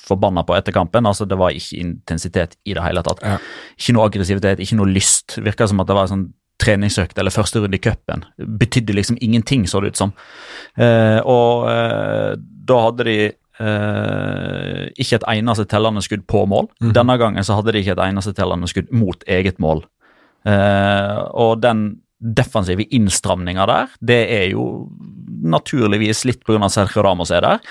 forbanna 0.10 0.42
på 0.48 0.58
etter 0.58 0.74
kampen, 0.74 1.06
altså 1.06 1.30
det 1.30 1.38
var 1.38 1.54
ikke 1.54 1.78
intensitet 1.78 2.58
i 2.66 2.74
det 2.74 2.88
hele 2.88 3.06
tatt. 3.06 3.22
Ja. 3.22 3.38
Ikke 3.78 4.00
noe 4.00 4.10
aggressivitet, 4.10 4.66
ikke 4.66 4.82
noe 4.82 4.90
lyst. 4.90 5.38
Virka 5.46 5.70
som 5.70 5.84
at 5.84 5.94
det 5.94 6.00
var 6.00 6.10
sånn 6.10 6.32
treningsøkt 6.62 7.18
eller 7.18 7.34
første 7.34 7.62
runde 7.62 7.78
i 7.78 7.82
cupen. 7.82 8.26
Betydde 8.38 8.96
liksom 8.98 9.18
ingenting, 9.22 9.68
så 9.70 9.82
det 9.82 9.94
ut 9.94 10.02
som. 10.02 10.14
Eh, 10.78 11.20
og 11.22 11.70
eh, 11.70 12.34
da 12.67 12.82
hadde 12.88 13.08
de 13.10 13.19
Uh, 13.62 14.88
ikke 14.97 15.19
et 15.19 15.26
eneste 15.36 15.67
tellende 15.69 16.02
skudd 16.02 16.24
på 16.26 16.39
mål. 16.50 16.71
Denne 16.95 17.13
gangen 17.21 17.45
så 17.45 17.60
hadde 17.60 17.76
de 17.76 17.84
ikke 17.84 17.93
et 17.93 18.04
eneste 18.08 18.32
tellende 18.34 18.65
skudd 18.71 18.88
mot 18.95 19.21
eget 19.30 19.60
mål. 19.62 19.84
Uh, 20.47 21.28
og 21.38 21.60
den 21.62 21.84
defensive 22.21 22.88
innstramninga 22.89 23.67
der, 23.69 23.93
det 24.02 24.21
er 24.34 24.47
jo 24.56 24.65
naturligvis 25.41 26.24
litt 26.30 26.41
pga. 26.47 26.71
Sergio 26.74 27.04
Ramos 27.06 27.34
er 27.34 27.45
der. 27.45 27.62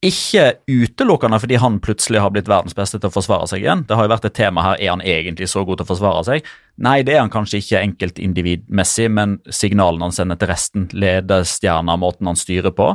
Ikke 0.00 0.54
utelukkende 0.64 1.36
fordi 1.42 1.58
han 1.60 1.76
plutselig 1.84 2.22
har 2.24 2.30
blitt 2.32 2.48
verdens 2.48 2.76
beste 2.76 2.96
til 2.96 3.10
å 3.10 3.12
forsvare 3.12 3.50
seg 3.50 3.66
igjen. 3.66 3.82
Det 3.84 3.98
har 3.98 4.06
jo 4.06 4.12
vært 4.14 4.30
et 4.30 4.36
tema 4.38 4.62
her, 4.64 4.80
Er 4.80 4.94
han 4.94 5.02
egentlig 5.04 5.50
så 5.52 5.64
god 5.64 5.76
til 5.76 5.84
å 5.84 5.90
forsvare 5.90 6.22
seg? 6.24 6.46
Nei, 6.80 7.02
det 7.04 7.14
er 7.14 7.20
han 7.20 7.32
kanskje 7.32 7.60
ikke 7.60 7.82
enkeltindividmessig, 7.84 9.10
men 9.12 9.36
signalene 9.52 10.08
han 10.08 10.16
sender 10.16 10.40
til 10.40 10.48
resten, 10.48 10.88
ledestjerna, 10.96 11.98
måten 12.00 12.30
han 12.32 12.40
styrer 12.40 12.72
på, 12.72 12.94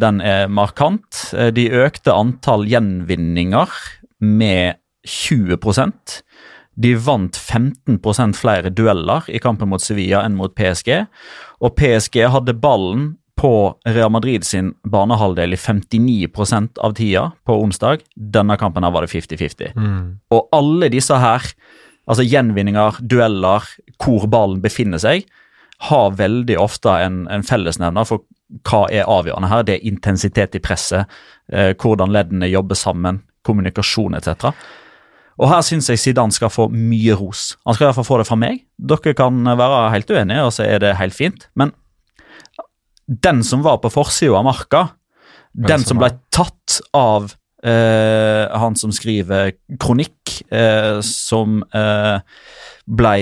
den 0.00 0.20
er 0.24 0.48
markant. 0.48 1.26
Eh, 1.36 1.50
De 1.52 1.68
økte 1.70 2.14
antall 2.16 2.64
gjenvinninger 2.70 3.68
med 4.24 4.78
20% 5.06 6.20
De 6.76 6.94
vant 7.00 7.36
15% 7.38 8.36
flere 8.36 8.68
dueller 8.74 9.24
i 9.32 9.38
kampen 9.40 9.70
mot 9.70 9.80
Sevilla 9.80 10.24
enn 10.26 10.34
mot 10.36 10.52
PSG, 10.52 11.06
og 11.64 11.72
PSG 11.78 12.18
hadde 12.28 12.52
ballen 12.60 13.14
på 13.36 13.50
Real 13.88 14.10
Madrid 14.12 14.44
sin 14.44 14.74
banehalvdel 14.88 15.52
i 15.56 15.58
59% 15.60 16.78
av 16.84 16.92
tida 16.96 17.30
på 17.48 17.56
onsdag. 17.62 18.04
Denne 18.16 18.56
kampen 18.60 18.84
her 18.84 18.92
var 18.92 19.04
det 19.06 19.12
50-50. 19.12 19.72
Og 20.32 20.48
alle 20.56 20.88
disse 20.92 21.16
her, 21.20 21.44
altså 22.08 22.24
gjenvinninger, 22.28 23.00
dueller, 23.08 23.64
hvor 24.00 24.26
ballen 24.28 24.60
befinner 24.64 25.00
seg, 25.00 25.24
har 25.78 26.16
veldig 26.16 26.56
ofte 26.58 26.92
en, 27.04 27.24
en 27.28 27.44
fellesnevner 27.44 28.08
for 28.08 28.24
hva 28.66 28.86
er 28.94 29.08
avgjørende 29.10 29.50
her. 29.50 29.64
Det 29.66 29.76
er 29.76 29.88
intensitet 29.90 30.56
i 30.56 30.62
presset, 30.62 31.12
eh, 31.52 31.74
hvordan 31.74 32.12
leddene 32.14 32.48
jobber 32.50 32.78
sammen, 32.78 33.22
kommunikasjon 33.46 34.16
etc. 34.18 34.52
Og 35.36 35.50
her 35.50 35.64
syns 35.66 35.90
jeg 35.90 36.00
Zidane 36.00 36.32
skal 36.32 36.52
få 36.52 36.68
mye 36.72 37.16
ros. 37.18 37.54
Han 37.66 37.76
skal 37.76 37.86
i 37.86 37.88
hvert 37.90 37.98
fall 37.98 38.08
få 38.08 38.20
det 38.22 38.28
fra 38.28 38.38
meg. 38.40 38.62
Dere 38.80 39.16
kan 39.18 39.42
være 39.44 39.90
helt 39.92 40.10
uenige, 40.10 40.46
og 40.46 40.54
så 40.56 40.64
er 40.64 40.80
det 40.82 40.96
helt 40.96 41.16
fint. 41.16 41.48
Men 41.54 41.74
den 43.06 43.42
som 43.46 43.62
var 43.66 43.82
på 43.82 43.92
forsida 43.92 44.38
av 44.38 44.46
marka, 44.48 44.86
den 45.56 45.84
som 45.86 46.00
ble 46.00 46.10
tatt 46.34 46.80
av 46.96 47.30
eh, 47.64 48.44
han 48.50 48.76
som 48.76 48.92
skriver 48.94 49.54
kronikk, 49.80 50.40
eh, 50.52 50.98
som 51.04 51.62
eh, 51.76 52.18
ble 52.86 53.14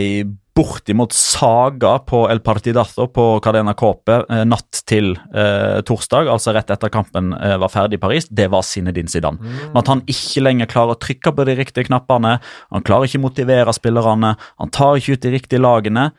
bortimot 0.54 1.12
saga 1.12 1.96
på 2.06 2.24
El 2.30 2.40
Partidazo 2.44 3.08
på 3.10 3.24
Cadena 3.42 3.74
Cope 3.74 4.20
eh, 4.30 4.44
natt 4.46 4.84
til 4.86 5.16
eh, 5.34 5.80
torsdag, 5.86 6.30
altså 6.30 6.54
rett 6.54 6.70
etter 6.70 6.92
kampen 6.94 7.32
eh, 7.34 7.56
var 7.58 7.72
ferdig 7.72 7.98
i 7.98 8.02
Paris, 8.04 8.28
det 8.30 8.46
var 8.52 8.62
Zinedine 8.66 9.10
Zidane. 9.10 9.42
Men 9.42 9.80
at 9.82 9.90
han 9.90 10.04
ikke 10.10 10.44
lenger 10.44 10.70
klarer 10.70 10.94
å 10.94 11.00
trykke 11.02 11.34
på 11.34 11.48
de 11.48 11.56
riktige 11.58 11.88
knappene, 11.88 12.36
han 12.70 12.86
klarer 12.86 13.10
ikke 13.10 13.22
å 13.22 13.26
motivere 13.26 13.74
spillerne, 13.74 14.36
han 14.62 14.72
tar 14.74 15.00
ikke 15.00 15.18
ut 15.18 15.26
de 15.26 15.34
riktige 15.34 15.64
lagene. 15.64 16.12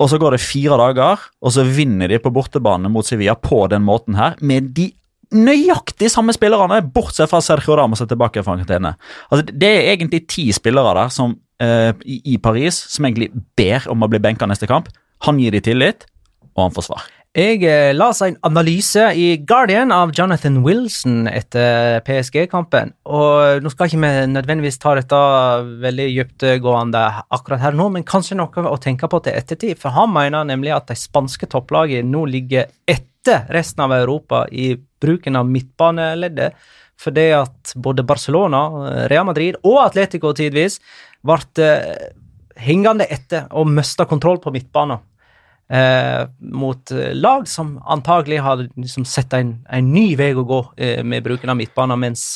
Og 0.00 0.08
så 0.10 0.18
går 0.18 0.34
det 0.34 0.42
fire 0.42 0.80
dager, 0.80 1.28
og 1.44 1.54
så 1.54 1.66
vinner 1.68 2.10
de 2.10 2.18
på 2.22 2.32
bortebane 2.34 2.90
mot 2.90 3.06
Sevilla 3.06 3.36
på 3.38 3.66
den 3.70 3.84
måten 3.86 4.16
her, 4.18 4.40
med 4.40 4.72
de 4.74 4.88
nøyaktig 5.32 6.10
samme 6.12 6.34
spillerne, 6.36 6.80
bortsett 6.92 7.30
fra 7.30 7.40
Sergio 7.44 7.76
Ramos 7.78 8.02
er 8.04 8.08
tilbake 8.10 8.42
fra 8.44 8.56
karantene. 8.56 8.96
Altså, 9.30 9.46
det 9.48 9.68
er 9.68 9.92
egentlig 9.94 10.24
ti 10.28 10.48
spillere 10.54 10.96
der 10.98 11.12
som, 11.14 11.36
eh, 11.62 11.92
i, 12.04 12.36
Paris 12.42 12.78
som 12.92 13.06
egentlig 13.06 13.30
ber 13.58 13.86
om 13.92 14.04
å 14.04 14.10
bli 14.10 14.20
benka 14.22 14.48
neste 14.50 14.68
kamp. 14.70 14.90
Han 15.26 15.38
gir 15.40 15.54
de 15.54 15.62
tillit, 15.62 16.06
og 16.52 16.66
han 16.66 16.74
får 16.74 16.88
svar. 16.90 17.10
Jeg 17.32 17.62
eh, 17.64 17.96
seg 18.12 18.34
en 18.34 18.42
analyse 18.44 19.06
i 19.16 19.38
Guardian 19.48 19.92
av 19.94 20.10
Jonathan 20.12 20.58
Wilson 20.66 21.30
etter 21.30 22.02
PSG-kampen. 22.04 22.92
Og 23.08 23.62
nå 23.64 23.72
skal 23.72 23.88
ikke 23.88 24.02
vi 24.02 24.10
nødvendigvis 24.34 24.76
ta 24.82 24.92
dette 24.98 25.20
veldig 25.80 26.10
dyptgående 26.18 27.06
akkurat 27.32 27.64
her 27.64 27.78
nå, 27.78 27.88
men 27.94 28.04
kanskje 28.04 28.36
noe 28.36 28.66
å 28.68 28.76
tenke 28.76 29.08
på 29.08 29.22
til 29.24 29.38
ettertid. 29.38 29.80
For 29.80 29.96
han 29.96 30.12
mener 30.12 30.44
nemlig 30.44 30.74
at 30.76 30.92
de 30.92 30.98
spanske 31.00 31.48
topplagene 31.48 32.12
nå 32.12 32.26
ligger 32.34 32.68
etter 32.84 33.48
resten 33.54 33.86
av 33.86 33.96
Europa 33.96 34.44
i 34.52 34.74
bruken 34.76 35.40
av 35.40 35.48
midtbaneleddet. 35.48 36.52
Fordi 37.02 37.28
at 37.34 37.72
både 37.82 38.04
Barcelona, 38.06 38.62
Real 39.10 39.26
Madrid 39.26 39.58
og 39.66 39.80
Atletico 39.82 40.30
tidvis 40.36 40.78
ble 41.26 41.38
eh, 41.64 42.12
hengende 42.62 43.08
etter 43.10 43.48
og 43.58 43.70
mista 43.70 44.06
kontroll 44.08 44.38
på 44.42 44.52
midtbanen 44.54 45.00
eh, 45.72 46.28
mot 46.38 46.90
eh, 46.90 47.14
lag 47.14 47.48
som 47.48 47.76
antagelig 47.86 48.40
har 48.44 48.66
liksom 48.68 49.06
sett 49.08 49.32
en, 49.36 49.56
en 49.68 49.92
ny 49.92 50.12
vei 50.18 50.32
å 50.34 50.46
gå 50.46 50.60
eh, 50.76 51.00
med 51.04 51.24
bruken 51.24 51.52
av 51.52 51.58
midtbanen, 51.58 52.00
mens 52.02 52.26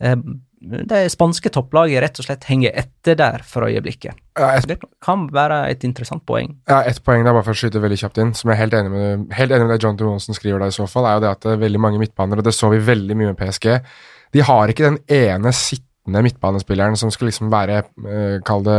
eh, 0.00 0.16
det 0.60 1.04
spanske 1.12 1.50
topplaget 1.54 2.02
rett 2.02 2.18
og 2.18 2.26
slett 2.26 2.46
henger 2.48 2.74
etter 2.82 3.16
der 3.18 3.44
for 3.46 3.68
øyeblikket. 3.68 4.16
Ja, 4.38 4.50
et, 4.56 4.66
Det 4.66 4.78
kan 5.04 5.28
være 5.32 5.70
et 5.70 5.84
interessant 5.86 6.24
poeng. 6.26 6.56
ja, 6.68 6.82
et 6.82 7.00
poeng 7.04 7.24
der, 7.24 7.32
bare 7.32 7.46
for 7.46 7.54
å 7.54 7.58
skyte 7.58 7.82
veldig 7.82 7.98
kjapt 7.98 8.18
inn, 8.18 8.34
som 8.34 8.50
jeg 8.50 8.56
er 8.56 8.62
helt 8.64 8.74
enig 8.74 8.90
med, 8.90 9.26
helt 9.38 9.52
enig 9.52 9.66
med 9.66 9.74
det 9.74 9.82
John 9.84 9.98
Johnson 9.98 10.34
skriver 10.34 10.58
der 10.58 10.72
i 10.72 10.78
så 10.78 10.86
fall, 10.90 11.06
er 11.06 11.18
jo 11.18 11.24
det 11.26 11.30
at 11.30 11.42
det 11.46 11.52
er 11.52 11.62
veldig 11.62 11.82
mange 11.82 12.00
midtbaner, 12.02 12.38
og 12.40 12.44
det 12.44 12.54
så 12.56 12.70
vi 12.72 12.82
veldig 12.82 13.16
mye 13.18 13.32
med 13.32 13.38
PSG, 13.38 13.68
de 14.34 14.44
har 14.44 14.68
ikke 14.68 14.90
den 14.90 14.98
ene 15.08 15.52
sittende 15.54 16.22
midtbanespilleren 16.26 16.96
som 16.98 17.10
skal 17.10 17.30
liksom 17.30 17.52
være, 17.52 17.84
uh, 18.04 18.38
kall 18.44 18.64
det 18.66 18.78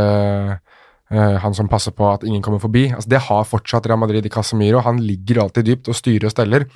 eh, 1.10 1.36
han 1.42 1.54
som 1.54 1.68
passer 1.70 1.94
på 1.94 2.06
at 2.06 2.24
ingen 2.26 2.42
kommer 2.42 2.60
forbi. 2.62 2.88
Altså, 2.94 3.10
det 3.10 3.22
har 3.26 3.48
fortsatt 3.48 3.86
Real 3.86 3.98
Madrid 3.98 4.26
i 4.26 4.30
Casemiro. 4.30 4.82
Han 4.86 5.00
ligger 5.02 5.42
alltid 5.42 5.66
dypt 5.66 5.90
og 5.90 5.96
styrer 5.98 6.28
og 6.28 6.34
steller. 6.34 6.66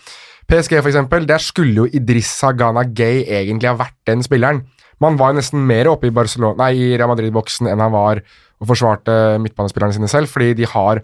PSG, 0.51 0.81
for 0.81 0.91
eksempel, 0.91 1.27
der 1.29 1.39
skulle 1.39 1.85
jo 1.85 1.87
Idrissa 1.87 2.51
Ghana 2.53 2.83
Gay 2.85 3.23
egentlig 3.31 3.71
ha 3.71 3.79
vært 3.79 3.97
den 4.11 4.25
spilleren. 4.27 4.65
Man 5.03 5.19
var 5.19 5.35
nesten 5.37 5.65
mer 5.67 5.91
oppe 5.91 6.09
i, 6.09 6.15
Barcelona, 6.15 6.67
nei, 6.67 6.73
i 6.79 6.95
Real 6.95 7.11
Madrid-boksen 7.11 7.71
enn 7.71 7.83
han 7.83 7.95
var 7.95 8.23
og 8.63 8.71
forsvarte 8.71 9.37
midtbanespillerne 9.43 9.97
sine 9.97 10.09
selv, 10.11 10.31
fordi 10.31 10.55
de 10.61 10.69
har 10.71 11.03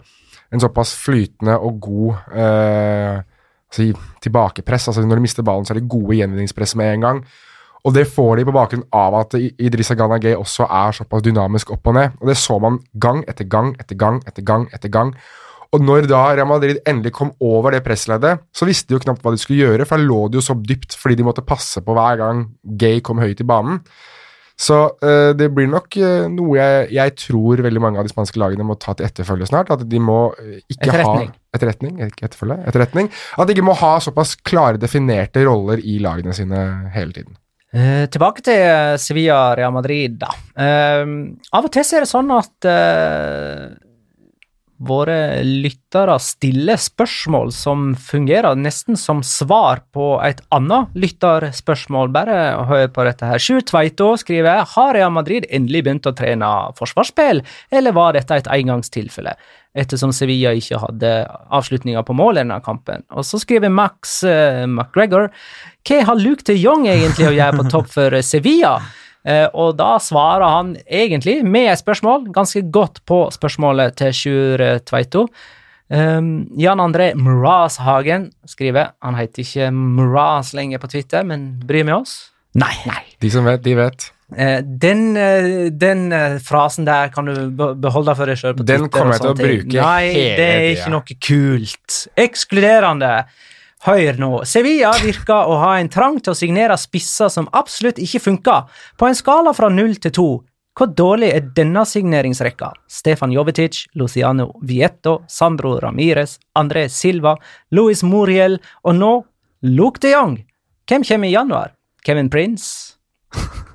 en 0.51 0.63
såpass 0.63 0.93
flytende 0.99 1.57
og 1.59 1.79
god 1.83 2.35
eh, 2.35 3.21
si, 3.71 3.91
tilbakepress. 4.23 4.87
altså 4.87 5.03
Når 5.05 5.19
de 5.19 5.25
mister 5.27 5.45
ballen, 5.47 5.65
så 5.65 5.73
er 5.73 5.79
det 5.79 5.89
gode 5.91 6.17
gjenvinningspress 6.17 6.75
med 6.79 6.93
en 6.93 7.07
gang. 7.07 7.23
Og 7.83 7.95
det 7.95 8.05
får 8.13 8.37
de 8.37 8.45
på 8.45 8.53
bakgrunn 8.53 8.83
av 8.93 9.15
at 9.23 9.35
Idrissa 9.41 9.95
Ganagé 9.97 10.35
også 10.37 10.67
er 10.69 10.93
såpass 10.93 11.23
dynamisk 11.25 11.71
opp 11.73 11.87
og 11.89 11.95
ned. 11.97 12.17
Og 12.21 12.29
det 12.29 12.37
så 12.37 12.59
man 12.61 12.77
gang 12.93 13.23
etter 13.27 13.47
gang 13.49 13.73
etter 13.79 13.97
gang 13.97 14.21
etter 14.27 14.45
gang. 14.45 14.67
etter 14.73 14.89
gang. 14.93 15.15
Og 15.71 15.83
når 15.87 16.07
da 16.11 16.21
Real 16.35 16.49
Madrid 16.49 16.81
endelig 16.87 17.13
kom 17.15 17.31
over 17.39 17.71
det 17.71 17.83
pressleddet, 17.85 18.43
så 18.51 18.67
visste 18.67 18.91
de 18.91 18.97
jo 18.97 19.03
knapt 19.05 19.23
hva 19.23 19.31
de 19.31 19.39
skulle 19.39 19.63
gjøre, 19.63 19.85
for 19.87 20.01
da 20.01 20.07
lå 20.07 20.25
de 20.27 20.39
jo 20.41 20.43
så 20.43 20.55
dypt 20.59 20.97
fordi 20.99 21.15
de 21.19 21.27
måtte 21.27 21.45
passe 21.47 21.83
på 21.83 21.95
hver 21.95 22.19
gang 22.19 22.47
Gay 22.81 22.99
kom 23.05 23.21
høyt 23.23 23.39
i 23.39 23.47
banen. 23.47 23.79
Så 24.61 24.77
eh, 25.01 25.31
det 25.33 25.47
blir 25.55 25.69
nok 25.71 25.95
eh, 25.97 26.27
noe 26.29 26.57
jeg, 26.59 26.89
jeg 26.93 27.13
tror 27.23 27.63
veldig 27.65 27.81
mange 27.81 28.01
av 28.01 28.05
de 28.05 28.11
spanske 28.11 28.37
lagene 28.37 28.65
må 28.67 28.75
ta 28.77 28.93
til 28.93 29.07
etterfølge 29.07 29.47
snart. 29.49 29.71
At 29.73 29.87
de 29.89 30.01
må 30.03 30.19
eh, 30.37 30.59
ikke 30.69 30.91
Etterretning. 30.91 31.31
ha 31.31 31.57
Etterretning, 31.57 31.95
ikke 32.05 32.27
etterfølge, 32.27 32.57
etterretning. 32.69 33.09
At 33.41 33.49
de 33.49 33.55
ikke 33.55 33.65
må 33.65 33.73
ha 33.79 33.95
såpass 34.03 34.35
klare, 34.45 34.79
definerte 34.81 35.41
roller 35.47 35.81
i 35.81 35.97
lagene 36.03 36.35
sine 36.37 36.61
hele 36.93 37.15
tiden. 37.15 37.39
Eh, 37.71 38.05
tilbake 38.11 38.43
til 38.43 38.99
Sevilla 39.01 39.39
Real 39.57 39.73
Madrid, 39.73 40.19
da. 40.21 40.29
Eh, 40.59 41.07
av 41.55 41.65
og 41.65 41.73
til 41.73 41.87
så 41.87 41.97
er 41.97 42.05
det 42.05 42.11
sånn 42.11 42.31
at 42.35 42.67
eh, 42.67 43.65
våre 44.81 45.43
lyttere 45.45 46.15
stiller 46.21 46.79
spørsmål 46.81 47.51
som 47.53 47.91
fungerer 47.99 48.57
nesten 48.57 48.97
som 48.97 49.21
svar 49.25 49.83
på 49.93 50.15
et 50.25 50.41
annet 50.53 50.95
lytterspørsmål. 50.97 52.09
Bare 52.13 52.37
hør 52.69 52.87
på 52.93 53.05
dette 53.05 53.29
her. 53.29 53.41
Sjur 53.41 53.61
Tveito 53.65 54.11
skriver 54.19 54.65
Har 54.73 54.93
Real 54.97 55.13
Madrid 55.13 55.45
endelig 55.49 55.83
begynt 55.85 56.09
å 56.09 56.15
trene 56.17 56.49
forsvarsspill, 56.77 57.43
eller 57.71 57.97
var 57.97 58.17
dette 58.17 58.41
et 58.41 58.49
engangstilfelle? 58.51 59.35
Ettersom 59.77 60.11
Sevilla 60.11 60.51
ikke 60.57 60.81
hadde 60.81 61.11
avslutninger 61.53 62.03
på 62.03 62.15
mål 62.17 62.39
i 62.39 62.41
denne 62.41 62.57
kampen. 62.65 63.05
Og 63.15 63.23
så 63.23 63.39
skriver 63.39 63.71
Max 63.71 64.17
uh, 64.27 64.65
McGregor 64.67 65.29
Hva 65.87 66.01
har 66.09 66.19
Luke 66.19 66.43
de 66.49 66.57
Jong 66.59 66.89
egentlig 66.89 67.29
å 67.29 67.37
gjøre 67.37 67.61
på 67.61 67.69
topp 67.71 67.93
for 67.93 68.17
Sevilla? 68.25 68.79
Eh, 69.21 69.47
og 69.53 69.75
da 69.77 69.95
svarer 70.01 70.47
han 70.49 70.75
egentlig 70.89 71.41
med 71.45 71.69
et 71.71 71.81
spørsmål, 71.81 72.29
ganske 72.33 72.63
godt 72.73 73.03
på 73.09 73.23
spørsmålet 73.33 73.97
til 74.01 74.15
Sjur 74.17 74.63
eh, 74.65 74.79
Tveito. 74.85 75.27
Um, 75.91 76.47
Jan 76.55 76.79
André 76.79 77.09
Mraz 77.19 77.75
Hagen 77.83 78.29
skriver 78.47 78.93
Han 79.03 79.17
heter 79.17 79.43
ikke 79.43 79.65
Mraz 79.75 80.53
lenger 80.55 80.79
på 80.79 80.87
Twitter, 80.87 81.25
men 81.27 81.49
bryr 81.67 81.83
vi 81.83 81.91
oss? 81.91 82.31
Nei. 82.55 82.71
nei. 82.87 83.03
De 83.19 83.31
som 83.31 83.43
vet, 83.43 83.59
de 83.65 83.75
vet. 83.75 84.07
Eh, 84.31 84.61
den 84.63 85.01
den 85.75 86.05
frasen 86.39 86.87
der 86.87 87.11
kan 87.11 87.27
du 87.27 87.51
beholde 87.51 88.15
for 88.15 88.31
deg 88.31 88.39
sjøl 88.39 88.55
på 88.55 88.63
Den 88.63 88.85
Twitter. 88.85 88.93
kommer 88.95 89.17
jeg 89.17 89.25
til 89.25 89.33
å 89.33 89.39
bruke 89.41 89.83
Nei, 89.83 90.05
hele 90.15 90.37
det 90.39 90.47
er 90.53 90.67
ikke 90.77 90.93
noe 90.95 91.19
kult. 91.27 91.99
Ekskluderende. 92.25 93.13
Hør 93.81 94.17
nå. 94.21 94.29
Sevilla 94.45 94.91
virker 95.01 95.49
å 95.49 95.55
ha 95.63 95.71
en 95.79 95.89
trang 95.89 96.19
til 96.21 96.35
å 96.35 96.37
signere 96.37 96.77
spisser 96.77 97.31
som 97.33 97.47
absolutt 97.57 97.97
ikke 98.01 98.21
funker. 98.21 98.67
På 98.93 99.07
en 99.09 99.17
skala 99.17 99.55
fra 99.57 99.71
null 99.73 99.95
til 99.97 100.13
to, 100.13 100.27
hvor 100.77 100.91
dårlig 100.95 101.31
er 101.35 101.47
denne 101.57 101.81
signeringsrekka? 101.85 102.69
Stefan 102.87 103.33
Jovetic, 103.33 103.87
Luciano 103.97 104.51
Vietto, 104.61 105.23
Sandro 105.27 105.73
Ramires, 105.81 106.37
André 106.55 106.85
Silva, 106.93 107.35
Luis 107.75 108.05
Muriel 108.07 108.59
og 108.85 108.95
nå 108.95 109.11
Luke 109.67 109.99
de 110.01 110.13
Jong. 110.13 110.37
Hvem 110.87 111.03
kommer 111.07 111.27
i 111.27 111.35
januar? 111.35 111.75
Kevin 112.05 112.29
Prince? 112.29 112.97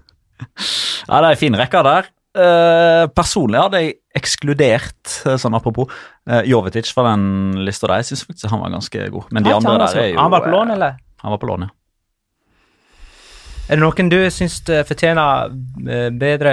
Ja, 1.06 1.20
det 1.22 1.28
er 1.28 1.34
en 1.36 1.38
fin 1.38 1.54
rekke 1.56 1.80
der. 1.86 2.08
Eh, 2.36 3.06
personlig 3.16 3.60
hadde 3.62 3.80
jeg 3.80 3.94
ekskludert, 4.18 5.12
eh, 5.24 5.38
sånn 5.40 5.56
apropos, 5.56 5.88
uh, 6.28 6.42
Jovetic 6.44 6.90
fra 6.92 7.14
den 7.14 7.64
lista 7.64 7.88
der. 7.88 8.02
Jeg 8.02 8.10
syns 8.10 8.26
faktisk 8.28 8.50
han 8.52 8.60
var 8.60 8.74
ganske 8.74 9.08
god. 9.14 9.30
Men 9.32 9.46
de 9.46 9.54
andre 9.56 9.78
der 9.86 10.00
er 10.02 10.10
jo 10.10 10.18
Han 10.20 10.34
var 10.34 10.44
på 10.44 10.52
lån, 10.52 10.74
eller? 10.74 10.98
Han 11.22 11.32
var 11.32 11.40
på 11.40 11.48
lån, 11.48 11.64
ja. 11.64 11.72
Er 13.66 13.80
det 13.80 13.82
noen 13.82 14.10
du 14.12 14.18
syns 14.30 14.60
fortjener 14.86 15.50
bedre 16.14 16.52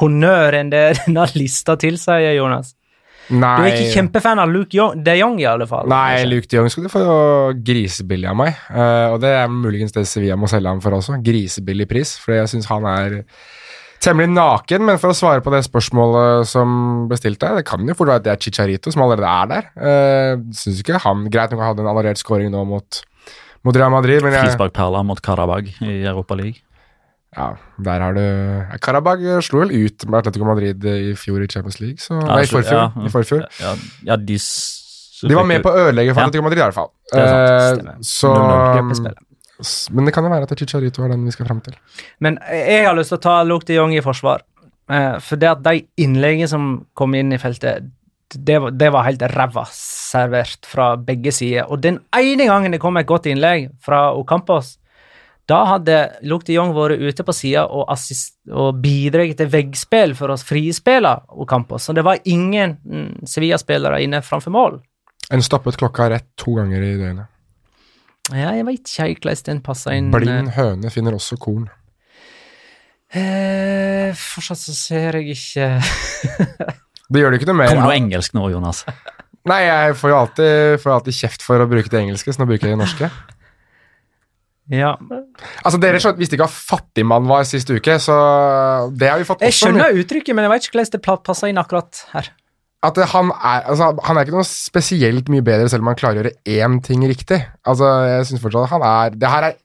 honnør 0.00 0.56
enn 0.58 0.72
det 0.72 0.82
denne 1.04 1.28
lista 1.36 1.76
tilsier, 1.76 2.32
Jonas? 2.38 2.74
Nei, 3.28 3.54
Du 3.60 3.66
er 3.66 3.74
ikke 3.76 3.92
kjempefan 3.92 4.40
av 4.40 4.48
Luke 4.48 4.72
Young, 4.72 5.02
de 5.04 5.18
Jong, 5.18 5.36
i 5.42 5.44
alle 5.44 5.66
fall. 5.68 5.84
Nei, 5.90 6.16
kanskje? 6.16 6.30
Luke 6.32 6.48
de 6.48 6.56
Jong 6.56 6.70
skulle 6.72 6.92
få 6.92 7.04
grisebillig 7.60 8.28
av 8.30 8.38
meg. 8.40 8.56
Uh, 8.72 9.12
og 9.12 9.20
det 9.20 9.34
er 9.36 9.52
muligens 9.52 9.92
det 9.92 10.06
Sevilla 10.08 10.38
må 10.40 10.48
selge 10.48 10.72
ham 10.72 10.80
for 10.80 10.96
også. 10.96 11.20
Grisebillig 11.24 11.90
pris, 11.90 12.16
for 12.22 12.38
jeg 12.38 12.48
syns 12.54 12.70
han 12.72 12.88
er 12.88 13.18
temmelig 14.08 14.30
naken. 14.34 14.84
Men 14.88 14.98
for 15.02 15.12
å 15.12 15.16
svare 15.16 15.42
på 15.44 15.52
det 15.54 15.60
spørsmålet 15.68 16.48
som 16.50 17.06
ble 17.10 17.18
stilt 17.20 17.40
der, 17.42 17.60
det 17.60 17.66
kan 17.68 17.84
jo 17.86 17.94
fort 17.98 18.08
være 18.10 18.22
at 18.22 18.26
det 18.28 18.32
er 18.34 18.42
Chicharito 18.46 18.92
som 18.94 19.04
allerede 19.06 19.28
er 19.28 19.52
der. 19.52 19.68
Uh, 19.78 20.46
syns 20.56 20.80
ikke 20.82 21.00
han 21.04 21.26
Greit 21.30 21.52
nok 21.52 21.60
han 21.62 21.70
hadde 21.74 21.84
en 21.84 21.90
annullert 21.92 22.18
scoring 22.20 22.50
nå 22.54 22.64
mot, 22.68 23.02
mot 23.66 23.76
Real 23.76 23.92
Madrid, 23.94 24.22
men 24.24 24.32
jeg, 24.36 24.48
Frisparkperla 24.48 25.04
mot 25.06 25.20
Karabag 25.24 25.68
i 25.84 26.00
Europa 26.08 26.34
League. 26.38 26.62
ja, 27.36 27.50
der 27.84 28.00
har 28.00 28.14
du 28.16 28.22
Carabag 28.80 29.20
Karabag 29.20 29.42
slo 29.44 29.60
vel 29.60 29.74
ut 29.84 30.06
med 30.08 30.18
Atletico 30.22 30.46
Madrid 30.48 30.84
i 30.88 31.12
fjor 31.14 31.42
i 31.44 31.48
Champions 31.52 31.76
League, 31.82 32.00
så 32.00 32.16
Ja, 32.16 32.34
Nei, 32.34 32.42
i 32.46 32.50
forfjor. 32.50 32.78
ja, 32.80 33.04
I 33.04 33.12
forfjor. 33.12 33.44
Ja, 33.60 33.74
ja 34.08 34.16
de 34.16 34.38
De 35.28 35.34
var 35.34 35.44
med 35.50 35.62
på 35.64 35.70
å 35.74 35.80
ødelegge 35.88 36.14
for. 36.14 36.22
Atletico 36.24 36.44
Madrid, 36.46 36.60
i 36.60 36.62
hvert 36.64 36.74
fall. 36.78 36.90
Det 37.12 37.18
er 37.20 37.28
sant, 37.28 37.48
Eh, 37.50 37.74
stemmer. 37.74 37.96
så 38.06 38.30
0-0 38.32 38.76
gruppespillet. 38.78 39.18
s- 39.18 39.27
Men 39.90 40.06
det 40.06 40.14
kan 40.14 40.26
jo 40.26 40.30
være 40.30 40.46
at 40.46 40.54
Chicharito 40.58 41.02
er 41.04 41.12
den 41.14 41.26
vi 41.26 41.34
skal 41.34 41.48
fram 41.48 41.60
til. 41.64 41.74
Men 42.22 42.38
jeg 42.52 42.86
har 42.86 42.96
lyst 42.96 43.10
til 43.14 43.18
å 43.18 43.24
ta 43.26 43.36
Luke 43.46 43.66
de 43.66 43.78
Jong 43.78 43.94
i 43.96 44.02
forsvar. 44.04 44.44
Eh, 44.90 45.16
for 45.24 45.40
det 45.40 45.50
at 45.50 45.62
de 45.64 45.82
innleggene 46.00 46.48
som 46.50 46.68
kom 46.98 47.16
inn 47.18 47.34
i 47.34 47.40
feltet, 47.42 47.90
det 48.34 48.58
var, 48.60 48.74
det 48.76 48.90
var 48.92 49.06
helt 49.08 49.24
ræva 49.32 49.64
servert 49.72 50.68
fra 50.68 50.92
begge 51.00 51.32
sider. 51.34 51.66
Og 51.68 51.82
den 51.84 52.00
ene 52.16 52.48
gangen 52.48 52.74
det 52.74 52.80
kom 52.82 53.00
et 53.00 53.08
godt 53.08 53.28
innlegg 53.30 53.70
fra 53.84 54.08
Ocampos, 54.16 54.76
da 55.48 55.62
hadde 55.64 55.96
Luke 56.28 56.44
de 56.44 56.58
Jong 56.58 56.74
vært 56.76 57.00
ute 57.00 57.24
på 57.24 57.32
sida 57.32 57.64
og, 57.72 57.86
assist- 57.92 58.36
og 58.52 58.82
bidratt 58.82 59.38
til 59.38 59.48
veggspill 59.48 60.12
for 60.16 60.34
å 60.34 60.36
frispille 60.36 61.14
Ocampos. 61.40 61.88
Så 61.88 61.96
det 61.96 62.04
var 62.04 62.20
ingen 62.28 62.76
mm, 62.84 63.24
Sevilla-spillere 63.28 64.02
inne 64.04 64.20
framfor 64.24 64.52
mål. 64.52 64.78
En 65.32 65.44
stoppet 65.44 65.76
klokka 65.80 66.10
rett 66.12 66.28
to 66.40 66.52
ganger 66.56 66.84
i 66.84 66.92
døgnet. 67.00 67.32
Ja, 68.34 68.52
jeg 68.52 68.66
veit 68.68 68.84
ikke 68.84 69.06
helt 69.06 69.24
hvordan 69.24 69.46
den 69.48 69.60
passer 69.64 69.96
inn. 69.96 70.10
Blind 70.12 70.52
høne 70.56 70.90
finner 70.92 71.16
også 71.16 71.38
korn. 71.40 71.68
Eh, 73.08 74.12
fortsatt 74.18 74.60
så 74.60 74.74
ser 74.76 75.16
jeg 75.16 75.32
ikke 75.32 75.68
Det 77.08 77.22
gjør 77.22 77.32
det 77.32 77.38
ikke 77.38 77.48
noe 77.48 77.56
mer. 77.62 77.70
Kommer 77.72 77.88
noe 77.88 77.96
engelsk 77.96 78.34
nå, 78.36 78.50
Jonas. 78.52 78.82
Nei, 79.48 79.62
jeg 79.64 79.96
får 79.96 80.12
jo 80.12 80.18
alltid, 80.18 80.54
får 80.82 80.94
alltid 80.98 81.16
kjeft 81.22 81.44
for 81.46 81.64
å 81.64 81.68
bruke 81.70 81.88
det 81.88 82.02
engelske, 82.02 82.34
så 82.34 82.42
nå 82.42 82.48
bruker 82.50 82.68
jeg 82.68 82.76
det 82.76 82.82
norske. 82.82 83.08
Ja. 84.68 84.90
Altså, 85.64 85.78
Dere 85.80 86.00
skjønte, 86.02 86.20
visste 86.20 86.36
ikke 86.36 86.44
hva 86.44 86.52
fattigmann 86.52 87.28
var 87.30 87.46
sist 87.48 87.70
uke, 87.72 87.96
så 88.02 88.16
det 88.92 89.08
har 89.08 89.22
vi 89.22 89.24
fått 89.24 89.46
Jeg 89.46 89.56
skjønner 89.56 89.96
uttrykket, 90.02 90.36
men 90.36 90.44
jeg 90.44 90.52
vet 90.52 90.68
ikke 90.68 90.76
hvordan 90.76 90.98
det 90.98 91.16
passer 91.30 91.52
inn 91.52 91.62
akkurat 91.62 92.02
her. 92.12 92.28
At 92.86 92.98
han 93.10 93.32
er, 93.34 93.64
altså, 93.72 93.88
han 94.06 94.16
er 94.16 94.26
ikke 94.26 94.36
noe 94.36 94.46
spesielt 94.46 95.30
mye 95.32 95.42
bedre 95.42 95.66
selv 95.70 95.82
om 95.82 95.90
han 95.90 95.98
klarer 95.98 96.20
å 96.20 96.22
gjøre 96.22 96.60
én 96.62 96.78
ting 96.86 97.02
riktig. 97.10 97.40
Altså, 97.66 97.88
jeg 98.06 98.28
synes 98.28 98.44
fortsatt 98.44 98.68
at 98.68 98.74
han 98.76 98.84
er 98.86 99.16
Det 99.18 99.32
her 99.32 99.48
er 99.48 99.56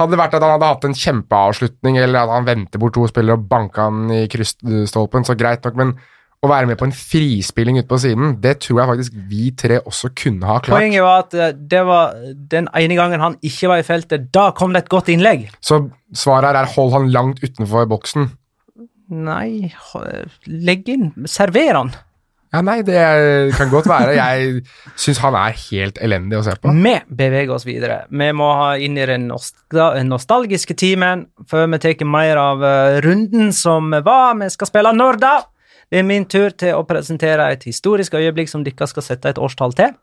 hadde 0.00 0.14
det 0.14 0.20
vært 0.22 0.36
at 0.38 0.44
han 0.46 0.54
hadde 0.54 0.70
hatt 0.70 0.86
en 0.88 0.96
kjempeavslutning, 0.96 1.98
eller 2.00 2.22
at 2.22 2.32
han 2.32 2.46
vendte 2.48 2.80
bort 2.80 2.94
to 2.96 3.04
spillere 3.10 3.36
og 3.36 3.44
banka 3.50 3.88
han 3.90 4.08
i 4.14 4.22
kryststolpen, 4.32 5.26
så 5.28 5.36
greit 5.36 5.66
nok, 5.66 5.76
men 5.76 5.92
å 6.40 6.48
være 6.48 6.70
med 6.70 6.78
på 6.80 6.86
en 6.88 6.94
frispilling 6.96 7.76
ute 7.82 7.88
på 7.90 7.98
siden, 8.00 8.38
det 8.40 8.54
tror 8.64 8.78
jeg 8.80 8.90
faktisk 8.94 9.16
vi 9.28 9.50
tre 9.60 9.76
også 9.82 10.08
kunne 10.16 10.48
ha 10.48 10.56
klart. 10.62 10.72
Poenget 10.78 11.04
var 11.04 11.26
at 11.26 11.36
eh, 11.36 11.50
det 11.52 11.82
var 11.84 12.14
den 12.54 12.70
ene 12.80 12.96
gangen 12.96 13.20
han 13.20 13.36
ikke 13.44 13.68
var 13.74 13.82
i 13.82 13.84
feltet, 13.84 14.30
da 14.32 14.46
kom 14.56 14.72
det 14.72 14.86
et 14.86 14.92
godt 14.94 15.10
innlegg. 15.12 15.50
Så 15.60 15.82
svaret 16.16 16.48
her 16.48 16.62
er 16.62 16.72
hold 16.78 16.94
han 16.96 17.10
langt 17.12 17.44
utenfor 17.44 17.84
boksen. 17.90 18.30
Nei, 19.10 19.68
legg 20.46 20.88
inn, 20.88 21.10
server 21.28 21.76
han. 21.76 21.92
Ja, 22.50 22.64
nei, 22.66 22.80
det 22.82 22.98
kan 23.54 23.70
godt 23.70 23.86
være. 23.86 24.16
Jeg 24.18 24.64
syns 24.98 25.20
han 25.22 25.36
er 25.38 25.54
helt 25.54 26.00
elendig 26.02 26.40
å 26.40 26.42
se 26.42 26.56
på. 26.58 26.72
Vi 26.74 26.96
beveger 27.20 27.54
oss 27.54 27.66
videre. 27.66 28.00
Vi 28.10 28.30
må 28.34 28.48
ha 28.58 28.72
inn 28.82 28.98
i 28.98 29.06
den 29.06 29.28
nostalgiske 29.30 30.74
timen 30.74 31.28
før 31.50 31.68
vi 31.70 31.80
tar 31.84 32.02
mer 32.10 32.40
av 32.42 32.66
eh, 32.66 32.98
runden 33.06 33.54
som 33.54 33.94
var. 33.94 34.34
Vi 34.42 34.50
skal 34.50 34.70
spille 34.72 34.94
når 34.96 35.22
da? 35.22 35.34
Det 35.90 36.02
er 36.02 36.06
min 36.06 36.26
tur 36.30 36.50
til 36.58 36.74
å 36.74 36.84
presentere 36.86 37.48
et 37.54 37.64
historisk 37.66 38.18
øyeblikk 38.18 38.50
som 38.50 38.66
dere 38.66 38.90
skal 38.90 39.06
sette 39.06 39.30
et 39.30 39.38
årstall 39.42 39.74
til. 39.78 39.94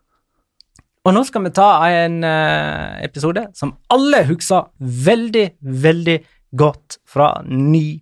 Og 1.04 1.14
nå 1.16 1.22
skal 1.28 1.44
vi 1.44 1.52
ta 1.56 1.68
en 2.00 2.18
eh, 2.24 2.98
episode 3.04 3.44
som 3.56 3.76
alle 3.92 4.24
husker 4.28 4.72
veldig, 4.80 5.46
veldig 5.84 6.18
godt 6.56 6.98
fra 7.08 7.34
ny 7.44 8.00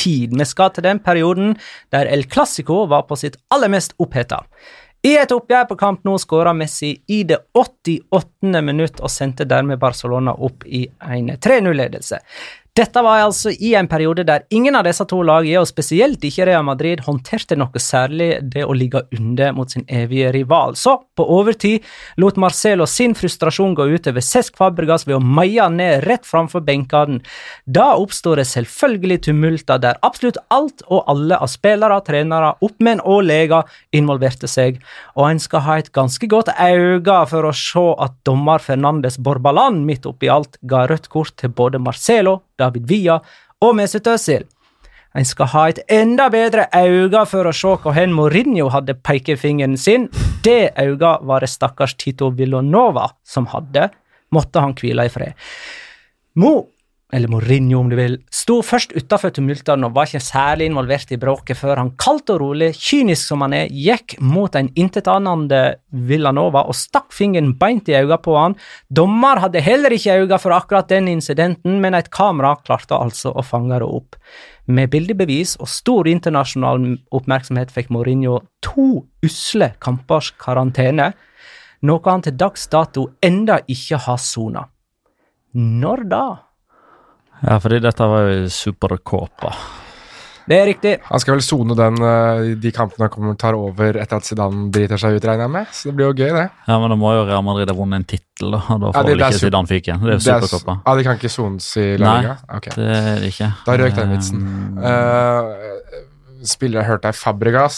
tid. 0.00 0.36
Vi 0.36 0.48
skal 0.48 0.72
til 0.74 0.86
den 0.88 1.02
perioden 1.04 1.56
der 1.92 2.08
El 2.10 2.26
Clásico 2.26 2.86
var 2.88 3.06
på 3.08 3.18
sitt 3.20 3.38
aller 3.54 3.72
mest 3.72 3.96
oppheta. 4.00 4.42
I 5.00 5.14
et 5.16 5.30
oppgjør 5.32 5.64
på 5.70 5.76
Camp 5.80 6.02
Nou 6.04 6.18
skåra 6.20 6.52
Messi 6.52 6.90
i 7.08 7.22
det 7.24 7.38
88. 7.56 8.60
minutt 8.60 8.98
og 9.00 9.08
sendte 9.08 9.46
dermed 9.48 9.80
Barcelona 9.80 10.34
opp 10.36 10.66
i 10.68 10.82
en 11.00 11.30
3-0-ledelse. 11.40 12.18
Dette 12.80 13.02
var 13.04 13.20
altså 13.20 13.50
i 13.52 13.74
en 13.76 13.88
periode 13.90 14.22
der 14.24 14.46
ingen 14.56 14.76
av 14.78 14.86
disse 14.86 15.04
to 15.04 15.18
lagene, 15.26 15.60
og 15.60 15.68
spesielt 15.68 16.22
ikke 16.24 16.46
Real 16.48 16.64
Madrid, 16.64 17.02
håndterte 17.04 17.58
noe 17.58 17.82
særlig 17.82 18.28
det 18.54 18.62
å 18.64 18.72
ligge 18.72 19.02
under 19.18 19.52
mot 19.52 19.68
sin 19.68 19.84
evige 19.84 20.30
rival. 20.32 20.72
Så, 20.80 20.94
på 21.12 21.26
overtid, 21.28 21.84
lot 22.16 22.40
Marcelo 22.40 22.86
sin 22.88 23.12
frustrasjon 23.18 23.74
gå 23.76 23.84
ut 23.90 24.08
over 24.08 24.24
Cesc 24.24 24.56
Fabregas 24.56 25.04
ved 25.04 25.18
å 25.18 25.20
meie 25.20 25.66
ned 25.74 26.06
rett 26.06 26.24
framfor 26.24 26.64
benkene. 26.64 27.20
Da 27.68 27.90
oppstår 28.00 28.40
det 28.40 28.48
selvfølgelig 28.48 29.20
tumulter 29.28 29.82
der 29.82 30.00
absolutt 30.06 30.40
alt 30.48 30.80
og 30.88 31.04
alle 31.10 31.36
av 31.36 31.52
spillere, 31.52 32.00
trenere, 32.06 32.54
oppmenn 32.64 33.04
og 33.04 33.26
leger 33.28 33.68
involverte 33.92 34.48
seg, 34.48 34.80
og 35.18 35.26
en 35.28 35.42
skal 35.42 35.66
ha 35.68 35.80
et 35.82 35.92
ganske 35.92 36.32
godt 36.32 36.54
øye 36.56 37.20
for 37.28 37.44
å 37.44 37.52
se 37.52 37.88
at 38.00 38.16
dommer 38.24 38.62
Fernandes 38.64 39.20
Borbalan 39.20 39.82
midt 39.84 40.08
oppi 40.08 40.32
alt 40.32 40.56
ga 40.64 40.86
rødt 40.88 41.12
kort 41.12 41.36
til 41.36 41.52
både 41.52 41.82
Marcelo, 41.82 42.40
David 42.60 42.88
Villa 42.88 43.20
og 43.60 43.76
Mesut 43.78 44.08
Özil. 44.08 44.46
En 45.16 45.26
skal 45.26 45.48
ha 45.50 45.62
et 45.70 45.80
enda 45.90 46.28
bedre 46.30 46.68
øye 46.70 47.24
for 47.26 47.48
å 47.48 47.54
se 47.56 47.72
hvor 47.82 47.96
hen 47.96 48.12
Mourinho 48.14 48.68
hadde 48.70 48.94
pekefingeren 48.94 49.74
sin. 49.80 50.06
Det 50.44 50.70
øyet 50.78 51.24
var 51.26 51.42
det 51.42 51.50
stakkars 51.50 51.96
Tito 51.98 52.30
Villanova 52.30 53.08
som 53.26 53.48
hadde. 53.50 53.88
Måtte 54.30 54.62
han 54.62 54.76
hvile 54.78 55.08
i 55.08 55.10
fred. 55.10 55.34
Mo 56.38 56.52
eller 57.12 57.28
Mourinho 57.28 57.80
om 57.80 57.88
du 57.90 57.96
vil, 57.98 58.16
sto 58.30 58.60
først 58.62 58.92
utafor 58.94 59.32
tumultene 59.34 59.88
og 59.88 59.96
var 59.96 60.08
ikke 60.08 60.22
særlig 60.22 60.68
involvert 60.70 61.10
i 61.10 61.18
bråket 61.20 61.58
før 61.58 61.80
han 61.80 61.92
kaldt 62.00 62.30
og 62.34 62.40
rolig, 62.42 62.70
kynisk 62.78 63.32
som 63.32 63.42
han 63.44 63.56
er, 63.56 63.70
gikk 63.70 64.16
mot 64.22 64.54
en 64.58 64.70
intetanende 64.78 65.60
Villanova 65.90 66.62
og 66.70 66.76
stakk 66.78 67.10
fingeren 67.14 67.56
beint 67.58 67.90
i 67.90 67.96
øynene 67.98 68.20
på 68.22 68.36
han. 68.38 68.54
Dommer 68.88 69.42
hadde 69.42 69.62
heller 69.64 69.94
ikke 69.94 70.20
øyne 70.22 70.38
for 70.42 70.54
akkurat 70.54 70.90
den 70.92 71.08
incidenten, 71.10 71.80
men 71.82 71.98
et 71.98 72.12
kamera 72.14 72.54
klarte 72.62 72.98
altså 72.98 73.34
å 73.34 73.44
fange 73.46 73.80
det 73.82 73.88
opp. 73.88 74.18
Med 74.70 74.92
bildebevis 74.92 75.56
og 75.58 75.70
stor 75.70 76.06
internasjonal 76.06 76.92
oppmerksomhet 77.16 77.72
fikk 77.74 77.90
Mourinho 77.90 78.38
to 78.62 79.02
usle 79.26 79.72
kampers 79.82 80.30
karantene, 80.38 81.10
noe 81.82 82.06
han 82.06 82.22
til 82.22 82.36
dags 82.38 82.68
dato 82.70 83.08
enda 83.24 83.58
ikke 83.66 83.98
har 84.04 84.20
sona. 84.20 84.68
Når 85.56 86.04
da? 86.06 86.24
Ja, 87.46 87.56
fordi 87.58 87.78
dette 87.80 88.04
var 88.10 88.26
jo 88.28 88.48
superkåpa. 88.52 89.54
Det 90.50 90.56
er 90.58 90.64
riktig. 90.66 90.92
Han 91.06 91.20
skal 91.22 91.34
vel 91.36 91.42
sone 91.46 91.74
den 91.78 91.94
uh, 92.02 92.40
de 92.58 92.70
kampene 92.74 93.04
han 93.06 93.10
kommer 93.12 93.34
tar 93.38 93.54
over 93.54 93.94
etter 94.00 94.16
at 94.18 94.24
Zidane 94.26 94.64
driter 94.74 94.98
seg 94.98 95.14
ut, 95.14 95.22
regner 95.28 95.44
jeg 95.46 95.50
med. 95.54 95.66
Så 95.70 95.82
det 95.90 95.94
blir 96.00 96.06
jo 96.10 96.14
gøy, 96.16 96.32
det. 96.34 96.46
Ja, 96.66 96.78
Men 96.80 96.90
da 96.90 96.96
må 96.98 97.12
jo 97.14 97.22
Real 97.28 97.44
Madrid 97.46 97.70
ha 97.70 97.76
vunnet 97.78 97.96
en 98.00 98.04
tittel, 98.10 98.50
da. 98.56 98.60
Og 98.66 98.80
da 98.80 98.86
får 98.90 98.96
Ja, 98.96 99.02
det- 99.06 99.14
vel 99.14 99.20
ikke 99.28 99.38
Zidane 99.44 99.68
fyken. 99.70 99.96
Det 100.00 100.06
er 100.08 100.10
jo 100.10 100.18
Det 100.18 100.26
er 100.26 100.28
s- 100.40 100.50
superkåpa. 100.50 100.74
Ja, 100.86 100.94
de 100.96 101.02
kan 101.06 101.16
ikke 101.20 101.30
sones 101.30 101.68
i 101.76 101.96
La 101.98 102.06
Nei, 102.14 102.20
Liga? 102.22 102.36
Ok. 102.56 102.66
det 102.74 102.88
er 102.96 103.14
det 103.20 103.28
ikke. 103.34 103.48
Da 103.66 103.72
røk 103.76 103.94
den 104.00 104.10
vitsen. 104.16 104.38
Um, 104.40 104.46
Uh, 104.80 105.42
spillere 106.42 106.80
jeg 106.82 106.88
hørte 106.88 107.04
her, 107.04 107.12
Fabregas 107.12 107.76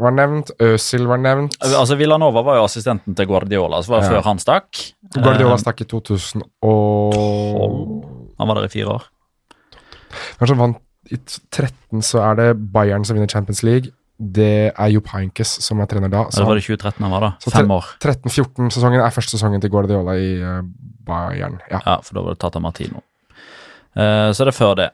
var 0.00 0.10
nevnt, 0.10 0.50
Øsil 0.60 1.06
var 1.06 1.18
nevnt. 1.22 1.54
altså 1.62 1.94
Villanova 1.96 2.42
var 2.42 2.56
jo 2.58 2.64
assistenten 2.66 3.14
til 3.16 3.26
Guardiola, 3.26 3.78
så 3.80 3.88
var 3.88 4.00
det 4.00 4.10
Ja. 4.10 4.20
før 4.20 4.24
han 4.24 4.38
stakk. 4.38 4.92
Guardiola 5.14 5.52
Eh, 5.54 5.58
stakk 5.62 5.80
i 5.80 5.84
2012. 5.84 8.02
Han 8.42 8.50
var 8.50 8.60
der 8.60 8.68
i 8.68 8.72
fire 8.72 8.98
år. 8.98 9.08
Kanskje 10.38 10.58
vant 10.58 10.80
i 11.12 11.18
13, 11.18 12.02
så 12.04 12.22
er 12.22 12.38
det 12.38 12.48
Bayern 12.72 13.04
som 13.06 13.16
vinner 13.16 13.30
Champions 13.30 13.62
League. 13.66 13.92
Det 14.22 14.70
er 14.70 14.90
Jupp 14.92 15.08
Heynckes 15.10 15.56
som 15.64 15.80
er 15.82 15.88
trener 15.90 16.12
da. 16.12 16.26
Det 16.30 16.44
var 16.46 16.58
det 16.58 16.62
2013 16.66 17.02
han 17.02 17.14
var, 17.14 17.24
da? 17.24 17.30
Så 17.42 17.50
Fem 17.54 17.70
år. 17.74 17.88
13-14-sesongen 18.04 19.02
er 19.02 19.14
første 19.14 19.34
sesongen 19.34 19.62
til 19.62 19.72
Guardiola 19.72 20.14
i 20.20 20.34
eh, 20.38 20.60
Bayern. 21.08 21.58
Ja. 21.72 21.80
Ja, 21.80 21.96
for 22.04 22.18
da 22.18 22.26
var 22.26 22.36
det 22.36 22.42
Tata 22.44 22.62
Martino. 22.62 23.02
Eh, 23.96 24.28
så 24.30 24.46
det 24.46 24.52
er 24.52 24.58
før 24.58 24.76
det. 24.78 24.90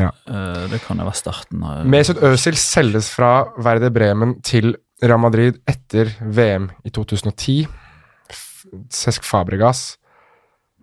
Ja. 0.00 0.08
Eh, 0.26 0.64
det 0.72 0.80
kan 0.86 0.98
jo 0.98 1.06
være 1.06 1.20
starten 1.20 1.62
av 1.68 1.86
Mesut 1.92 2.20
Özil 2.24 2.56
selges 2.58 3.10
fra 3.12 3.44
Werder 3.60 3.92
Bremen 3.94 4.38
til 4.44 4.72
Real 5.02 5.20
Madrid 5.20 5.60
etter 5.68 6.10
VM 6.22 6.70
i 6.86 6.92
2010. 6.94 7.66
Cesc 8.92 9.26
Fabregas. 9.28 9.92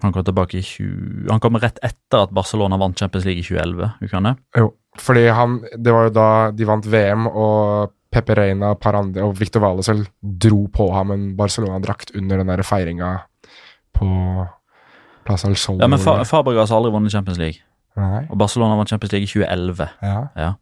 Han 0.01 0.13
kom 0.15 0.23
tilbake 0.23 0.59
i 0.59 0.63
20... 0.63 1.27
Han 1.29 1.41
kom 1.43 1.57
rett 1.59 1.79
etter 1.83 2.23
at 2.23 2.33
Barcelona 2.35 2.77
vant 2.79 2.99
Champions 2.99 3.25
League 3.27 3.43
i 3.43 3.47
2011. 3.47 3.89
Husker 3.99 4.19
han 4.19 4.29
det? 4.29 4.35
Jo, 4.57 4.69
fordi 4.99 5.25
han 5.35 5.57
Det 5.77 5.95
var 5.95 6.07
jo 6.07 6.13
da 6.15 6.27
de 6.55 6.67
vant 6.69 6.87
VM, 6.87 7.27
og 7.27 7.95
Pepe 8.09 8.35
Reina, 8.39 8.73
Parande 8.79 9.21
og 9.21 9.35
Victor 9.37 9.61
Valesel 9.61 10.05
dro 10.21 10.63
på 10.73 10.87
ham 10.95 11.11
en 11.13 11.25
Barcelona-drakt 11.37 12.15
under 12.17 12.41
den 12.41 12.63
feiringa 12.65 13.11
på 13.93 14.07
Plaza 15.27 15.47
del 15.51 15.59
Sol. 15.61 15.77
Ja, 15.81 15.89
men 15.91 16.01
Fa 16.01 16.23
Fabregas 16.25 16.71
har 16.73 16.79
aldri 16.79 16.93
vunnet 16.95 17.13
Champions 17.13 17.37
League. 17.37 17.61
Nei. 17.99 18.23
Og 18.31 18.39
Barcelona 18.39 18.79
vant 18.79 18.89
Champions 18.89 19.13
League 19.13 19.27
i 19.27 19.29
2011. 19.29 19.89
Ja. 20.01 20.53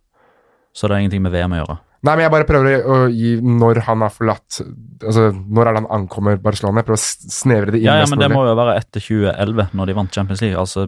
Så 0.75 0.87
det 0.87 0.97
har 0.97 1.05
ingenting 1.05 1.23
med 1.23 1.31
VM 1.31 1.55
å 1.55 1.61
gjøre. 1.61 1.77
Nei, 2.05 2.13
men 2.13 2.23
jeg 2.27 2.31
bare 2.33 2.45
prøver 2.45 2.83
å 2.85 2.97
gi 3.09 3.31
når 3.41 3.79
han 3.87 4.03
har 4.05 4.11
forlatt 4.13 4.59
Altså, 4.61 5.31
når 5.33 5.69
er 5.69 5.75
det 5.75 5.81
han 5.81 5.89
ankommer 5.97 6.37
Barcelona? 6.41 6.81
Jeg 6.83 6.87
prøver 6.89 6.99
å 7.01 7.33
snevre 7.33 7.73
det 7.73 7.79
inn 7.81 7.87
Ja, 7.89 7.95
ja, 8.03 8.07
men 8.09 8.21
det 8.21 8.29
må 8.33 8.43
jo 8.45 8.53
være 8.57 8.75
etter 8.79 9.01
2011, 9.01 9.73
når 9.77 9.89
de 9.89 9.95
vant 9.97 10.17
Champions 10.17 10.41
League. 10.45 10.57
Altså, 10.61 10.87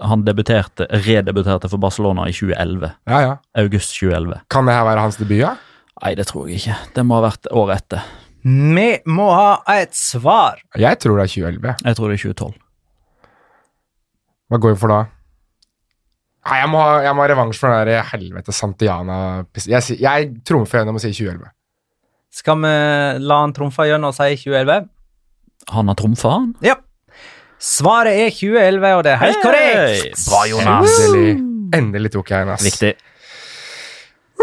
han 0.00 0.24
debuterte, 0.26 0.88
redebuterte 1.06 1.70
for 1.72 1.80
Barcelona 1.82 2.26
i 2.28 2.34
2011. 2.36 2.92
Ja, 3.08 3.20
ja. 3.24 3.34
August 3.62 3.96
2011. 3.96 4.44
Kan 4.52 4.68
det 4.68 4.76
her 4.76 4.84
være 4.88 5.04
hans 5.06 5.20
debut, 5.20 5.38
ja? 5.40 5.54
Nei, 6.02 6.12
det 6.18 6.28
tror 6.28 6.48
jeg 6.48 6.60
ikke. 6.60 6.76
Det 6.96 7.04
må 7.08 7.16
ha 7.16 7.26
vært 7.30 7.48
året 7.56 7.80
etter. 7.84 8.08
Vi 8.46 8.88
må 9.10 9.30
ha 9.32 9.50
et 9.76 9.96
svar. 9.96 10.60
Jeg 10.78 11.00
tror 11.02 11.18
det 11.18 11.26
er 11.26 11.32
2011. 11.32 11.84
Jeg 11.88 11.98
tror 11.98 12.12
det 12.12 12.18
er 12.18 12.24
2012. 12.28 12.58
Hva 14.46 14.60
går 14.62 14.76
vi 14.76 14.80
for 14.84 14.92
da? 14.92 15.00
Nei, 16.46 16.58
jeg 16.62 16.68
må 16.70 16.78
ha, 16.78 16.90
jeg 17.02 17.14
må 17.18 17.24
ha 17.24 17.28
revansj 17.32 17.58
for 17.58 17.72
den 17.74 17.88
der 17.90 18.06
helvete 18.12 18.52
Santiana 18.54 19.16
Jeg, 19.66 19.96
jeg 19.98 20.28
trumfer 20.46 20.78
gjennom 20.82 20.98
å 20.98 21.02
si 21.02 21.10
2011. 21.10 21.48
Skal 22.36 22.60
vi 22.62 22.72
la 23.26 23.38
han 23.42 23.54
trumfe 23.56 23.86
gjennom 23.88 24.12
og 24.12 24.18
si 24.18 24.36
2011? 24.44 24.86
Han 25.72 25.88
har 25.90 25.96
trumfa, 25.98 26.34
han. 26.36 26.50
Ja. 26.62 26.76
Svaret 27.58 28.12
er 28.20 28.30
2011, 28.30 28.90
og 28.98 29.02
det 29.06 29.14
er 29.14 29.20
helt 29.24 29.38
Hey! 29.40 29.42
korrekt. 29.42 30.24
Bra, 30.28 30.42
Jonas. 30.52 30.98
Endelig, 31.00 31.30
endelig 31.80 32.12
tok 32.14 32.30
jeg 32.30 32.44
en, 32.46 32.52
ass. 32.54 32.66
Viktig. 32.68 32.92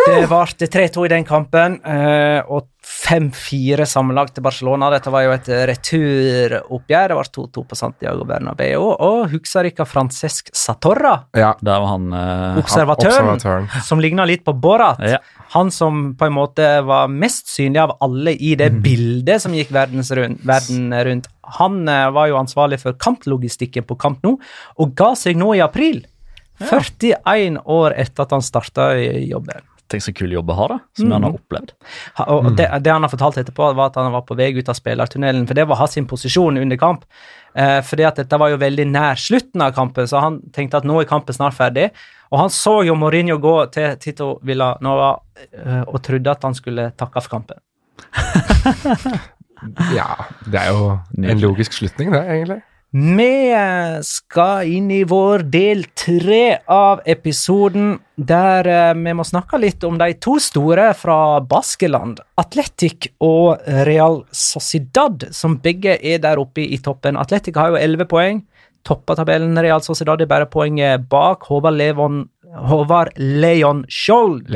Det 0.03 0.27
ble 0.27 0.67
3-2 0.67 1.05
i 1.05 1.09
den 1.11 1.25
kampen, 1.27 1.77
eh, 1.85 2.41
og 2.51 2.67
5-4 2.83 3.85
sammenlagt 3.87 4.33
til 4.35 4.43
Barcelona. 4.43 4.89
Dette 4.91 5.11
var 5.13 5.23
jo 5.23 5.31
et 5.35 5.47
returoppgjør. 5.69 7.13
Det 7.13 7.17
var 7.19 7.29
2-2 7.37 7.63
på 7.69 7.77
Santiago 7.79 8.25
Bernabeu. 8.27 8.83
Og 8.91 9.31
husker 9.31 9.69
dere 9.69 9.87
Francesc 9.87 10.51
Satorra, 10.53 11.15
Ja, 11.35 11.53
Der 11.61 11.79
var 11.79 11.87
han 11.93 12.11
eh, 12.13 12.59
observatøren, 12.59 13.33
observatøren. 13.35 13.83
som 13.87 13.99
ligna 14.03 14.25
litt 14.27 14.43
på 14.43 14.53
Borat? 14.53 14.99
Ja. 14.99 15.19
Han 15.55 15.71
som 15.71 16.15
på 16.19 16.27
en 16.27 16.35
måte 16.35 16.67
var 16.83 17.07
mest 17.07 17.47
synlig 17.47 17.79
av 17.79 17.97
alle 18.01 18.35
i 18.35 18.55
det 18.55 18.71
bildet 18.83 19.41
som 19.41 19.53
gikk 19.53 19.71
rundt, 19.71 20.43
verden 20.43 20.93
rundt. 20.93 21.27
Han 21.59 21.87
eh, 21.87 22.09
var 22.11 22.27
jo 22.27 22.39
ansvarlig 22.41 22.81
for 22.81 22.93
kamplogistikken 22.93 23.83
på 23.87 23.95
Kamp 23.95 24.23
nå, 24.23 24.37
og 24.77 24.95
ga 24.95 25.13
seg 25.15 25.37
nå 25.37 25.53
i 25.55 25.61
april. 25.61 26.03
41 26.59 27.63
år 27.65 27.95
etter 27.97 28.23
at 28.23 28.31
han 28.31 28.41
starta 28.41 28.93
jobben. 28.99 29.61
Tenk 29.91 30.01
så 30.05 30.13
kul 30.15 30.31
jobb 30.33 30.49
å 30.49 30.55
ha, 30.57 30.67
da. 30.71 30.77
Som 30.97 31.11
han 31.11 31.23
har 31.27 31.35
opplevd. 31.37 31.73
Ha- 32.17 32.25
Og 32.33 32.47
det, 32.57 32.65
det 32.85 32.91
han 32.93 33.03
har 33.05 33.11
fortalt 33.11 33.37
etterpå, 33.41 33.67
var 33.77 33.91
at 33.91 33.95
han 33.99 34.11
var 34.15 34.23
på 34.25 34.37
vei 34.39 34.47
ut 34.55 34.69
av 34.71 34.77
spillertunnelen, 34.79 35.45
for 35.49 35.53
det 35.59 35.65
var 35.69 35.75
hans 35.81 35.97
posisjon 36.09 36.57
under 36.57 36.77
kamp. 36.81 37.03
Eh, 37.55 37.81
fordi 37.85 38.05
at 38.07 38.15
dette 38.21 38.39
var 38.41 38.49
jo 38.49 38.57
veldig 38.57 38.87
nær 38.89 39.19
slutten 39.19 39.61
av 39.61 39.73
kampen, 39.75 40.07
så 40.09 40.19
han 40.23 40.39
tenkte 40.55 40.77
at 40.79 40.87
nå 40.89 41.01
er 41.01 41.09
kampen 41.09 41.35
snart 41.35 41.53
ferdig. 41.57 41.89
Og 42.33 42.39
han 42.39 42.49
så 42.49 42.79
jo 42.87 42.95
Mourinho 42.97 43.37
gå 43.37 43.57
til 43.75 43.93
Tito 44.01 44.39
Villanova 44.41 45.11
eh, 45.51 45.83
og 45.85 45.99
trodde 46.01 46.31
at 46.31 46.43
han 46.47 46.55
skulle 46.57 46.89
takke 46.97 47.21
for 47.21 47.35
kampen. 47.37 47.59
Ja, 49.95 50.09
det 50.43 50.59
er 50.59 50.73
jo 50.75 50.87
en 51.23 51.39
logisk 51.39 51.71
slutning, 51.77 52.09
det, 52.11 52.19
egentlig. 52.27 52.57
Vi 52.93 53.51
eh, 53.51 54.01
skal 54.05 54.67
inn 54.69 54.91
i 54.93 54.99
vår 55.09 55.47
del 55.49 55.79
tre 55.97 56.59
av 56.69 56.99
episoden, 57.09 57.95
der 58.13 58.67
eh, 58.69 58.91
vi 58.93 59.13
må 59.17 59.23
snakke 59.25 59.57
litt 59.57 59.81
om 59.87 59.95
de 59.97 60.11
to 60.21 60.35
store 60.37 60.91
fra 60.93 61.15
Baskeland, 61.41 62.19
Atletic 62.37 63.07
og 63.25 63.63
Real 63.87 64.19
Sociedad, 64.29 65.25
som 65.33 65.55
begge 65.63 65.95
er 65.97 66.19
der 66.21 66.37
oppe 66.37 66.61
i 66.61 66.77
toppen. 66.85 67.17
Atletic 67.17 67.57
har 67.57 67.71
jo 67.73 67.79
11 67.79 68.07
poeng, 68.11 68.43
topper 68.85 69.17
tabellen. 69.17 69.57
Real 69.57 69.81
Sociedad 69.81 70.21
er 70.21 70.29
bare 70.29 70.45
poenget 70.53 71.07
bak. 71.09 71.47
Håvard 71.49 71.79
Levon 71.79 72.27
Håvard 72.53 73.17
Leon 73.17 73.87
Skjold 73.89 74.53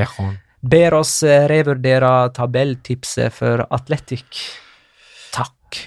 ber 0.62 0.98
oss 1.00 1.24
eh, 1.26 1.48
revurdere 1.50 2.12
tabelltipset 2.38 3.34
for 3.34 3.66
Atletic. 3.66 4.46
Takk. 5.34 5.82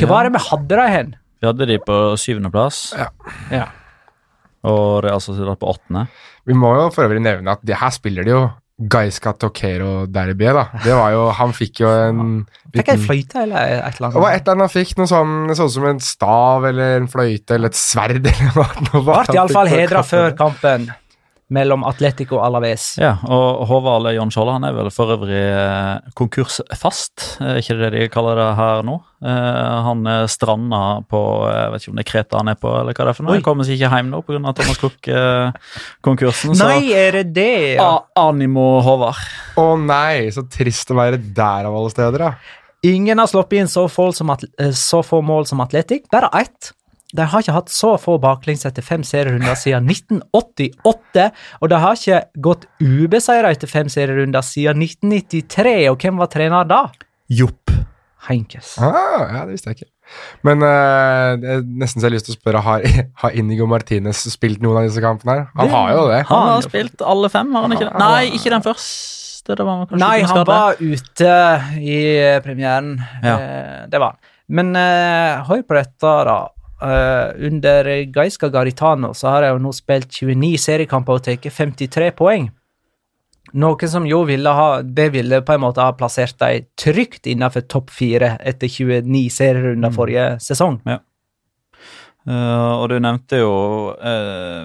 Hva 0.00 0.08
var 0.08 0.24
det 0.24 0.34
vi 0.38 0.42
hadde 0.46 0.80
der 0.80 0.94
hen? 0.94 1.12
Vi 1.40 1.46
hadde 1.50 1.66
de 1.68 1.78
på 1.82 1.96
syvendeplass, 2.20 2.94
Ja. 2.96 3.66
og 4.64 5.02
det 5.04 5.10
er 5.10 5.14
altså 5.14 5.56
på 5.60 5.72
åttende. 5.74 6.06
Vi 6.46 6.54
må 6.56 6.74
jo 6.78 6.90
for 6.94 7.04
øvrig 7.04 7.20
nevne 7.24 7.52
at 7.52 7.64
det 7.64 7.76
her 7.80 7.90
spiller 7.90 8.24
de 8.24 8.30
jo 8.30 8.44
Gaiska 8.90 9.30
Toquero-derbyet, 9.38 10.54
da. 10.56 10.64
Det 10.82 10.94
var 10.98 11.12
jo 11.14 11.28
Han 11.30 11.52
fikk 11.54 11.78
jo 11.84 11.86
en 11.94 12.22
Fikk 12.74 12.88
en 12.90 13.04
fløyte 13.04 13.44
eller 13.44 13.56
et 13.86 14.00
eller 14.00 14.08
annet? 14.08 14.16
Det 14.16 14.22
var 14.24 14.32
et 14.34 14.40
eller 14.42 14.56
annet 14.56 14.64
han 14.66 14.72
fikk, 14.74 14.96
noe 14.98 15.06
sånn, 15.06 15.34
sånn 15.54 15.70
som 15.70 15.86
en 15.92 16.00
stav 16.02 16.66
eller 16.72 16.96
en 16.98 17.06
fløyte 17.12 17.54
eller 17.54 17.70
et 17.70 17.78
sverd 17.78 18.26
eller 18.26 18.50
noe. 18.56 18.66
noe 18.88 19.04
Ble 19.06 19.36
iallfall 19.36 19.70
hedra 19.70 20.02
før 20.02 20.34
kampen. 20.40 20.88
Mellom 21.52 21.84
Atletico 21.84 22.38
og 22.38 22.46
Alaves. 22.46 22.94
Ja, 23.00 23.16
og 23.28 23.66
Håvard 23.68 24.08
John 24.14 24.32
Skjold 24.32 24.54
han 24.54 24.64
er 24.68 24.76
vel 24.76 24.88
for 24.94 25.12
øvrig 25.14 25.40
eh, 25.40 26.12
konkursfast, 26.16 27.26
er 27.44 27.60
ikke 27.60 27.76
det 27.82 27.90
de 27.94 28.06
kaller 28.12 28.40
det 28.40 28.48
her 28.58 28.84
nå? 28.86 28.96
Eh, 29.24 29.76
han 29.88 30.08
eh, 30.08 30.24
stranda 30.30 30.80
på 31.10 31.20
jeg 31.50 31.70
vet 31.74 31.84
ikke 31.84 31.92
om 31.92 32.00
det 32.00 32.04
er 32.04 32.10
Kreta 32.10 32.40
han 32.40 32.52
er 32.54 32.58
på, 32.60 32.72
eller 32.80 32.96
hva 32.96 33.06
det 33.06 33.12
er 33.12 33.18
for 33.18 33.28
noe. 33.28 33.36
Han 33.36 33.46
kommer 33.46 33.68
seg 33.68 33.78
ikke 33.78 33.92
hjem 33.92 34.10
nå 34.12 34.24
pga. 34.24 34.42
Thomas 34.54 34.82
Cook-konkursen. 34.82 36.56
Nei, 36.60 36.92
er 36.96 37.20
det 37.20 37.24
det? 37.36 37.54
Ja. 37.76 37.90
Animo 38.24 38.68
Håvard. 38.84 39.24
Å 39.60 39.70
nei, 39.80 40.30
så 40.34 40.46
trist 40.50 40.92
å 40.92 40.98
være 40.98 41.20
der 41.20 41.68
av 41.68 41.76
alle 41.76 41.92
steder, 41.92 42.28
ja. 42.30 42.60
Ingen 42.84 43.18
har 43.18 43.28
sluppet 43.30 43.62
inn 43.62 43.70
så 43.70 43.86
få, 43.88 44.10
som 44.12 44.32
eh, 44.34 44.72
så 44.76 45.00
få 45.04 45.22
mål 45.24 45.46
som 45.48 45.62
Atletic. 45.64 46.08
Bare 46.12 46.28
ett. 46.40 46.74
De 47.14 47.22
har 47.30 47.44
ikke 47.44 47.54
hatt 47.54 47.70
så 47.70 47.92
få 48.00 48.16
baklengs 48.22 48.64
etter 48.66 48.82
fem 48.82 49.04
serierunder 49.06 49.54
siden 49.58 49.86
1988. 49.90 51.28
Og 51.62 51.70
de 51.70 51.78
har 51.84 51.98
ikke 51.98 52.20
gått 52.42 52.66
ubeseira 52.82 53.52
etter 53.54 53.70
fem 53.70 53.90
serierunder 53.92 54.42
siden 54.42 54.82
1993. 54.82 55.76
Og 55.92 55.98
hvem 56.02 56.18
var 56.18 56.32
trener 56.32 56.66
da? 56.68 56.84
Jopp. 57.30 57.70
Heinkes. 58.24 58.78
Ah, 58.80 59.28
ja, 59.28 59.42
det 59.44 59.52
visste 59.52 59.70
jeg 59.70 59.78
ikke. 59.78 59.90
Men 60.44 60.62
uh, 60.64 61.34
det 61.40 61.50
er 61.54 61.62
nesten 61.64 62.00
så 62.00 62.06
jeg 62.06 62.10
har 62.10 62.14
lyst 62.16 62.28
til 62.28 62.34
å 62.34 62.38
spørre 62.38 62.62
har, 62.64 62.84
har 63.22 63.36
Inigo 63.36 63.66
Martinez 63.68 64.22
spilt 64.32 64.64
noen 64.64 64.80
av 64.80 64.88
disse 64.88 65.02
kampene 65.04 65.36
her? 65.36 65.44
Han 65.60 65.72
har 65.72 65.92
jo 65.92 66.06
det. 66.10 66.22
Han 66.30 66.48
har 66.50 66.64
spilt 66.66 67.04
alle 67.04 67.30
fem, 67.32 67.52
har 67.56 67.66
han 67.66 67.76
ikke 67.76 67.88
det? 67.90 68.00
Nei, 68.00 68.24
ikke 68.38 68.52
den 68.56 68.64
første. 68.64 69.20
Det 69.44 69.64
var 69.68 69.90
Nei, 70.00 70.14
han 70.24 70.44
var 70.48 70.78
ute 70.80 71.32
i 71.76 71.96
premieren. 72.44 72.94
Ja. 73.20 73.34
Eh, 73.36 73.80
Det 73.92 74.00
var 74.00 74.14
han. 74.14 74.30
Men 74.56 74.72
uh, 74.76 75.44
hør 75.48 75.60
på 75.68 75.76
dette, 75.76 76.12
da. 76.28 76.38
Eh, 76.82 77.46
under 77.46 78.04
Gaiska 78.04 78.48
Garitano 78.48 79.14
så 79.14 79.28
har 79.28 79.46
jeg 79.46 79.54
jo 79.54 79.62
nå 79.62 79.72
spilt 79.76 80.20
29 80.20 80.58
seriekamper 80.58 81.18
og 81.18 81.24
tatt 81.26 81.46
53 81.46 82.10
poeng. 82.18 82.50
Noe 83.54 83.88
som 83.88 84.06
jo 84.08 84.22
ville 84.26 84.50
ha 84.50 84.82
Det 84.82 85.10
ville 85.14 85.42
på 85.44 85.54
en 85.54 85.62
måte 85.62 85.84
ha 85.84 85.92
plassert 85.94 86.38
dem 86.40 86.64
trygt 86.80 87.28
innenfor 87.30 87.68
topp 87.70 87.92
fire 87.94 88.34
etter 88.40 88.68
29 88.72 89.28
serierunder 89.30 89.94
forrige 89.94 90.28
sesong. 90.42 90.80
Eh, 92.24 92.72
og 92.80 92.88
du 92.88 92.96
nevnte 93.04 93.42
jo 93.42 93.54
uh, 93.92 94.64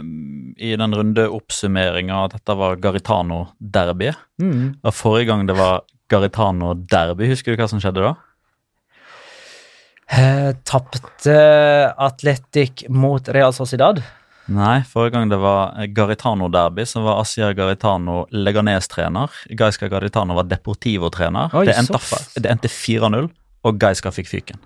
i 0.56 0.72
den 0.80 0.96
runde 0.96 1.26
oppsummeringa 1.28 2.24
at 2.26 2.38
dette 2.38 2.56
var 2.56 2.80
Garitano-derby. 2.80 4.14
Mm. 4.42 4.80
Og 4.80 4.96
forrige 4.96 5.28
gang 5.28 5.44
det 5.50 5.58
var 5.60 5.84
Garitano-derby, 6.10 7.28
husker 7.30 7.54
du 7.54 7.62
hva 7.62 7.68
som 7.70 7.84
skjedde 7.84 8.06
da? 8.08 8.16
Eh, 10.10 10.54
Tapte 10.66 11.36
Atletic 11.98 12.86
mot 12.90 13.28
Real 13.30 13.54
Sociedad. 13.54 14.02
Nei, 14.50 14.80
forrige 14.90 15.14
gang 15.14 15.30
det 15.30 15.38
var 15.38 15.76
Garitano-derby, 15.94 16.82
så 16.90 17.04
var 17.06 17.20
Asia 17.22 17.52
Garitano 17.54 18.24
Leganes-trener. 18.34 19.30
Gaiska 19.54 19.88
Garitano 19.92 20.34
var 20.40 20.48
Deportivo-trener. 20.50 21.54
Det 21.68 21.76
endte, 21.78 22.00
endte 22.50 22.72
4-0, 22.74 23.30
og 23.64 23.78
Gaiska 23.80 24.10
fikk 24.16 24.32
fyken. 24.32 24.58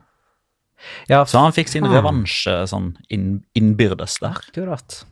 Ja, 1.07 1.25
Så 1.25 1.39
han 1.39 1.51
fikk 1.55 1.69
sin 1.71 1.85
revansje 1.87 2.55
sånn 2.67 2.93
inn, 3.11 3.43
innbyrdes 3.55 4.19
der. 4.23 4.39
akkurat. 4.39 5.03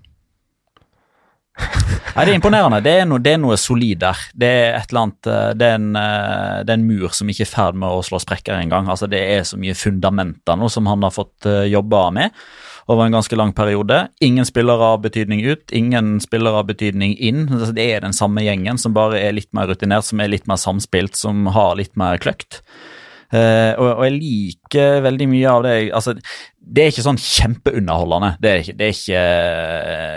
Nei, 2.15 2.25
Det 2.25 2.31
er 2.33 2.37
imponerende. 2.37 2.81
Det 2.83 2.95
er, 3.01 3.05
noe, 3.07 3.21
det 3.23 3.35
er 3.35 3.39
noe 3.41 3.57
solid 3.59 4.01
der. 4.03 4.23
Det 4.35 4.49
er 4.49 4.73
et 4.79 4.91
eller 4.91 5.05
annet, 5.05 5.29
eh, 5.31 5.51
det 5.57 5.69
er 5.69 5.77
en, 5.77 5.87
eh, 5.95 6.57
det 6.65 6.73
er 6.73 6.79
en 6.79 6.89
mur 6.89 7.15
som 7.15 7.31
ikke 7.31 7.45
er 7.45 7.49
i 7.49 7.53
ferd 7.53 7.79
med 7.79 7.87
å 7.87 8.03
slå 8.05 8.19
sprekker 8.21 8.57
engang. 8.57 8.89
Altså, 8.91 9.07
det 9.11 9.21
er 9.21 9.47
så 9.47 9.59
mye 9.61 9.77
fundamenter 9.77 10.59
nå 10.59 10.69
som 10.71 10.89
han 10.91 11.07
har 11.07 11.15
fått 11.15 11.47
eh, 11.49 11.69
jobba 11.71 12.09
med 12.17 12.35
over 12.91 13.05
en 13.05 13.15
ganske 13.15 13.37
lang 13.37 13.53
periode. 13.55 14.01
Ingen 14.25 14.47
spillere 14.47 14.93
av 14.95 15.03
betydning 15.05 15.43
ut, 15.45 15.71
ingen 15.71 16.17
spillere 16.23 16.63
av 16.63 16.67
betydning 16.71 17.15
inn. 17.15 17.45
Altså, 17.47 17.71
det 17.77 17.87
er 17.87 18.03
den 18.03 18.17
samme 18.17 18.43
gjengen 18.43 18.81
som 18.81 18.95
bare 18.97 19.21
er 19.21 19.37
litt 19.37 19.51
mer 19.55 19.69
rutinert, 19.71 20.07
som 20.07 20.19
er 20.19 20.33
litt 20.33 20.49
mer 20.51 20.59
samspilt, 20.59 21.15
som 21.19 21.45
har 21.55 21.77
litt 21.79 21.95
mer 21.99 22.19
kløkt. 22.21 22.63
Uh, 23.31 23.71
og, 23.79 23.85
og 23.93 24.01
jeg 24.03 24.15
liker 24.17 25.05
veldig 25.05 25.27
mye 25.31 25.51
av 25.53 25.61
det. 25.63 25.75
Altså, 25.95 26.17
det 26.61 26.83
er 26.83 26.91
ikke 26.91 27.03
sånn 27.03 27.17
kjempeunderholdende. 27.17 28.35
Det 28.39 28.49
er 28.49 28.59
ikke, 28.61 28.73
det 28.77 28.85
er 28.85 28.91
ikke, 28.93 29.21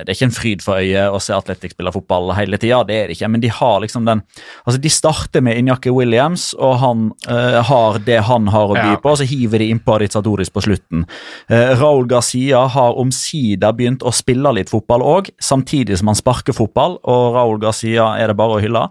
det 0.05 0.12
er 0.12 0.16
ikke 0.16 0.26
en 0.28 0.34
fryd 0.36 0.64
for 0.64 0.82
øyet 0.82 1.14
å 1.16 1.20
se 1.22 1.32
Atletic 1.34 1.72
spille 1.72 1.92
fotball 1.95 2.34
hele 2.36 2.59
tida. 2.61 2.82
Det 2.84 2.99
er 2.99 3.09
det 3.09 3.16
ikke, 3.16 3.30
men 3.32 3.42
de 3.42 3.51
har 3.51 3.80
liksom 3.82 4.05
den 4.07 4.20
Altså, 4.64 4.78
de 4.80 4.92
starter 4.92 5.42
med 5.45 5.59
Injaki 5.59 5.90
Williams, 5.92 6.53
og 6.55 6.76
han 6.82 7.07
uh, 7.28 7.59
har 7.64 7.99
det 8.05 8.20
han 8.28 8.49
har 8.53 8.70
å 8.70 8.76
by 8.76 8.92
Ja. 8.95 9.01
på, 9.01 9.14
og 9.14 9.18
så 9.20 9.26
hiver 9.28 9.61
de 9.61 9.70
innpå 9.72 9.97
Aditzadoris 9.97 10.53
på 10.53 10.62
slutten. 10.64 11.07
Uh, 11.51 11.74
Raúl 11.80 12.07
Garcia 12.09 12.66
har 12.76 13.01
omsider 13.01 13.74
begynt 13.76 14.05
å 14.05 14.12
spille 14.14 14.53
litt 14.55 14.72
fotball 14.72 15.03
òg, 15.03 15.32
samtidig 15.40 15.99
som 16.01 16.12
han 16.12 16.20
sparker 16.20 16.57
fotball, 16.57 16.99
og 17.03 17.34
Raúl 17.34 17.61
Garcia 17.64 18.12
er 18.20 18.32
det 18.32 18.38
bare 18.38 18.59
å 18.59 18.62
hylle. 18.62 18.86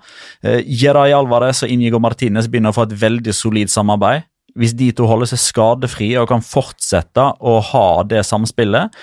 Uh, 0.45 0.59
Jeray 0.65 1.13
Alvarez 1.15 1.63
og 1.63 1.73
Inigo 1.73 2.01
Martinez 2.01 2.49
begynner 2.49 2.73
å 2.73 2.79
få 2.81 2.89
et 2.89 2.97
veldig 3.05 3.33
solid 3.33 3.73
samarbeid. 3.73 4.25
Hvis 4.59 4.75
de 4.77 4.91
to 4.93 5.07
holder 5.09 5.31
seg 5.31 5.41
skadefrie 5.41 6.19
og 6.21 6.29
kan 6.29 6.43
fortsette 6.45 7.23
å 7.41 7.57
ha 7.71 7.87
det 8.05 8.21
samspillet, 8.27 8.93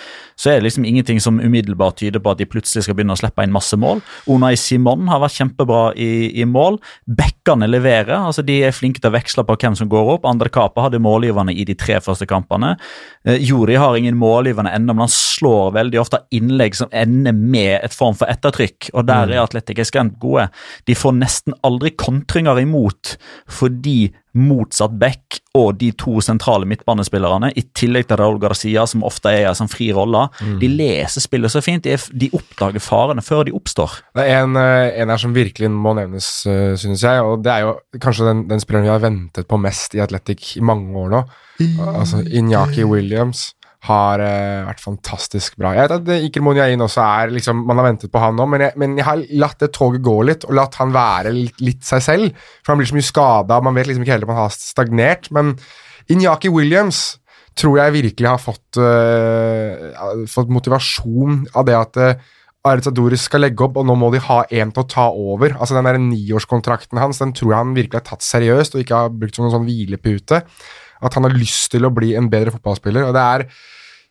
så 0.40 0.52
er 0.52 0.60
det 0.60 0.68
liksom 0.68 0.86
ingenting 0.88 1.18
som 1.20 1.40
umiddelbart 1.42 1.98
tyder 2.00 2.22
på 2.22 2.32
at 2.32 2.38
de 2.40 2.46
plutselig 2.48 2.86
skal 2.86 2.96
begynne 2.96 3.12
å 3.12 3.20
slippe 3.20 3.44
inn 3.44 3.52
masse 3.52 3.76
mål. 3.76 4.00
Unai 4.30 4.54
Simon 4.56 5.10
har 5.10 5.20
vært 5.20 5.36
kjempebra 5.36 5.80
i, 6.00 6.30
i 6.40 6.46
mål. 6.48 6.78
Bekkene 7.04 7.68
leverer. 7.68 8.14
altså 8.16 8.44
De 8.46 8.60
er 8.64 8.76
flinke 8.76 9.02
til 9.02 9.10
å 9.10 9.16
veksle 9.18 9.44
på 9.44 9.58
hvem 9.60 9.76
som 9.76 9.90
går 9.90 10.14
opp. 10.14 10.28
Andre 10.30 10.48
Kapa 10.52 10.86
hadde 10.86 11.02
målgiverne 11.02 11.52
i 11.52 11.66
de 11.68 11.76
tre 11.76 11.98
første 12.00 12.28
kampene. 12.30 12.76
Eh, 13.28 13.42
Juri 13.44 13.76
har 13.80 13.98
ingen 13.98 14.16
målgivende 14.20 14.72
ennå, 14.72 14.94
men 14.94 15.04
han 15.04 15.12
slår 15.12 15.74
veldig 15.76 16.00
ofte 16.00 16.22
innlegg 16.32 16.78
som 16.78 16.88
ender 16.94 17.36
med 17.36 17.80
et 17.82 17.96
form 17.96 18.16
for 18.16 18.30
ettertrykk. 18.32 18.92
og 18.94 19.10
Der 19.10 19.34
er 19.34 19.42
Atletic 19.44 19.82
ekstremt 19.82 20.16
gode. 20.22 20.48
De 20.88 20.96
får 20.96 21.18
nesten 21.18 21.58
aldri 21.66 21.92
kontringer 21.98 22.62
imot 22.64 23.16
fordi 23.50 24.12
motsatt 24.38 24.94
back 25.00 25.40
og 25.58 25.74
de 25.80 25.90
to 25.98 26.20
sentrale 26.22 26.68
midtbanespillerne, 26.70 27.50
i 27.58 27.64
tillegg 27.74 28.06
til 28.06 28.20
Raúl 28.20 28.38
Garcia, 28.42 28.84
som 28.86 29.02
ofte 29.06 29.32
er 29.32 29.42
i 29.42 29.48
en 29.50 29.58
sånn 29.58 29.70
fri 29.70 29.88
rolle, 29.94 30.28
de 30.60 30.68
leser 30.70 31.24
spillet 31.24 31.50
så 31.50 31.62
fint. 31.64 31.82
De, 31.82 31.96
er, 31.96 32.04
de 32.14 32.30
oppdager 32.36 32.82
farene 32.84 33.24
før 33.24 33.48
de 33.48 33.54
oppstår. 33.56 33.98
Det 34.14 34.28
er 34.30 34.44
en, 34.44 34.54
eh, 34.60 35.00
en 35.02 35.10
her 35.10 35.22
som 35.22 35.34
virkelig 35.34 35.72
må 35.74 35.96
nevnes, 35.98 36.28
uh, 36.46 36.76
synes 36.78 37.02
jeg, 37.02 37.26
og 37.26 37.42
det 37.42 37.54
er 37.54 37.66
jo 37.66 37.76
kanskje 37.98 38.28
den, 38.30 38.44
den 38.50 38.62
spilleren 38.62 38.86
vi 38.86 38.94
har 38.94 39.02
ventet 39.02 39.50
på 39.50 39.58
mest 39.58 39.98
i 39.98 40.04
Athletic 40.04 40.54
i 40.60 40.64
mange 40.64 40.94
år 41.02 41.14
nå. 41.16 41.24
Altså 41.60 42.22
Inyaki 42.24 42.86
Williams 42.88 43.50
har 43.88 44.20
uh, 44.20 44.66
vært 44.68 44.82
fantastisk 44.82 45.54
bra. 45.60 45.72
Jeg 45.72 45.86
vet 45.86 45.94
at 45.94 46.10
eh, 46.12 46.24
Iker 46.26 46.44
Monjain 46.44 46.84
også 46.84 47.00
er 47.00 47.30
liksom, 47.32 47.62
Man 47.68 47.80
har 47.80 47.86
ventet 47.88 48.12
på 48.12 48.20
han 48.20 48.36
nå, 48.36 48.44
men 48.52 48.66
jeg, 48.66 48.76
men 48.80 48.98
jeg 48.98 49.06
har 49.06 49.22
latt 49.40 49.62
det 49.62 49.70
toget 49.76 50.04
gå 50.04 50.16
litt, 50.28 50.44
og 50.44 50.56
latt 50.58 50.76
han 50.82 50.92
være 50.92 51.32
litt, 51.32 51.62
litt 51.64 51.86
seg 51.86 52.04
selv. 52.04 52.42
For 52.60 52.74
han 52.74 52.82
blir 52.82 52.90
så 52.90 52.98
mye 52.98 53.08
skada, 53.08 53.62
man 53.64 53.78
vet 53.78 53.88
liksom 53.88 54.04
ikke 54.04 54.18
heller 54.18 54.28
om 54.28 54.34
han 54.36 54.44
har 54.44 54.58
stagnert. 54.58 55.30
Men 55.32 55.54
Inyaki 56.12 56.52
Williams 56.52 57.00
tror 57.58 57.80
jeg 57.80 57.96
virkelig 57.96 58.28
har 58.28 58.42
fått, 58.42 58.80
uh, 58.80 60.28
fått 60.30 60.52
motivasjon 60.52 61.42
av 61.56 61.66
det 61.68 61.78
at 61.78 61.98
uh, 62.00 62.28
Aritzadoris 62.68 63.24
skal 63.24 63.46
legge 63.46 63.64
opp, 63.64 63.78
og 63.80 63.86
nå 63.88 63.96
må 63.96 64.10
de 64.12 64.20
ha 64.20 64.42
en 64.44 64.72
til 64.74 64.82
å 64.82 64.88
ta 64.92 65.06
over. 65.08 65.54
Altså 65.56 65.78
Den 65.78 65.88
der 65.88 66.00
niårskontrakten 66.02 67.00
hans 67.00 67.22
den 67.22 67.32
tror 67.36 67.54
jeg 67.54 67.62
han 67.62 67.72
virkelig 67.76 68.02
har 68.02 68.08
tatt 68.12 68.26
seriøst, 68.26 68.76
og 68.76 68.84
ikke 68.84 68.98
har 69.06 69.14
brukt 69.14 69.38
som 69.38 69.48
en 69.48 69.54
sånn 69.54 69.64
hvilepute. 69.64 70.42
At 71.00 71.16
han 71.16 71.26
har 71.26 71.36
lyst 71.36 71.70
til 71.72 71.86
å 71.86 71.92
bli 71.94 72.14
en 72.18 72.30
bedre 72.32 72.52
fotballspiller. 72.56 73.08
og 73.08 73.14
det 73.16 73.22
er 73.24 73.46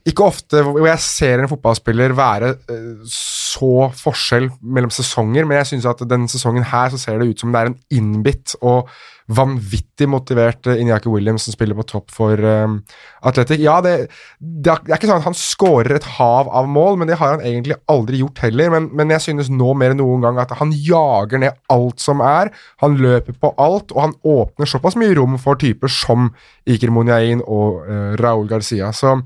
ikke 0.08 0.24
ofte 0.24 0.64
hvor 0.64 0.86
jeg 0.88 1.04
ser 1.04 1.42
en 1.42 1.50
fotballspiller 1.52 2.14
være 2.16 2.54
eh, 2.72 3.06
så 3.10 3.90
forskjell 4.00 4.48
mellom 4.64 4.92
sesonger, 4.96 5.44
men 5.48 5.60
jeg 5.60 5.74
synes 5.74 5.88
at 5.92 6.04
denne 6.08 6.32
sesongen 6.32 6.64
her 6.72 6.94
så 6.94 7.00
ser 7.02 7.20
det 7.20 7.34
ut 7.34 7.42
som 7.44 7.52
det 7.52 7.62
er 7.62 7.72
en 7.72 7.80
innbitt 8.00 8.56
og 8.62 8.88
vanvittig 9.30 10.08
motivert 10.10 10.70
eh, 10.72 10.80
Inyaki 10.82 11.12
Williams 11.12 11.46
som 11.46 11.54
spiller 11.54 11.78
på 11.78 11.86
topp 11.90 12.14
for 12.16 12.40
um, 12.40 12.80
Athletic. 13.28 13.62
Ja, 13.62 13.78
det, 13.86 14.08
det 14.40 14.72
er 14.74 14.96
ikke 14.96 15.10
sånn 15.10 15.22
at 15.22 15.28
han 15.28 15.38
skårer 15.38 16.00
et 16.00 16.08
hav 16.16 16.50
av 16.50 16.72
mål, 16.72 16.98
men 17.02 17.12
det 17.12 17.20
har 17.20 17.36
han 17.36 17.46
egentlig 17.46 17.78
aldri 17.92 18.24
gjort 18.24 18.42
heller. 18.48 18.74
Men, 18.74 18.90
men 18.98 19.14
jeg 19.14 19.28
synes 19.28 19.52
nå 19.54 19.76
mer 19.78 19.94
enn 19.94 20.02
noen 20.02 20.26
gang 20.26 20.42
at 20.42 20.56
han 20.62 20.74
jager 20.74 21.44
ned 21.44 21.60
alt 21.76 22.02
som 22.02 22.24
er. 22.26 22.54
Han 22.84 22.98
løper 23.04 23.38
på 23.38 23.54
alt, 23.62 23.94
og 23.94 24.04
han 24.08 24.18
åpner 24.26 24.70
såpass 24.70 24.98
mye 25.00 25.14
rom 25.20 25.38
for 25.42 25.60
typer 25.62 25.92
som 25.94 26.32
Iker 26.70 26.94
Monjain 26.96 27.46
og 27.46 27.84
uh, 27.86 28.14
Raúl 28.20 28.50
Garcia. 28.50 28.94
Så 28.96 29.20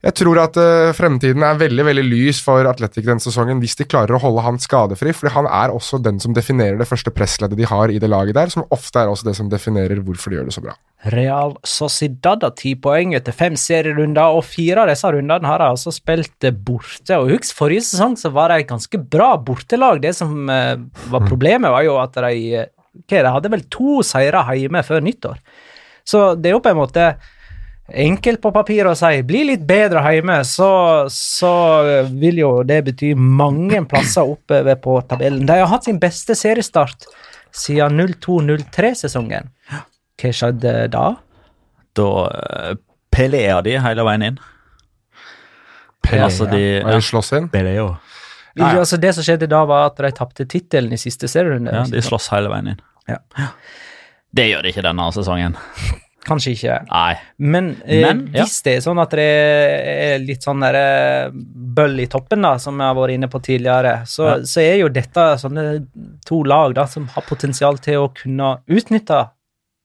jeg 0.00 0.16
tror 0.16 0.38
at 0.40 0.56
uh, 0.56 0.90
fremtiden 0.96 1.44
er 1.44 1.58
veldig 1.60 1.84
veldig 1.84 2.04
lys 2.06 2.38
for 2.40 2.64
Atletic 2.64 3.04
denne 3.04 3.20
sesongen 3.20 3.58
hvis 3.60 3.76
de 3.76 3.84
klarer 3.84 4.16
å 4.16 4.20
holde 4.22 4.44
han 4.46 4.60
skadefri, 4.62 5.12
fordi 5.12 5.34
han 5.34 5.48
er 5.50 5.72
også 5.74 5.98
den 6.00 6.16
som 6.22 6.32
definerer 6.36 6.78
det 6.80 6.88
første 6.88 7.12
pressleddet 7.12 7.58
de 7.58 7.66
har 7.68 7.92
i 7.92 7.98
det 8.00 8.08
laget 8.08 8.38
der, 8.38 8.52
som 8.52 8.64
ofte 8.72 9.02
er 9.02 9.10
også 9.12 9.28
det 9.28 9.34
som 9.36 9.50
definerer 9.52 10.00
hvorfor 10.00 10.32
de 10.32 10.38
gjør 10.38 10.48
det 10.48 10.54
så 10.56 10.62
bra. 10.64 10.76
Real 11.12 11.52
Sociedad 11.68 12.46
har 12.46 12.54
ti 12.56 12.72
poeng 12.80 13.12
etter 13.16 13.36
fem 13.36 13.58
serierunder, 13.60 14.36
og 14.36 14.46
fire 14.48 14.86
av 14.86 14.88
disse 14.92 15.10
rundene 15.12 15.48
har 15.48 15.60
de 15.60 15.68
altså 15.74 15.92
spilt 15.92 16.48
eh, 16.48 16.56
borte. 16.56 17.16
Og 17.16 17.34
husk, 17.34 17.52
forrige 17.56 17.84
sesong 17.90 18.16
så 18.20 18.32
var 18.32 18.52
det 18.52 18.62
et 18.62 18.70
ganske 18.72 19.00
bra 19.12 19.34
bortelag. 19.36 20.00
Det 20.04 20.14
som 20.16 20.48
uh, 20.48 20.76
var 21.12 21.28
problemet, 21.28 21.72
var 21.72 21.84
jo 21.84 21.98
at 22.00 22.16
de 22.16 22.64
okay, 23.02 23.20
De 23.20 23.34
hadde 23.36 23.52
vel 23.52 23.66
to 23.72 24.00
seire 24.04 24.44
hjemme 24.56 24.80
før 24.84 25.04
nyttår. 25.04 25.40
Så 26.08 26.32
det 26.40 26.50
er 26.50 26.56
jo 26.56 26.64
på 26.64 26.72
en 26.72 26.80
måte 26.80 27.04
enkelt 27.92 28.40
på 28.42 28.52
papir 28.54 28.86
å 28.90 28.94
si 28.98 29.22
bli 29.26 29.44
litt 29.52 29.62
bedre 29.68 30.02
hjemme, 30.14 30.40
så, 30.46 30.70
så 31.12 31.52
vil 32.10 32.40
jo 32.42 32.50
det 32.66 32.80
bety 32.88 33.12
mange 33.16 33.82
plasser 33.90 34.28
oppover 34.28 34.78
på 34.82 34.98
tabellen. 35.10 35.46
De 35.48 35.58
har 35.60 35.70
hatt 35.70 35.88
sin 35.88 35.98
beste 36.02 36.36
seriestart 36.38 37.06
siden 37.56 37.98
02-03-sesongen. 38.00 39.50
Hva 40.20 40.32
skjedde 40.36 40.74
da? 40.92 41.06
Da 41.96 42.08
uh, 42.28 42.74
Pelea 43.10 43.58
de 43.66 43.78
hele 43.82 44.04
veien 44.06 44.26
inn. 44.28 44.38
Pelea. 46.06 46.24
Altså, 46.28 46.46
de- 46.50 46.80
ja. 46.80 46.86
De 46.94 47.00
slåss 47.02 47.32
inn. 47.38 47.48
Peleo. 47.52 47.96
Ja, 48.54 48.72
ja. 48.74 48.78
Altså, 48.82 48.98
det 49.00 49.14
som 49.16 49.24
skjedde 49.26 49.48
da, 49.50 49.64
var 49.68 49.88
at 49.90 49.98
de 50.02 50.10
tapte 50.16 50.46
tittelen 50.50 50.92
i 50.94 50.98
siste 51.00 51.28
serierunde. 51.30 51.72
Ja, 51.74 51.84
de 51.88 52.02
slåss 52.04 52.28
hele 52.34 52.50
veien 52.52 52.74
inn. 52.74 52.80
Ja. 53.10 53.18
Det 54.30 54.46
gjør 54.46 54.62
de 54.62 54.70
ikke 54.74 54.84
denne 54.86 55.08
sesongen. 55.14 55.56
Kanskje 56.26 56.52
ikke. 56.52 56.74
Nei. 56.90 57.14
Men, 57.38 57.70
eh, 57.86 58.02
Men, 58.04 58.26
ja. 58.34 58.42
hvis 58.44 58.58
det 58.66 58.74
er 58.76 58.82
sånn 58.84 59.00
at 59.00 59.14
det 59.16 59.24
er 59.24 60.18
litt 60.20 60.44
sånn 60.44 60.60
der, 60.60 60.76
eh, 60.76 61.30
bøll 61.32 61.98
i 62.02 62.06
toppen, 62.12 62.42
da, 62.44 62.56
som 62.60 62.76
jeg 62.78 62.86
har 62.90 62.94
vært 62.98 63.14
inne 63.16 63.28
på 63.32 63.40
tidligere, 63.40 63.94
så, 64.06 64.26
Ja. 64.28 64.36
så 64.44 64.60
er 64.60 64.76
jo 64.82 64.88
dette 64.88 65.24
sånne 65.40 65.86
to 66.26 66.42
lag 66.44 66.74
da, 66.74 66.84
som 66.86 67.06
har 67.06 67.22
potensial 67.22 67.78
til 67.78 67.94
å 68.04 68.14
kunne 68.14 68.58
utnytte 68.68 69.30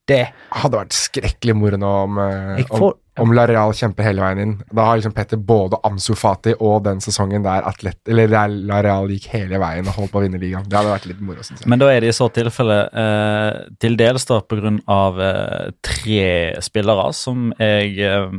det. 0.10 0.26
Hadde 0.54 0.80
vært 0.80 0.96
skrekkelig 0.96 1.56
moro 1.58 1.80
nå 1.82 1.92
om, 2.06 2.20
eh, 2.22 2.62
om, 2.76 2.86
om 3.22 3.34
Lareal 3.36 3.74
kjemper 3.76 4.06
hele 4.06 4.22
veien 4.24 4.42
inn. 4.44 4.54
Da 4.70 4.88
har 4.90 5.00
liksom 5.00 5.16
Petter 5.16 5.40
både 5.42 5.80
Ansu 5.88 6.14
Fati 6.20 6.54
og 6.60 6.84
den 6.86 7.02
sesongen 7.04 7.46
der 7.46 7.66
atlet, 7.68 7.98
eller 8.12 8.30
der 8.32 8.54
Lareal 8.70 9.10
gikk 9.14 9.30
hele 9.34 9.60
veien 9.62 9.88
og 9.90 9.98
holdt 10.00 10.14
på 10.14 10.22
å 10.22 10.26
vinne 10.26 10.42
ligaen. 10.42 10.68
Det 10.70 10.78
hadde 10.78 10.94
vært 10.94 11.10
litt 11.10 11.22
moro, 11.26 11.46
Synes 11.46 11.64
jeg. 11.64 11.70
Men 11.72 11.82
da 11.82 11.90
er 11.92 12.04
det 12.04 12.12
i 12.12 12.18
så 12.18 12.30
tilfelle 12.36 12.80
eh, 13.04 13.62
til 13.82 13.98
dels 14.00 14.28
da 14.30 14.42
av 14.94 15.22
eh, 15.22 15.70
tre 15.86 16.26
spillere 16.66 17.12
som 17.16 17.52
jeg 17.60 17.96
eh, 18.04 18.34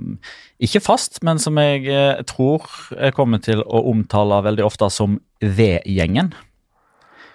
Ikke 0.63 0.81
fast, 0.81 1.23
men 1.27 1.41
som 1.43 1.59
jeg 1.61 1.89
eh, 1.91 2.23
tror 2.29 2.69
jeg 2.95 3.17
kommer 3.17 3.43
til 3.45 3.65
å 3.67 3.83
omtale 3.91 4.43
veldig 4.47 4.65
ofte 4.65 4.89
som 4.93 5.19
V-gjengen. 5.43 6.31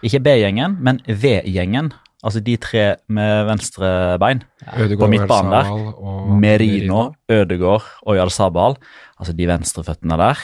Ikke 0.01 0.21
B-gjengen, 0.25 0.79
men 0.81 1.03
V-gjengen. 1.05 1.91
Altså 2.21 2.41
de 2.45 2.55
tre 2.61 2.83
med 3.09 3.45
venstre 3.49 4.17
bein. 4.21 4.43
ja. 4.61 4.87
på 4.99 5.07
midtbanen 5.09 5.51
der. 5.51 5.69
Og 5.97 6.29
Merino, 6.41 7.11
Ødegård 7.29 7.87
og 8.05 8.15
Jalsabal. 8.19 8.77
Altså 9.19 9.33
de 9.33 9.47
venstreføttene 9.49 10.17
der. 10.21 10.43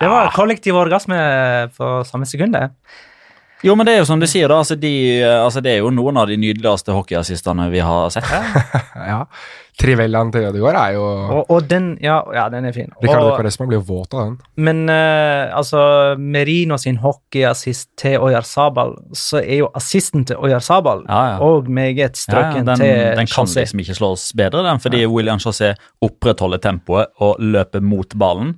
Det 0.00 0.08
var 0.08 0.32
kollektiv 0.36 0.76
orgasme 0.76 1.16
på 1.76 2.04
samme 2.04 2.26
sekund, 2.28 2.54
det. 2.54 2.70
Jo, 3.62 3.74
men 3.76 3.86
det 3.86 3.94
er 3.94 3.98
jo 4.02 4.08
som 4.08 4.20
du 4.20 4.26
sier, 4.30 4.48
da. 4.48 4.60
Altså, 4.62 4.76
de, 4.80 4.92
altså, 5.24 5.60
det 5.64 5.74
er 5.74 5.82
jo 5.82 5.90
noen 5.92 6.16
av 6.20 6.30
de 6.30 6.38
nydeligste 6.40 6.94
hockeyassistene 6.96 7.68
vi 7.72 7.82
har 7.84 8.12
sett. 8.14 8.30
Ja. 9.00 9.24
Trivellaen 9.80 10.28
til 10.34 10.44
Ødegaard 10.44 10.76
er 10.76 10.96
jo 10.98 11.04
Og, 11.06 11.50
og 11.54 11.68
den, 11.70 11.94
ja, 12.04 12.18
ja, 12.34 12.42
den 12.52 12.66
er 12.68 12.74
fin. 12.76 12.90
Ricardo 13.00 13.30
Quaresma 13.36 13.64
blir 13.70 13.78
jo 13.78 13.84
våt 13.88 14.12
av 14.12 14.26
den. 14.26 14.34
Men 14.60 14.82
uh, 14.90 15.56
altså, 15.56 15.80
Merino 16.20 16.76
sin 16.80 16.98
hockeyassist 17.00 17.88
til 18.00 18.18
Oyarzabal, 18.20 18.92
så 19.16 19.40
er 19.40 19.62
jo 19.62 19.70
assisten 19.78 20.26
til 20.28 20.36
Oyarzabal 20.36 21.06
Ja, 21.08 21.22
ja. 21.30 21.38
og 21.46 21.70
meget 21.72 22.20
strøken 22.20 22.60
ja, 22.60 22.66
den, 22.74 22.82
til 22.82 22.92
den 23.22 23.30
kan 23.30 23.48
José. 23.48 23.64
liksom 23.64 23.84
ikke 23.86 23.98
slås 24.02 24.28
bedre, 24.36 24.66
den, 24.68 24.84
fordi 24.84 25.06
William 25.08 25.40
José 25.40 25.72
opprettholder 26.04 26.60
tempoet 26.60 27.14
og 27.24 27.40
løper 27.40 27.80
mot 27.80 28.18
ballen. 28.20 28.56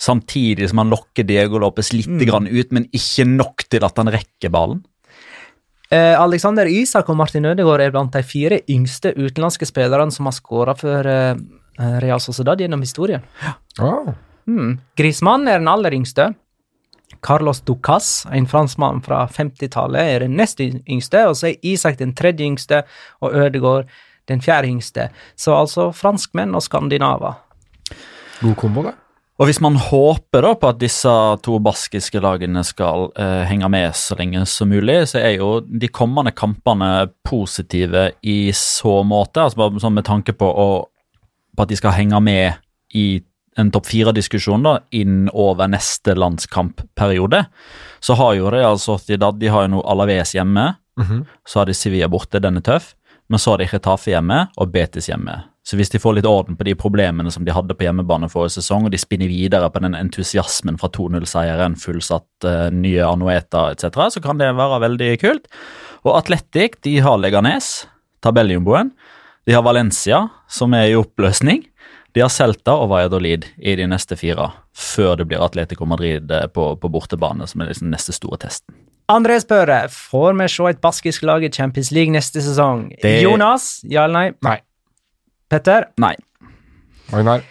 Samtidig 0.00 0.68
som 0.70 0.80
han 0.80 0.90
lokker 0.94 1.26
Diego 1.28 1.58
Lopez 1.60 1.92
litt 1.92 2.08
Mm. 2.08 2.24
grann 2.26 2.46
ut, 2.48 2.72
men 2.72 2.86
ikke 2.88 3.26
nok 3.28 3.66
til 3.68 3.84
at 3.84 3.96
han 4.00 4.08
rekker 4.08 4.50
ballen. 4.50 4.82
Eh, 5.90 6.14
Alexander 6.20 6.66
Isak 6.66 7.08
og 7.10 7.16
Martin 7.16 7.44
Ødegaard 7.44 7.80
er 7.80 7.90
blant 7.90 8.12
de 8.12 8.22
fire 8.22 8.60
yngste 8.70 9.12
utenlandske 9.16 9.66
spillerne 9.66 10.12
som 10.12 10.26
har 10.26 10.32
skåra 10.32 10.76
for 10.78 11.06
eh, 11.06 11.34
Real 12.00 12.20
Sociedad 12.20 12.58
gjennom 12.60 12.80
historien. 12.80 13.22
Oh. 13.80 14.12
Mm. 14.46 14.78
Griezmann 14.96 15.48
er 15.48 15.58
den 15.58 15.68
aller 15.68 15.90
yngste. 15.92 16.34
Carlos 17.22 17.60
Ducas, 17.60 18.24
en 18.32 18.46
franskmann 18.46 19.02
fra 19.04 19.26
50-tallet, 19.28 20.00
er 20.14 20.18
den 20.20 20.36
nest 20.36 20.60
yngste. 20.60 21.26
Og 21.28 21.36
så 21.36 21.50
er 21.50 21.58
Isak 21.66 21.98
den 21.98 22.14
tredje 22.14 22.46
yngste, 22.46 22.84
og 23.20 23.34
Ødegaard 23.34 23.90
den 24.30 24.40
fjerde 24.40 24.68
yngste. 24.70 25.08
Så 25.36 25.52
altså 25.58 25.90
franskmenn 25.92 26.54
og 26.54 26.62
skandinaver. 26.62 27.34
God 28.40 28.56
kombo, 28.56 28.82
det. 28.86 28.94
Og 29.40 29.48
hvis 29.48 29.60
man 29.64 29.78
håper 29.80 30.44
da 30.44 30.50
på 30.60 30.68
at 30.68 30.80
disse 30.82 31.12
to 31.40 31.56
baskiske 31.64 32.20
lagene 32.20 32.60
skal 32.66 33.06
eh, 33.16 33.46
henge 33.48 33.70
med 33.72 33.94
så 33.96 34.18
lenge 34.18 34.42
som 34.50 34.68
mulig, 34.68 34.98
så 35.08 35.16
er 35.22 35.38
jo 35.38 35.48
de 35.64 35.88
kommende 35.88 36.34
kampene 36.36 37.06
positive 37.24 38.10
i 38.20 38.52
så 38.52 38.98
måte, 39.08 39.40
altså 39.46 39.62
bare 39.62 39.80
sånn 39.80 39.96
med 39.96 40.04
tanke 40.04 40.34
på, 40.36 40.44
å, 40.44 40.68
på 41.56 41.64
at 41.64 41.72
de 41.72 41.78
skal 41.80 41.96
henge 41.96 42.20
med 42.20 42.60
i 42.92 43.06
en 43.58 43.72
topp 43.72 43.88
fire-diskusjon 43.88 44.62
da, 44.64 44.76
inn 44.94 45.24
over 45.32 45.72
neste 45.72 46.12
landskampperiode. 46.16 47.42
Så 48.04 48.14
har 48.20 48.36
jo 48.36 48.52
Real 48.52 48.78
Sociedad 48.80 49.40
de 49.40 49.50
har 49.52 49.66
jo 49.66 49.76
nå 49.78 49.82
Alaves 49.88 50.36
hjemme, 50.36 50.74
Mhm. 51.00 51.22
så 51.48 51.60
har 51.62 51.66
de 51.66 51.72
Sevilla 51.72 52.08
borte, 52.12 52.40
den 52.42 52.58
er 52.58 52.60
tøff, 52.66 52.90
men 53.30 53.38
så 53.38 53.54
har 53.54 53.62
de 53.62 53.68
Retafe 53.70 54.10
hjemme 54.10 54.42
og 54.58 54.72
Betis 54.74 55.06
hjemme. 55.08 55.36
Så 55.62 55.76
hvis 55.78 55.92
de 55.92 56.00
får 56.02 56.16
litt 56.16 56.26
orden 56.26 56.56
på 56.58 56.64
de 56.66 56.72
problemene 56.74 57.30
som 57.30 57.44
de 57.46 57.54
hadde 57.54 57.76
på 57.78 57.84
hjemmebane 57.84 58.30
forrige 58.32 58.56
sesong, 58.56 58.88
og 58.88 58.94
de 58.94 58.98
spinner 58.98 59.30
videre 59.30 59.68
på 59.70 59.82
den 59.84 59.94
entusiasmen 59.94 60.80
fra 60.80 60.90
2-0-seieren, 60.96 61.76
fullsatt 61.78 62.48
uh, 62.48 62.66
nye 62.74 63.04
Anueta 63.06 63.68
etc., 63.70 64.00
så 64.16 64.24
kan 64.24 64.40
det 64.40 64.50
være 64.58 64.80
veldig 64.82 65.10
kult. 65.22 65.46
Og 66.02 66.16
Atletic 66.16 66.80
de 66.82 66.96
har 67.04 67.20
Leganes, 67.22 67.84
tabelljumboen. 68.24 68.90
De 69.46 69.54
har 69.54 69.62
Valencia, 69.62 70.24
som 70.50 70.74
er 70.74 70.90
i 70.90 70.98
oppløsning. 70.98 71.62
De 72.16 72.24
har 72.24 72.32
Celta 72.34 72.74
og 72.80 72.90
Valladolid 72.90 73.46
i 73.62 73.76
de 73.78 73.86
neste 73.86 74.18
fire, 74.18 74.50
før 74.74 75.20
det 75.20 75.28
blir 75.30 75.44
Atletico 75.44 75.86
Madrid 75.86 76.32
eh, 76.34 76.48
på, 76.50 76.72
på 76.82 76.90
bortebane, 76.90 77.46
som 77.46 77.62
er 77.62 77.70
liksom 77.70 77.92
neste 77.92 78.16
store 78.16 78.40
testen. 78.42 78.74
André 79.10 79.40
spør 79.42 79.72
får 79.90 80.34
vi 80.38 80.46
se 80.48 80.66
et 80.70 80.80
baskisk 80.80 81.22
lag 81.26 81.42
i 81.44 81.50
Champions 81.52 81.90
League 81.92 82.12
neste 82.14 82.42
sesong. 82.44 82.90
Det- 83.02 83.22
Jonas, 83.24 83.80
ja 83.90 84.04
eller 84.04 84.18
nei? 84.20 84.32
Nei. 84.46 84.58
Petter? 85.50 85.88
Nei. 85.98 86.14
Magnar. 87.10 87.42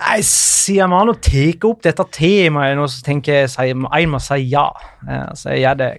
Nei, 0.00 0.18
siden 0.26 0.90
Mano 0.90 1.14
tar 1.14 1.68
opp 1.70 1.82
dette 1.82 2.04
temaet 2.12 2.76
nå, 2.76 2.86
så 2.90 3.02
tenker 3.06 3.44
jeg 3.46 3.50
jeg 3.70 4.08
må 4.10 4.18
si 4.20 4.40
ja. 4.50 4.66
Eh, 5.08 5.28
Så 5.34 5.50
jeg 5.54 5.62
gjør 5.62 5.76
det. 5.78 5.90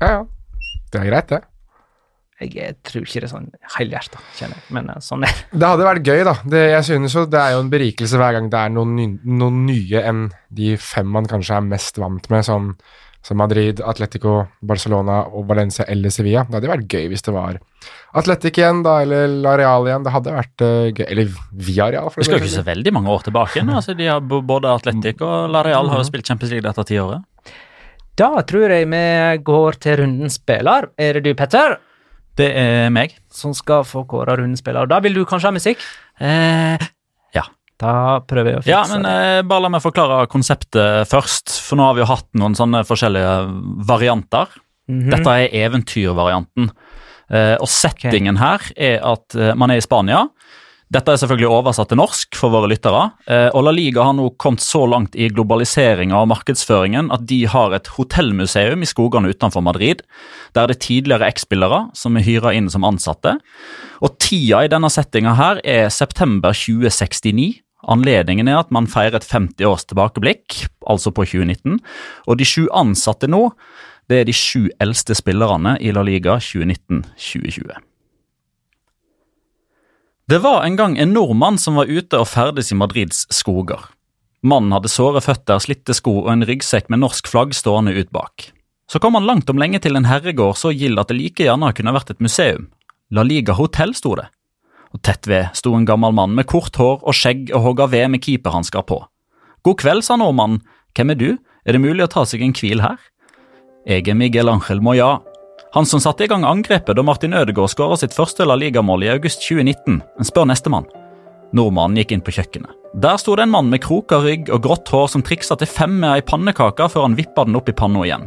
Ja, 0.00 0.06
ja. 0.10 0.24
Det 0.92 1.00
er 1.00 1.06
greit, 1.10 1.28
det. 1.28 1.42
Jeg 2.36 2.74
tror 2.84 3.06
ikke 3.06 3.22
det 3.22 3.28
er 3.30 3.32
sånn 3.32 3.46
helhjerta, 3.78 4.20
kjenner 4.36 4.58
jeg, 4.58 4.68
men 4.76 4.90
eh, 4.92 5.00
sånn 5.00 5.24
er 5.24 5.32
det. 5.32 5.46
Det 5.56 5.70
hadde 5.72 5.88
vært 5.88 6.10
gøy, 6.10 6.20
da. 6.28 6.34
Det, 6.44 6.60
jeg 6.74 6.86
synes 6.90 7.16
jo 7.16 7.24
det 7.32 7.40
er 7.40 7.54
jo 7.54 7.62
en 7.64 7.72
berikelse 7.72 8.20
hver 8.20 8.36
gang 8.36 8.50
det 8.52 8.60
er 8.60 8.74
noen, 8.76 8.92
ny, 8.98 9.06
noen 9.40 9.62
nye 9.64 10.02
enn 10.04 10.26
de 10.52 10.74
fem 10.76 11.08
man 11.08 11.28
kanskje 11.30 11.56
er 11.56 11.64
mest 11.64 11.96
vant 12.02 12.28
med, 12.32 12.44
som, 12.44 12.74
som 13.24 13.40
Madrid, 13.40 13.80
Atletico, 13.80 14.42
Barcelona 14.60 15.22
og 15.32 15.48
Valencia 15.48 15.86
eller 15.88 16.12
Sevilla. 16.12 16.44
Det 16.44 16.58
hadde 16.58 16.72
vært 16.74 16.92
gøy 16.92 17.08
hvis 17.14 17.24
det 17.24 17.34
var 17.38 17.56
Atletic 18.16 18.60
igjen, 18.60 18.84
da, 18.84 18.98
eller 19.06 19.32
Lareal 19.44 19.88
igjen. 19.88 20.04
Det 20.04 20.12
hadde 20.14 20.36
vært 20.36 20.64
uh, 20.64 20.90
gøy. 20.92 21.06
Eller 21.08 21.32
Viareal. 21.52 22.12
for 22.12 22.20
Vi 22.20 22.28
skal 22.28 22.38
jo 22.38 22.44
ikke 22.44 22.58
så 22.58 22.66
veldig 22.68 22.92
mange 22.96 23.12
år 23.12 23.24
tilbake. 23.30 23.64
nå. 23.64 23.80
Altså, 23.80 23.96
de 23.96 24.08
har 24.12 24.20
Både 24.24 24.76
Atletic 24.76 25.24
og 25.24 25.50
Lareal 25.56 25.88
har 25.92 26.04
jo 26.04 26.08
spilt 26.08 26.28
Champions 26.28 26.52
League 26.52 26.68
dette 26.68 26.84
tiåret. 26.88 27.24
Da 28.16 28.30
tror 28.48 28.72
jeg 28.72 28.88
vi 28.88 29.04
går 29.44 29.76
til 29.84 30.00
runden 30.00 30.32
spiller. 30.32 30.88
Er 30.96 31.18
det 31.18 31.26
du, 31.26 31.34
Petter, 31.36 31.76
Det 32.36 32.50
er 32.60 32.90
meg. 32.92 33.14
som 33.32 33.54
skal 33.56 33.84
få 33.84 34.04
kåre 34.08 34.36
rundens 34.38 34.60
spiller? 34.60 34.82
Og 34.84 34.88
Da 34.92 35.00
vil 35.00 35.14
du 35.14 35.24
kanskje 35.28 35.48
ha 35.50 35.54
musikk? 35.56 35.78
Eh, 36.20 36.78
ja. 37.36 37.44
Da 37.80 38.20
prøver 38.24 38.50
jeg 38.54 38.58
å 38.58 38.62
fikse 38.64 38.72
ja, 38.72 38.82
men 38.92 39.04
eh, 39.08 39.42
bare 39.44 39.66
la 39.66 39.68
meg 39.72 39.82
forklare 39.84 40.26
konseptet 40.32 41.08
først. 41.10 41.52
For 41.64 41.76
nå 41.76 41.84
har 41.88 41.96
vi 41.96 42.04
jo 42.04 42.10
hatt 42.12 42.28
noen 42.40 42.56
sånne 42.56 42.84
forskjellige 42.88 43.34
varianter. 43.88 44.46
Mhm. 44.88 45.10
Dette 45.12 45.34
er 45.42 45.56
eventyrvarianten. 45.66 46.70
Eh, 47.26 47.56
og 47.58 47.66
settingen 47.66 48.36
her 48.38 48.62
er 48.78 49.00
at 49.02 49.34
eh, 49.34 49.54
man 49.58 49.72
er 49.74 49.80
i 49.80 49.84
Spania. 49.84 50.26
Dette 50.86 51.10
er 51.10 51.18
selvfølgelig 51.18 51.48
oversatt 51.50 51.88
til 51.90 51.98
norsk 51.98 52.36
for 52.38 52.54
våre 52.54 52.68
lyttere. 52.70 53.00
Eh, 53.26 53.48
og 53.58 53.64
La 53.66 53.72
Liga 53.74 54.04
har 54.06 54.14
nå 54.14 54.28
kommet 54.38 54.62
så 54.62 54.84
langt 54.86 55.16
i 55.18 55.26
globaliseringa 55.34 56.14
og 56.20 56.28
markedsføringen 56.30 57.10
at 57.14 57.24
de 57.26 57.40
har 57.50 57.74
et 57.74 57.90
hotellmuseum 57.96 58.84
i 58.84 58.88
skogene 58.88 59.32
utenfor 59.34 59.64
Madrid. 59.66 60.04
Der 60.54 60.70
det 60.70 60.76
er 60.76 60.84
tidligere 60.86 61.30
X-spillere 61.34 61.80
som 61.98 62.14
er 62.14 62.26
hyra 62.26 62.54
inn 62.54 62.70
som 62.70 62.86
ansatte. 62.86 63.34
Og 63.98 64.14
tida 64.22 64.62
i 64.62 64.70
denne 64.70 64.90
settinga 64.92 65.34
her 65.34 65.58
er 65.66 65.90
september 65.90 66.54
2069. 66.54 67.64
Anledningen 67.90 68.46
er 68.46 68.60
at 68.60 68.70
man 68.70 68.86
feirer 68.86 69.18
et 69.18 69.26
50 69.26 69.66
års 69.66 69.84
tilbakeblikk, 69.90 70.68
altså 70.86 71.10
på 71.10 71.26
2019. 71.26 71.82
Og 72.30 72.38
de 72.38 72.46
sju 72.46 72.66
ansatte 72.70 73.26
nå 73.30 73.50
Det 74.06 74.20
er 74.20 74.26
de 74.28 74.32
sju 74.38 74.68
eldste 74.78 75.16
spillerne 75.18 75.72
i 75.82 75.90
La 75.90 76.04
Liga 76.06 76.38
2019-2020. 76.38 77.74
Det 80.28 80.38
var 80.38 80.64
en 80.64 80.76
gang 80.76 80.98
en 80.98 81.12
nordmann 81.12 81.58
som 81.58 81.76
var 81.78 81.86
ute 81.86 82.18
og 82.18 82.26
ferdes 82.26 82.72
i 82.74 82.76
Madrids 82.76 83.28
skoger. 83.30 83.78
Mannen 84.42 84.72
hadde 84.74 84.90
såre 84.90 85.20
føtter, 85.22 85.60
slitte 85.62 85.94
sko 85.94 86.16
og 86.24 86.32
en 86.32 86.42
ryggsekk 86.48 86.88
med 86.90 86.98
norsk 86.98 87.28
flagg 87.30 87.54
stående 87.54 87.94
ut 87.94 88.10
bak. 88.10 88.48
Så 88.90 88.98
kom 88.98 89.14
han 89.14 89.26
langt 89.26 89.50
om 89.50 89.62
lenge 89.62 89.78
til 89.84 89.94
en 89.94 90.08
herregård 90.10 90.58
så 90.58 90.72
gild 90.74 90.98
at 90.98 91.12
det 91.12 91.18
like 91.20 91.46
gjerne 91.46 91.70
kunne 91.78 91.94
vært 91.94 92.10
et 92.10 92.24
museum. 92.26 92.66
La 93.14 93.22
Liga 93.22 93.54
Hotell 93.54 93.94
sto 93.94 94.16
det. 94.18 94.26
Og 94.90 95.02
tett 95.06 95.30
ved 95.30 95.54
sto 95.54 95.76
en 95.78 95.86
gammel 95.86 96.18
mann 96.18 96.34
med 96.34 96.50
kort 96.50 96.74
hår 96.74 97.06
og 97.06 97.14
skjegg 97.14 97.54
og 97.54 97.62
hogga 97.62 97.86
ved 97.94 98.10
med 98.10 98.24
keeperhansker 98.26 98.82
på. 98.82 98.98
God 99.62 99.78
kveld, 99.78 100.02
sa 100.02 100.18
nordmannen. 100.18 100.58
Hvem 100.98 101.14
er 101.14 101.22
du? 101.22 101.28
Er 101.62 101.78
det 101.78 101.84
mulig 101.86 102.02
å 102.02 102.10
ta 102.10 102.26
seg 102.26 102.42
en 102.42 102.56
hvil 102.56 102.82
her? 102.82 102.98
Jeg 103.86 104.10
er 104.10 104.18
Miguel 104.18 104.50
Angel 104.50 104.82
Moya. 104.82 105.20
Han 105.74 105.86
som 105.86 106.00
satte 106.00 106.24
i 106.24 106.30
gang 106.30 106.44
angrepet 106.46 106.96
da 106.96 107.02
Martin 107.04 107.34
Ødegaard 107.36 107.72
skåra 107.72 107.98
sitt 107.98 108.14
første 108.16 108.46
La 108.46 108.56
Liga-mål 108.56 109.04
i 109.04 109.10
august 109.12 109.42
2019. 109.44 109.98
Men 110.00 110.28
spør 110.28 110.48
nestemann. 110.48 110.86
Nordmannen 111.56 112.00
gikk 112.00 112.14
inn 112.14 112.24
på 112.24 112.34
kjøkkenet. 112.36 112.72
Der 112.96 113.18
sto 113.20 113.34
det 113.36 113.44
en 113.44 113.52
mann 113.52 113.68
med 113.68 113.82
kroka 113.84 114.22
rygg 114.24 114.48
og 114.54 114.62
grått 114.64 114.88
hår 114.88 115.10
som 115.12 115.24
triksa 115.24 115.58
til 115.60 115.68
fem 115.68 115.98
med 116.00 116.14
ei 116.14 116.24
pannekake 116.24 116.88
før 116.92 117.04
han 117.04 117.18
vippa 117.18 117.44
den 117.44 117.58
opp 117.58 117.68
i 117.68 117.76
panna 117.76 118.06
igjen. 118.06 118.24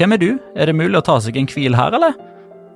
Hvem 0.00 0.16
er 0.16 0.20
du? 0.20 0.30
Er 0.56 0.66
det 0.66 0.74
mulig 0.78 0.98
å 0.98 1.04
ta 1.04 1.18
seg 1.22 1.36
en 1.38 1.48
hvil 1.50 1.76
her, 1.78 1.94
eller? 1.94 2.16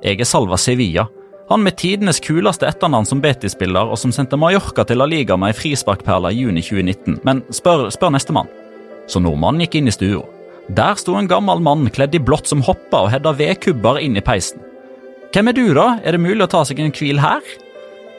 Jeg 0.04 0.20
er 0.20 0.28
Salva 0.28 0.58
Sevilla. 0.60 1.08
Han 1.50 1.64
med 1.64 1.76
tidenes 1.80 2.20
kuleste 2.24 2.68
etternavn 2.68 3.08
som 3.08 3.20
Betis-spiller, 3.24 3.90
og 3.90 3.98
som 4.00 4.12
sendte 4.14 4.38
Mallorca 4.40 4.84
til 4.86 5.00
La 5.00 5.08
Liga 5.08 5.36
med 5.36 5.52
ei 5.52 5.58
frisparkperle 5.58 6.32
i 6.32 6.44
juni 6.44 6.62
2019. 6.64 7.18
Men 7.24 7.42
spør, 7.52 7.88
spør 7.92 8.14
nestemann. 8.14 8.48
Så 9.08 9.20
nordmannen 9.20 9.64
gikk 9.64 9.80
inn 9.80 9.90
i 9.90 9.96
stua. 9.96 10.22
Der 10.68 10.96
sto 10.96 11.18
en 11.18 11.28
gammel 11.28 11.60
mann 11.60 11.90
kledd 11.92 12.14
i 12.16 12.22
blått 12.22 12.48
som 12.48 12.62
hoppa 12.64 13.02
og 13.04 13.10
hedda 13.12 13.34
vedkubber 13.36 13.98
inn 14.00 14.16
i 14.16 14.24
peisen. 14.24 14.62
Hvem 15.34 15.50
er 15.50 15.56
du, 15.56 15.66
da? 15.76 15.98
Er 16.00 16.16
det 16.16 16.22
mulig 16.24 16.46
å 16.46 16.48
ta 16.48 16.62
seg 16.64 16.80
en 16.80 16.94
hvil 16.94 17.20
her? 17.20 17.42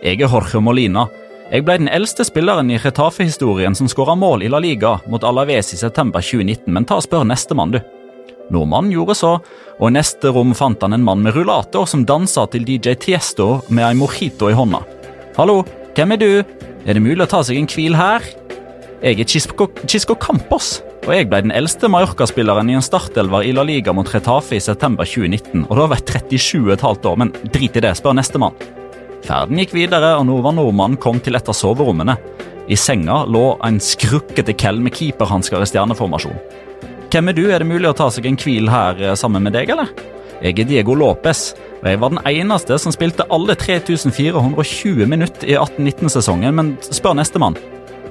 Jeg 0.04 0.20
er 0.20 0.30
Jorge 0.30 0.62
Molina. 0.62 1.08
Jeg 1.50 1.66
ble 1.66 1.80
den 1.80 1.90
eldste 1.90 2.26
spilleren 2.28 2.70
i 2.70 2.78
Retafe-historien 2.82 3.74
som 3.78 3.90
skåra 3.90 4.14
mål 4.18 4.46
i 4.46 4.50
La 4.52 4.60
Liga 4.62 4.98
mot 5.10 5.26
Alaves 5.26 5.74
i 5.74 5.80
september 5.80 6.22
2019, 6.22 6.70
men 6.74 6.86
ta 6.86 7.00
og 7.00 7.06
spør 7.06 7.26
nestemann, 7.26 7.74
du. 7.74 7.80
Nordmannen 8.54 8.94
gjorde 8.94 9.18
så, 9.18 9.34
og 9.80 9.88
i 9.90 9.96
neste 9.96 10.30
rom 10.34 10.54
fant 10.58 10.82
han 10.86 10.94
en 10.94 11.06
mann 11.06 11.24
med 11.26 11.34
rullator 11.34 11.88
som 11.90 12.06
dansa 12.06 12.46
til 12.54 12.66
DJ 12.68 12.94
Tiesto 13.02 13.64
med 13.70 13.88
ei 13.88 13.98
mojito 13.98 14.52
i 14.52 14.58
hånda. 14.58 14.84
Hallo, 15.38 15.64
hvem 15.98 16.14
er 16.14 16.22
du? 16.22 16.30
Er 16.86 16.94
det 16.94 17.02
mulig 17.02 17.26
å 17.26 17.32
ta 17.32 17.42
seg 17.46 17.58
en 17.58 17.70
hvil 17.72 17.98
her? 17.98 18.26
Jeg 19.02 19.22
er 19.22 19.30
Chisco, 19.30 19.70
Chisco 19.90 20.14
Campos, 20.18 20.80
og 21.06 21.12
jeg 21.14 21.28
ble 21.30 21.44
den 21.46 21.54
eldste 21.54 21.90
Mallorca-spilleren 21.92 22.70
i 22.72 22.76
en 22.78 22.84
startelver 22.84 23.46
i 23.46 23.52
La 23.54 23.62
Liga 23.66 23.94
mot 23.94 24.10
Retafe 24.10 24.58
i 24.58 24.64
september 24.64 25.06
2019, 25.06 25.68
og 25.68 25.78
da 25.78 25.86
var 25.92 26.02
jeg 26.02 26.24
37,5 26.42 27.06
år, 27.12 27.20
men 27.22 27.32
drit 27.54 27.78
i 27.78 27.84
det, 27.86 27.92
spør 28.00 28.18
nestemann. 28.18 28.58
Ferden 29.26 29.62
gikk 29.62 29.76
videre, 29.78 30.16
og 30.18 30.26
nå 30.26 30.40
var 30.42 30.56
nordmannen 30.58 30.98
kom 31.02 31.22
til 31.22 31.38
et 31.38 31.50
av 31.50 31.58
soverommene. 31.58 32.18
I 32.66 32.78
senga 32.78 33.20
lå 33.30 33.44
en 33.66 33.78
skrukkete 33.82 34.56
kell 34.58 34.82
med 34.82 34.98
keeperhansker 34.98 35.62
i 35.62 35.70
stjerneformasjon. 35.70 36.42
Hvem 37.14 37.30
er 37.30 37.38
du? 37.38 37.44
Er 37.54 37.62
det 37.62 37.70
mulig 37.70 37.92
å 37.92 37.96
ta 37.98 38.10
seg 38.12 38.26
en 38.26 38.42
hvil 38.42 38.68
her 38.74 38.98
eh, 39.00 39.14
sammen 39.20 39.46
med 39.46 39.54
deg, 39.56 39.70
eller? 39.76 39.94
Jeg 40.42 40.58
er 40.60 40.68
Diego 40.68 40.98
Lopez, 40.98 41.54
og 41.84 41.88
jeg 41.88 42.02
var 42.02 42.12
den 42.12 42.26
eneste 42.28 42.82
som 42.82 42.94
spilte 42.94 43.30
alle 43.34 43.56
3420 43.56 45.06
minutter 45.10 45.54
i 45.54 45.56
18-19-sesongen, 45.56 46.58
men 46.58 46.76
spør 46.90 47.16
nestemann. 47.22 47.62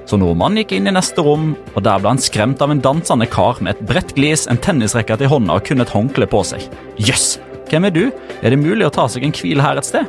Så 0.05 0.19
nordmannen 0.21 0.61
gikk 0.61 0.75
inn 0.77 0.89
i 0.89 0.93
neste 0.93 1.23
rom, 1.25 1.53
og 1.73 1.81
der 1.85 2.01
ble 2.01 2.13
han 2.13 2.21
skremt 2.21 2.61
av 2.61 2.73
en 2.73 2.83
dansende 2.83 3.25
kar 3.29 3.57
med 3.65 3.73
et 3.73 3.87
bredt 3.89 4.13
glis, 4.17 4.45
en 4.51 4.61
tennisracket 4.61 5.25
i 5.25 5.31
hånda 5.31 5.57
og 5.57 5.65
kun 5.65 5.81
et 5.81 5.93
håndkle 5.95 6.29
på 6.29 6.43
seg. 6.45 6.69
Jøss! 7.01 7.09
Yes. 7.09 7.27
Hvem 7.65 7.87
er 7.87 7.93
du? 7.93 8.03
Er 8.45 8.53
det 8.53 8.61
mulig 8.61 8.85
å 8.85 8.93
ta 8.93 9.07
seg 9.09 9.25
en 9.25 9.33
hvil 9.33 9.61
her 9.63 9.79
et 9.79 9.87
sted? 9.87 10.05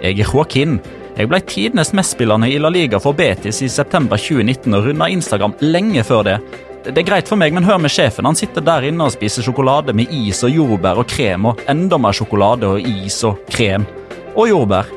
Jeg 0.00 0.16
er 0.16 0.30
Joaquin. 0.32 0.78
Jeg 1.14 1.28
ble 1.30 1.40
tidenes 1.46 1.92
mestspillende 1.94 2.48
i 2.50 2.56
La 2.58 2.70
Liga 2.72 2.98
for 2.98 3.14
Betis 3.16 3.60
i 3.62 3.68
september 3.70 4.18
2019 4.18 4.74
og 4.74 4.88
runda 4.88 5.10
Instagram 5.12 5.54
lenge 5.62 6.02
før 6.06 6.24
det. 6.26 6.38
Det 6.88 6.96
er 7.00 7.06
greit 7.06 7.28
for 7.30 7.40
meg, 7.40 7.54
men 7.54 7.64
hør 7.64 7.78
med 7.80 7.92
sjefen. 7.92 8.26
Han 8.28 8.36
sitter 8.36 8.64
der 8.64 8.88
inne 8.88 9.06
og 9.06 9.14
spiser 9.14 9.44
sjokolade 9.44 9.94
med 9.96 10.10
is 10.12 10.42
og 10.44 10.52
jordbær 10.52 11.00
og 11.00 11.08
krem, 11.08 11.46
og 11.52 11.62
enda 11.70 12.00
mer 12.00 12.16
sjokolade 12.16 12.68
og 12.72 12.88
is 13.04 13.20
og 13.28 13.44
krem. 13.52 13.86
Og 14.34 14.48
jordbær. 14.50 14.90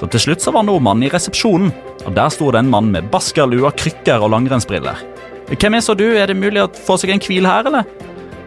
Så 0.00 0.08
til 0.12 0.22
slutt 0.26 0.44
så 0.44 0.52
var 0.52 0.66
nordmannen 0.66 1.06
i 1.06 1.12
resepsjonen, 1.12 1.70
og 2.04 2.16
der 2.16 2.32
sto 2.32 2.50
det 2.52 2.60
en 2.60 2.72
mann 2.72 2.90
med 2.92 3.08
baskerlua, 3.12 3.72
krykker 3.76 4.20
og 4.22 4.34
langrennsbriller. 4.34 5.00
Hvem 5.54 5.78
er 5.78 5.84
så 5.84 5.94
du, 5.96 6.08
er 6.18 6.28
det 6.28 6.36
mulig 6.36 6.64
å 6.64 6.68
få 6.68 6.98
seg 7.00 7.14
en 7.14 7.22
hvil 7.22 7.46
her, 7.48 7.68
eller? 7.70 7.88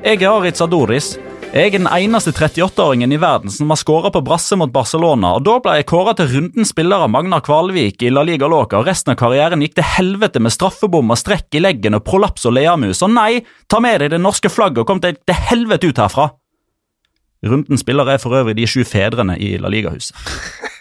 Jeg 0.04 0.22
er 0.22 0.30
Aritz 0.32 0.62
Adoris. 0.64 1.18
Jeg 1.50 1.72
er 1.72 1.80
den 1.80 1.88
eneste 1.90 2.30
38-åringen 2.30 3.10
i 3.16 3.18
verden 3.18 3.50
som 3.50 3.72
har 3.74 3.80
skåra 3.82 4.12
på 4.14 4.22
brasse 4.22 4.54
mot 4.60 4.70
Barcelona, 4.70 5.32
og 5.40 5.48
da 5.48 5.56
ble 5.64 5.80
jeg 5.80 5.88
kåra 5.90 6.14
til 6.14 6.30
rundens 6.36 6.70
spiller 6.76 7.02
av 7.02 7.10
Magnar 7.10 7.42
Kvalvik 7.42 8.04
i 8.06 8.12
La 8.14 8.22
Liga 8.28 8.46
Loca, 8.52 8.78
og 8.78 8.86
resten 8.86 9.16
av 9.16 9.18
karrieren 9.18 9.64
gikk 9.66 9.80
til 9.80 9.88
helvete 9.96 10.44
med 10.44 10.54
straffebom 10.54 11.10
og 11.10 11.18
strekk 11.18 11.58
i 11.58 11.64
leggen 11.64 11.98
og 11.98 12.06
prolaps 12.06 12.46
og 12.46 12.54
leamus, 12.60 13.02
og 13.02 13.16
nei, 13.16 13.42
ta 13.66 13.82
med 13.82 14.04
deg 14.04 14.14
det 14.14 14.22
norske 14.22 14.52
flagget 14.54 14.84
og 14.84 14.92
kom 14.92 15.02
deg 15.02 15.18
til 15.26 15.42
helvete 15.50 15.90
ut 15.90 16.04
herfra! 16.04 16.30
Rundens 17.50 17.82
spiller 17.82 18.14
er 18.14 18.22
for 18.22 18.36
øvrig 18.36 18.60
de 18.60 18.68
sju 18.70 18.84
fedrene 18.86 19.40
i 19.42 19.56
La 19.58 19.72
Liga-huset. 19.74 20.14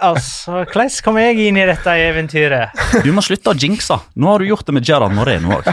Altså, 0.00 0.62
hvordan 0.70 0.90
kom 1.04 1.18
jeg 1.20 1.48
inn 1.48 1.58
i 1.60 1.64
dette 1.68 1.94
eventyret? 2.00 2.76
Du 3.04 3.10
må 3.12 3.24
slutte 3.24 3.52
å 3.52 3.56
jinxe. 3.58 3.98
Nå 4.16 4.30
har 4.30 4.40
du 4.40 4.48
gjort 4.48 4.68
det 4.68 4.74
med 4.76 4.86
Gerard 4.88 5.14
Moreno 5.16 5.58
òg. 5.58 5.68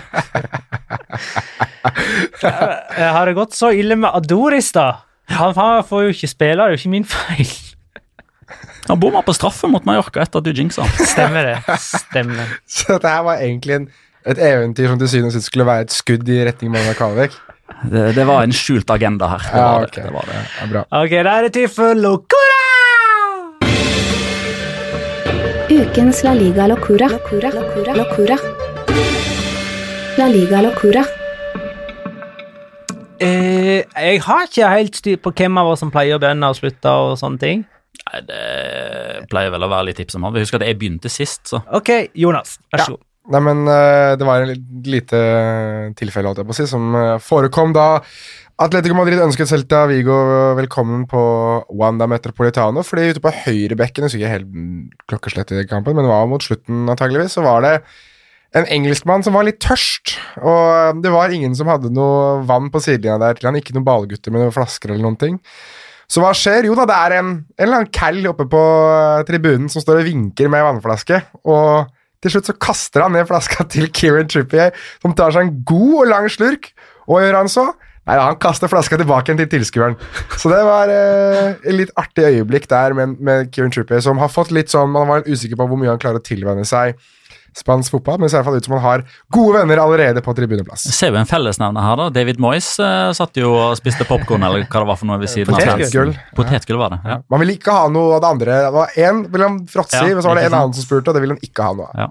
Har 2.44 3.30
det 3.30 3.36
gått 3.38 3.56
så 3.56 3.72
ille 3.76 3.96
med 4.00 4.10
Adoris, 4.12 4.72
da? 4.76 4.88
Han 5.32 5.56
får 5.88 6.08
jo 6.08 6.16
ikke 6.16 6.32
spille, 6.32 6.58
det 6.60 6.66
er 6.66 6.76
jo 6.76 6.82
ikke 6.82 6.94
min 6.94 7.08
feil. 7.08 7.54
Han 8.90 9.00
bomma 9.00 9.22
på 9.24 9.36
straffe 9.36 9.70
mot 9.72 9.86
Mallorca 9.88 10.24
etter 10.26 10.42
at 10.42 10.48
du 10.48 10.52
jinxa. 10.52 10.88
Stemmer 11.14 11.48
det. 11.48 11.78
Stemmer. 11.80 12.58
Så 12.68 12.98
dette 12.98 13.14
her 13.14 13.24
var 13.24 13.40
egentlig 13.40 13.80
en, 13.80 13.88
et 14.28 14.40
eventyr 14.52 14.92
som 14.92 15.00
til 15.00 15.12
syvende 15.12 15.32
og 15.32 15.38
sist 15.38 15.52
skulle 15.52 15.68
være 15.70 15.88
et 15.88 15.96
skudd 15.96 16.28
i 16.28 16.44
retning 16.50 16.74
Magna 16.74 16.96
Kalvik? 16.98 17.38
Det, 17.84 18.12
det, 18.16 18.24
var 18.28 18.44
en 18.44 18.54
skjult 18.56 18.90
agenda 18.92 19.28
her. 19.32 19.44
Det 19.48 19.60
ja, 19.60 19.64
var 19.64 19.88
okay. 19.88 20.04
det. 20.04 20.10
det, 20.10 20.14
var 20.14 20.26
det. 20.28 20.42
Ja, 20.60 20.68
bra. 20.74 20.84
Ok, 21.00 21.16
da 21.28 21.36
er 21.38 21.48
det 21.48 21.54
tid 21.56 21.72
for 21.72 21.96
Locora! 21.96 22.33
Ukens 25.74 26.20
La 26.24 26.36
Liga 26.38 26.68
Locura. 26.68 27.08
Locura. 27.10 27.50
Locura. 27.50 27.94
Locura. 27.98 28.36
La 30.20 30.28
Liga 30.28 30.60
Locura. 30.62 31.02
Eh, 33.18 33.82
jeg 33.82 34.20
har 34.22 34.44
ikke 34.46 34.70
helt 34.70 35.00
styr 35.00 35.18
på 35.18 35.32
hvem 35.34 35.58
av 35.58 35.72
oss 35.72 35.82
som 35.82 35.90
pleier 35.90 36.20
å 36.20 36.22
begynne 36.22 36.52
og 36.52 36.60
slutte 36.60 36.94
og 36.94 37.16
sånne 37.18 37.42
ting. 37.42 37.64
Nei, 38.04 38.22
Det 38.28 39.26
pleier 39.32 39.50
vel 39.56 39.66
å 39.66 39.72
være 39.72 39.88
litt 39.90 39.98
tips 40.04 40.20
om 40.20 40.28
han. 40.28 40.38
Husk 40.38 40.60
at 40.60 40.68
jeg 40.68 40.78
begynte 40.78 41.10
sist, 41.10 41.48
så. 41.50 41.64
Ok, 41.74 41.90
Jonas, 42.14 42.60
vær 42.70 42.86
så 42.86 42.94
god. 42.94 43.04
Nei, 43.34 43.40
men 43.40 43.66
uh, 43.66 44.14
det 44.20 44.28
var 44.28 44.46
et 44.46 44.88
lite 44.94 45.20
tilfelle, 45.98 46.28
holdt 46.28 46.44
jeg 46.44 46.50
på 46.50 46.54
å 46.54 46.60
si, 46.60 46.70
som 46.70 46.90
uh, 46.94 47.18
forekom 47.24 47.74
da 47.74 47.88
Atletico 48.62 48.94
Madrid 48.94 49.18
ønsket 49.18 49.50
Celta 49.50 49.80
Vigo 49.90 50.14
velkommen 50.60 51.08
på 51.10 51.20
Wanda 51.74 52.06
Metropolitano. 52.06 52.84
fordi 52.86 53.10
ute 53.10 53.22
på 53.24 53.32
høyrebekken, 53.34 54.06
husker 54.06 54.22
ikke 54.22 54.30
helt 54.30 54.52
klokkeslett 55.10 55.52
i 55.58 55.64
kampen, 55.66 55.96
men 55.96 56.06
det 56.06 56.12
var 56.12 56.28
mot 56.30 56.44
slutten 56.44 56.86
antageligvis, 56.86 57.34
så 57.34 57.42
var 57.42 57.64
det 57.66 57.72
en 58.54 58.68
engelskmann 58.70 59.26
som 59.26 59.34
var 59.34 59.48
litt 59.48 59.58
tørst. 59.58 60.20
Og 60.38 61.02
det 61.02 61.10
var 61.10 61.34
ingen 61.34 61.56
som 61.58 61.72
hadde 61.72 61.90
noe 61.90 62.44
vann 62.46 62.70
på 62.70 62.78
sidelinja 62.84 63.18
der 63.18 63.40
til 63.40 63.50
han. 63.50 63.58
Ikke 63.58 63.74
noen 63.74 63.88
ballgutter 63.88 64.30
med 64.30 64.44
noen 64.44 64.54
flasker 64.54 64.94
eller 64.94 65.02
noen 65.02 65.18
ting. 65.18 65.40
Så 66.06 66.22
hva 66.22 66.30
skjer? 66.38 66.68
Jo 66.70 66.76
da, 66.78 66.86
det 66.86 66.94
er 67.00 67.16
en, 67.18 67.32
en 67.58 67.66
eller 67.66 67.80
annen 67.80 67.94
cal 67.96 68.20
oppe 68.30 68.46
på 68.52 68.62
tribunen 69.26 69.66
som 69.74 69.82
står 69.82 70.04
og 70.04 70.12
vinker 70.12 70.52
med 70.54 70.62
vannflaske. 70.62 71.24
Og 71.50 71.90
til 72.22 72.36
slutt 72.36 72.52
så 72.52 72.56
kaster 72.62 73.02
han 73.02 73.18
ned 73.18 73.26
flaska 73.32 73.66
til 73.74 73.90
Kieran 73.90 74.30
Trippier, 74.30 74.78
som 75.02 75.18
tar 75.18 75.34
seg 75.34 75.48
en 75.48 75.58
god 75.66 75.96
og 76.04 76.12
lang 76.14 76.30
slurk. 76.30 76.70
Og 77.10 77.18
gjør 77.26 77.40
han 77.42 77.50
så? 77.50 77.72
Nei, 78.04 78.18
Han 78.20 78.36
kaster 78.42 78.68
flaska 78.72 79.00
tilbake 79.00 79.36
til 79.40 79.50
tilskueren. 79.52 79.98
Så 80.36 80.52
det 80.52 80.60
var 80.68 80.92
eh, 80.92 81.56
et 81.64 81.76
litt 81.78 81.94
artig 82.00 82.26
øyeblikk 82.28 82.68
der 82.72 82.96
med, 82.98 83.18
med 83.24 83.52
Kieran 83.56 83.72
Trippier, 83.72 84.04
som 84.04 84.20
har 84.20 84.32
fått 84.32 84.52
litt 84.52 84.74
sånn 84.74 84.92
Man 84.92 85.08
var 85.08 85.28
usikker 85.28 85.60
på 85.60 85.68
hvor 85.70 85.80
mye 85.80 85.94
han 85.94 86.02
klarer 86.02 86.20
å 86.20 86.26
tilvenne 86.26 86.68
seg 86.68 86.98
spansk 87.54 87.94
fotball, 87.94 88.18
men 88.18 88.26
det 88.26 88.32
ser 88.34 88.40
i 88.40 88.42
hvert 88.42 88.48
fall 88.50 88.56
ut 88.58 88.68
som 88.68 88.74
han 88.74 88.82
har 88.82 89.04
gode 89.34 89.60
venner 89.60 89.82
allerede 89.84 90.24
på 90.26 90.34
tribuneplass. 90.34 90.88
Ser 90.96 91.12
jo 91.14 91.20
en 91.20 91.30
fellesnevner 91.30 91.86
her, 91.86 92.00
da. 92.02 92.08
David 92.16 92.40
Moyes 92.42 92.70
eh, 92.82 93.12
satt 93.14 93.38
jo 93.38 93.52
og 93.54 93.76
spiste 93.78 94.08
popkorn, 94.10 94.42
eller 94.48 94.66
hva 94.66 94.82
det 94.82 94.90
var 94.90 94.98
for 95.00 95.10
noe 95.12 95.20
ved 95.22 95.30
siden 95.30 95.54
av. 95.54 95.62
Potetgull. 95.62 96.16
Potetgull 96.34 96.82
var 96.82 96.96
det, 96.96 97.00
ja. 97.06 97.20
Man 97.30 97.44
ville 97.44 97.54
ikke 97.60 97.76
ha 97.78 97.86
noe 97.94 98.18
av 98.18 98.24
det 98.26 98.34
andre. 98.34 98.58
Det 98.66 98.74
var 98.74 98.98
Én 99.06 99.24
ville 99.30 99.52
han 99.52 99.62
fråtse 99.70 100.02
i, 100.02 100.10
Ja, 100.10 100.18
men 100.18 100.26
så 100.26 100.34
var 100.34 100.42
det 100.42 100.50
en 100.50 100.60
annen 100.64 100.76
som 100.78 100.88
spurte, 100.88 101.14
og 101.14 101.18
det 101.18 101.24
ville 101.26 101.38
han 101.38 101.46
ikke 101.46 101.70
ha 101.70 101.78
noe 101.78 101.92
av. 101.92 102.04
Ja. 102.08 102.10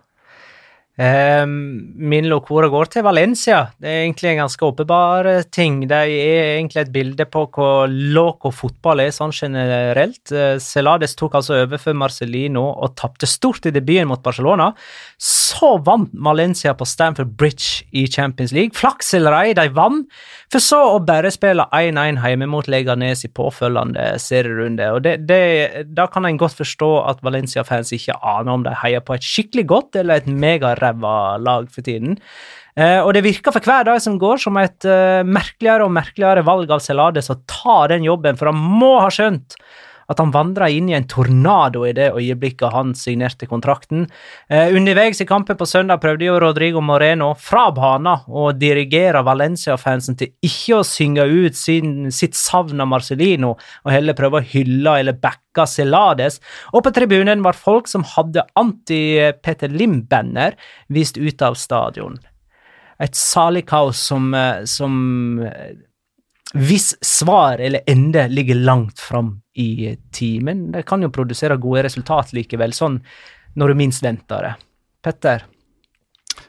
Eh, 1.00 1.46
min 1.46 2.26
lokora 2.28 2.68
går 2.68 2.90
til 2.92 3.04
Valencia. 3.06 3.62
Det 3.80 3.88
er 3.88 4.02
egentlig 4.02 4.28
en 4.34 4.42
ganske 4.42 4.66
åpenbar 4.66 5.28
eh, 5.30 5.44
ting. 5.48 5.78
Det 5.88 5.96
er 5.96 6.58
egentlig 6.58 6.82
et 6.82 6.92
bilde 6.92 7.24
på 7.32 7.46
hvor 7.54 7.88
loco 7.88 8.50
fotball 8.52 9.00
er 9.00 9.14
sånn 9.16 9.32
generelt. 9.32 10.20
Eh, 10.28 10.58
Celades 10.60 11.16
tok 11.16 11.38
altså 11.40 11.62
over 11.62 11.80
for 11.80 11.96
Marcelino 11.96 12.66
og 12.74 12.92
tapte 13.00 13.28
stort 13.30 13.64
i 13.64 13.72
debuten 13.72 14.10
mot 14.10 14.20
Barcelona. 14.20 14.68
Så 15.16 15.78
vant 15.86 16.12
Valencia 16.12 16.74
på 16.76 16.84
Stamford 16.84 17.32
Bridge 17.40 17.86
i 17.96 18.04
Champions 18.04 18.52
League. 18.52 18.76
Flaks 18.76 19.14
eller 19.16 19.38
ei, 19.38 19.56
de 19.56 19.64
vant, 19.72 20.04
for 20.52 20.60
så 20.60 20.82
å 20.92 21.00
bare 21.00 21.32
spille 21.32 21.64
1-1 21.72 22.20
hjemme 22.20 22.50
mot 22.52 22.68
Leganes 22.68 23.24
i 23.24 23.32
påfølgende 23.32 24.10
serierunde. 24.20 24.90
Og 24.92 25.00
det, 25.08 25.16
det, 25.24 25.86
Da 25.96 26.04
kan 26.12 26.28
en 26.28 26.36
godt 26.40 26.60
forstå 26.60 26.92
at 27.08 27.24
Valencia-fans 27.24 27.94
ikke 27.96 28.20
aner 28.20 28.52
om 28.58 28.68
de 28.68 28.76
heier 28.84 29.00
på 29.00 29.16
et 29.16 29.24
skikkelig 29.24 29.66
godt 29.72 30.02
eller 30.02 30.20
et 30.20 30.28
megaræva 30.82 31.38
lag 31.38 31.70
for 31.70 31.82
tiden. 31.82 32.18
Uh, 32.78 33.04
og 33.04 33.12
det 33.14 33.24
virker 33.24 33.52
for 33.52 33.60
hver 33.60 33.84
dag 33.84 34.00
som 34.00 34.18
går 34.18 34.40
som 34.40 34.56
et 34.56 34.86
uh, 34.88 35.20
merkeligere 35.24 35.84
og 35.84 35.92
merkeligere 35.92 36.44
valg 36.44 36.70
av 36.72 36.80
Celades 36.80 37.30
å 37.30 37.40
ta 37.46 37.86
den 37.92 38.04
jobben, 38.04 38.36
for 38.36 38.48
han 38.48 38.56
må 38.56 38.98
ha 39.00 39.10
skjønt 39.12 39.56
at 40.10 40.20
han 40.22 40.32
vandra 40.34 40.68
inn 40.72 40.88
i 40.90 40.96
en 40.96 41.06
tornado 41.10 41.84
i 41.86 41.94
det 41.96 42.10
øyeblikket 42.16 42.72
han 42.74 42.94
signerte 42.98 43.48
kontrakten. 43.50 44.06
Eh, 44.48 44.74
underveis 44.76 45.22
i 45.22 45.28
kampen 45.28 45.58
på 45.58 45.68
søndag 45.68 46.02
prøvde 46.02 46.26
jo 46.28 46.38
Rodrigo 46.42 46.82
Moreno 46.84 47.32
fra 47.38 47.68
banen 47.74 48.26
å 48.28 48.48
dirigere 48.56 49.22
Valencia-fansen 49.26 50.18
til 50.18 50.32
ikke 50.44 50.80
å 50.80 50.86
synge 50.86 51.26
ut 51.28 51.58
sin, 51.58 52.10
sitt 52.14 52.36
savn 52.38 52.82
av 52.82 52.90
Marcelino, 52.90 53.54
og 53.84 53.94
heller 53.94 54.18
prøve 54.18 54.40
å 54.40 54.48
hylle 54.54 54.98
eller 55.02 55.18
backe 55.18 55.66
Celades. 55.68 56.40
Og 56.72 56.84
på 56.86 56.92
tribunen 56.96 57.44
var 57.44 57.58
folk 57.58 57.88
som 57.90 58.06
hadde 58.14 58.44
anti-Peter 58.58 59.72
Lim-banner 59.72 60.56
vist 60.92 61.20
ut 61.20 61.44
av 61.44 61.58
stadion. 61.60 62.18
Et 63.02 63.16
salig 63.18 63.64
kaos 63.66 63.98
som, 63.98 64.32
eh, 64.34 64.64
som 64.64 65.42
eh, 65.42 65.74
hvis 66.52 66.92
svar 67.00 67.60
eller 67.64 67.80
ende 67.88 68.26
ligger 68.28 68.58
langt 68.60 69.00
fram 69.00 69.38
i 69.56 69.96
tid, 70.12 70.42
men 70.44 70.66
det 70.72 70.84
kan 70.88 71.02
jo 71.04 71.12
produsere 71.12 71.60
gode 71.60 71.86
resultat 71.86 72.32
likevel, 72.36 72.74
sånn 72.76 73.00
når 73.56 73.72
du 73.72 73.80
minst 73.80 74.04
venter 74.04 74.46
det. 74.46 74.52
Petter? 75.04 75.44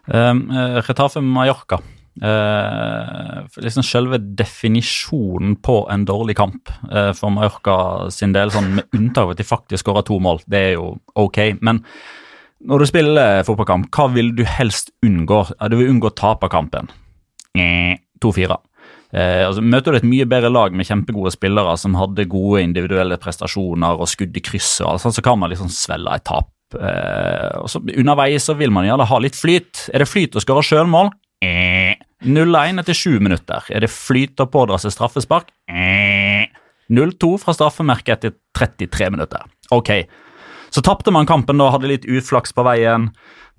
Um, 0.08 0.48
Retafe 0.84 1.24
Mallorca. 1.24 1.80
Uh, 2.14 3.42
liksom 3.58 3.84
Selve 3.84 4.20
definisjonen 4.22 5.56
på 5.66 5.80
en 5.90 6.04
dårlig 6.06 6.36
kamp 6.38 6.70
uh, 6.92 7.10
for 7.18 7.34
Mallorca 7.34 7.78
sin 8.14 8.36
del, 8.36 8.52
sånn 8.54 8.76
med 8.78 9.00
unntak 9.00 9.24
av 9.24 9.34
at 9.34 9.40
de 9.42 9.48
faktisk 9.48 9.86
skåra 9.86 10.04
to 10.06 10.20
mål, 10.22 10.44
det 10.46 10.66
er 10.68 10.76
jo 10.76 10.92
ok. 11.20 11.40
Men 11.64 11.82
når 12.64 12.84
du 12.84 12.90
spiller 12.92 13.48
fotballkamp, 13.48 13.90
hva 13.96 14.12
vil 14.14 14.36
du 14.36 14.44
helst 14.48 14.94
unngå? 15.04 15.42
Du 15.72 15.80
vil 15.80 15.96
unngå 15.96 16.12
å 16.12 16.16
tape 16.16 16.52
kampen. 16.52 16.92
2-4. 17.54 18.56
Eh, 19.14 19.44
altså, 19.46 19.62
møter 19.62 19.94
du 19.94 20.00
et 20.00 20.08
mye 20.10 20.26
bedre 20.30 20.50
lag 20.50 20.74
med 20.74 20.88
kjempegode 20.90 21.34
spillere 21.36 21.76
som 21.78 21.98
hadde 22.00 22.26
gode 22.32 22.64
individuelle 22.66 23.20
prestasjoner 23.22 24.02
og 24.02 24.10
skudd 24.10 24.38
i 24.38 24.44
krysset, 24.44 24.88
og 24.90 25.02
så 25.04 25.26
kan 25.26 25.38
man 25.42 25.54
liksom 25.54 25.70
svelle 25.74 26.16
et 26.18 26.26
tap. 26.26 26.50
Eh, 26.74 27.60
og 27.60 27.70
så 27.70 27.84
Underveis 27.94 28.50
så 28.50 28.58
vil 28.58 28.74
man 28.74 28.88
gjerne 28.88 29.06
ha 29.06 29.20
litt 29.22 29.38
flyt. 29.38 29.88
Er 29.94 30.02
det 30.02 30.10
flyt 30.10 30.40
å 30.40 30.42
skåre 30.44 30.66
sjølmål? 30.66 31.14
Eh. 31.46 31.94
0-1 32.24 32.80
etter 32.80 32.96
sju 32.96 33.20
minutter. 33.20 33.66
Er 33.70 33.84
det 33.84 33.92
flyt 33.92 34.40
å 34.40 34.50
pådra 34.50 34.80
seg 34.82 34.96
straffespark? 34.96 35.52
Eh. 35.70 36.48
0-2 36.94 37.36
fra 37.42 37.54
straffemerket 37.56 38.16
etter 38.18 38.36
33 38.58 39.12
minutter. 39.14 39.44
Ok, 39.74 39.92
så 40.74 40.82
tapte 40.86 41.14
man 41.14 41.28
kampen 41.30 41.60
da, 41.62 41.70
hadde 41.74 41.90
litt 41.92 42.08
uflaks 42.10 42.56
på 42.56 42.66
veien. 42.66 43.12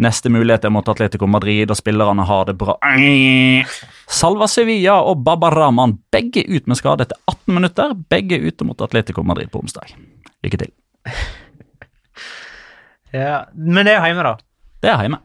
Neste 0.03 0.31
mulighet 0.33 0.65
er 0.67 0.73
mot 0.75 0.89
Atletico 0.91 1.27
Madrid, 1.31 1.71
og 1.71 1.79
spillerne 1.79 2.25
har 2.27 2.49
det 2.49 2.57
bra. 2.59 2.75
Salva 4.11 4.49
Sevilla 4.51 4.97
og 5.07 5.23
Baba 5.27 5.53
Rahman, 5.55 5.99
begge 6.11 6.43
ut 6.51 6.67
med 6.67 6.81
skade 6.81 7.07
etter 7.07 7.21
18 7.31 7.55
minutter. 7.55 7.95
Begge 8.11 8.41
ute 8.43 8.67
mot 8.67 8.83
Atletico 8.83 9.23
Madrid 9.23 9.53
på 9.53 9.63
onsdag. 9.63 9.95
Lykke 10.45 10.65
til. 10.65 10.75
Ja, 13.15 13.45
Men 13.55 13.87
det 13.87 13.93
er 13.95 14.09
hjemme, 14.09 14.25
da? 14.27 14.33
Det 14.83 14.89
er 14.91 15.05
hjemme. 15.07 15.21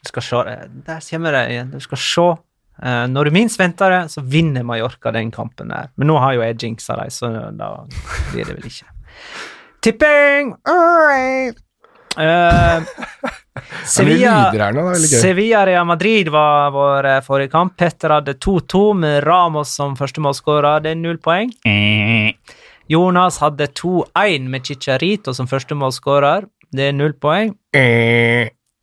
Du 0.00 0.08
skal 0.08 0.22
se 0.24 0.38
Der 0.86 1.02
kommer 1.10 1.34
det 1.36 1.42
igjen. 1.52 1.74
Du 1.74 1.80
skal 1.84 2.00
se. 2.00 2.24
Uh, 2.80 3.04
når 3.12 3.28
du 3.28 3.30
minst 3.36 3.58
venter 3.60 3.92
det, 3.92 3.98
så 4.14 4.22
vinner 4.24 4.64
Mallorca 4.64 5.12
den 5.12 5.28
kampen 5.30 5.68
der. 5.68 5.90
Men 6.00 6.08
nå 6.08 6.16
har 6.22 6.32
jo 6.38 6.40
jeg 6.46 6.56
jinxa 6.62 6.96
dem, 6.96 7.10
så 7.12 7.28
da 7.52 7.68
blir 8.30 8.48
det 8.48 8.56
vel 8.56 8.70
ikke. 8.70 8.88
Tipping! 9.84 10.54
Uh, 10.64 11.52
Sevilla, 13.84 14.52
Sevilla 14.96 15.64
Real 15.66 15.86
Madrid 15.86 16.28
var 16.32 16.70
vår 16.74 17.08
forrige 17.26 17.52
kamp. 17.52 17.76
Petter 17.76 18.14
hadde 18.16 18.36
2-2 18.38 18.82
med 19.00 19.22
Ramos 19.26 19.74
som 19.76 19.96
første 19.98 20.22
målskårer. 20.24 20.84
Det 20.84 20.94
er 20.94 21.00
null 21.00 21.20
poeng. 21.22 21.52
Jonas 22.90 23.38
hadde 23.42 23.70
2-1 23.78 24.48
med 24.50 24.66
Chicharito 24.66 25.34
som 25.36 25.48
første 25.50 25.76
målskårer. 25.78 26.48
Det 26.70 26.90
er 26.90 26.94
null 26.96 27.14
poeng. 27.18 27.54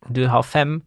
Du 0.08 0.26
har 0.32 0.44
fem. 0.46 0.80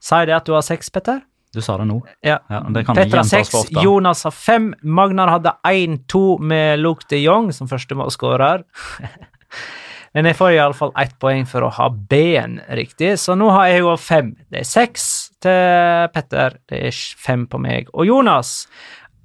Sier 0.00 0.30
det 0.30 0.38
at 0.38 0.48
du 0.48 0.56
har 0.56 0.64
seks, 0.64 0.90
Petter? 0.90 1.20
Du 1.54 1.58
sa 1.62 1.76
det 1.80 1.88
nå. 1.90 1.98
Ja. 2.22 2.38
ja 2.50 2.60
det 2.70 2.84
kan 2.86 2.98
Petter 2.98 3.20
har 3.20 3.26
seks, 3.26 3.70
Jonas 3.82 4.22
har 4.26 4.34
fem. 4.34 4.70
Magnar 4.82 5.32
hadde 5.32 5.56
1-2 5.66 6.38
med 6.38 6.78
Luke 6.78 7.06
de 7.10 7.18
Jong 7.24 7.50
som 7.54 7.70
første 7.70 7.98
målskårer. 7.98 8.64
Men 10.16 10.26
jeg 10.26 10.38
får 10.40 10.56
iallfall 10.56 10.90
ett 10.98 11.12
poeng 11.22 11.44
for 11.46 11.62
å 11.62 11.70
ha 11.76 11.86
B-en 11.90 12.58
riktig, 12.74 13.12
så 13.22 13.36
nå 13.38 13.50
har 13.54 13.68
jeg 13.70 13.84
jo 13.84 13.92
fem. 14.00 14.32
Det 14.50 14.64
er 14.64 14.66
seks 14.66 15.04
til 15.42 16.08
Petter, 16.14 16.56
det 16.70 16.80
er 16.88 16.98
fem 17.22 17.44
på 17.50 17.60
meg. 17.62 17.92
Og 17.94 18.08
Jonas, 18.08 18.64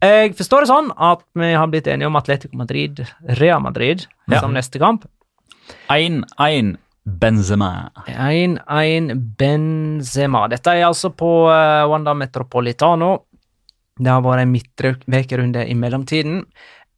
jeg 0.06 0.36
forstår 0.38 0.66
det 0.66 0.70
sånn 0.70 0.92
at 0.94 1.26
vi 1.34 1.52
har 1.58 1.70
blitt 1.72 1.90
enige 1.90 2.12
om 2.12 2.20
Atletico 2.20 2.58
Madrid, 2.60 3.02
Rea 3.40 3.58
Madrid, 3.64 4.06
ja. 4.30 4.44
som 4.44 4.54
neste 4.54 4.82
kamp. 4.82 5.08
1-1 5.90 6.76
Benzema. 7.06 7.90
1-1 8.06 9.14
Benzema. 9.40 10.46
Dette 10.54 10.74
er 10.74 10.86
altså 10.88 11.12
på 11.18 11.32
uh, 11.50 11.86
Wanda 11.90 12.14
Metropolitano. 12.18 13.12
Det 13.98 14.12
har 14.12 14.24
vært 14.26 14.44
en 14.44 14.54
midtvekerunde 14.54 15.66
i 15.70 15.76
mellomtiden. 15.78 16.44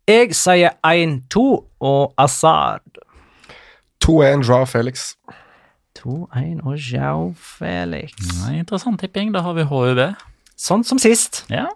Jeg 0.08 0.36
sier 0.36 0.76
1-2 0.88 1.44
og 1.88 2.16
Azard. 2.20 2.84
2-1 4.08 4.48
Joao 4.48 4.66
Felix. 4.66 5.10
2-1 6.00 6.62
og 6.64 6.78
Joao 6.80 7.34
Felix. 7.36 8.16
Nei, 8.46 8.62
interessant 8.62 9.02
tipping. 9.02 9.34
Da 9.36 9.42
har 9.44 9.58
vi 9.58 9.66
HUB. 9.68 10.00
Sånn 10.58 10.86
som 10.88 11.02
sist. 11.02 11.44
Ja. 11.52 11.68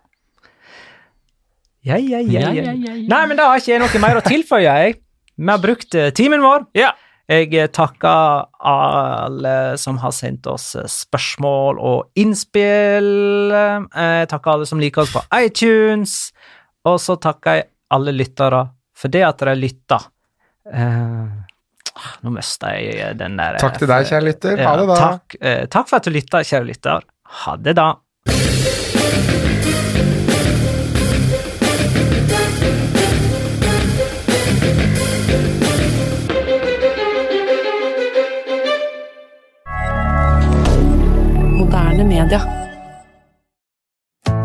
Ja, 1.84 1.98
ja, 1.98 2.22
ja, 2.22 2.52
ja. 2.54 2.74
Nei, 2.78 3.22
men 3.28 3.36
da 3.36 3.50
har 3.50 3.60
ikke 3.60 3.74
jeg 3.74 3.82
noe 3.82 4.02
mer 4.04 4.20
å 4.20 4.24
tilføye, 4.24 4.64
jeg. 4.64 5.00
Vi 5.42 5.50
har 5.50 5.62
brukt 5.62 5.98
uh, 5.98 6.08
timen 6.16 6.44
vår. 6.46 6.70
Ja. 6.78 6.94
Jeg 7.32 7.72
takker 7.72 8.48
alle 8.68 9.54
som 9.80 10.00
har 10.02 10.12
sendt 10.12 10.48
oss 10.52 10.74
spørsmål 10.92 11.78
og 11.80 12.20
innspill. 12.20 13.54
Jeg 13.56 14.28
takker 14.32 14.56
alle 14.56 14.68
som 14.68 14.82
liker 14.84 15.06
oss 15.06 15.14
på 15.16 15.24
iTunes. 15.40 16.18
Og 16.88 17.00
så 17.00 17.16
takker 17.22 17.60
jeg 17.60 17.70
alle 17.96 18.16
lyttere 18.16 18.66
for 18.98 19.14
det 19.14 19.24
at 19.28 19.40
dere 19.40 19.56
lytter. 19.56 20.10
Nå 22.24 22.32
mista 22.36 22.76
jeg 22.78 23.18
den 23.20 23.36
der 23.40 23.60
Takk 23.62 23.82
til 23.82 23.92
deg, 23.92 24.08
kjære 24.10 24.28
lytter. 24.30 24.64
Ha 24.64 24.78
det, 24.80 24.88
da. 24.92 25.02
Takk, 25.02 25.42
uh, 25.42 25.66
takk 25.76 25.92
for 25.92 26.00
at 26.00 26.08
du 26.08 26.16
lytta, 26.16 26.46
kjære 26.48 26.72
lytter. 26.72 27.12
Ha 27.44 27.60
det, 27.60 27.76
da. 27.80 27.92
moderne 41.72 42.04
media. 42.04 42.61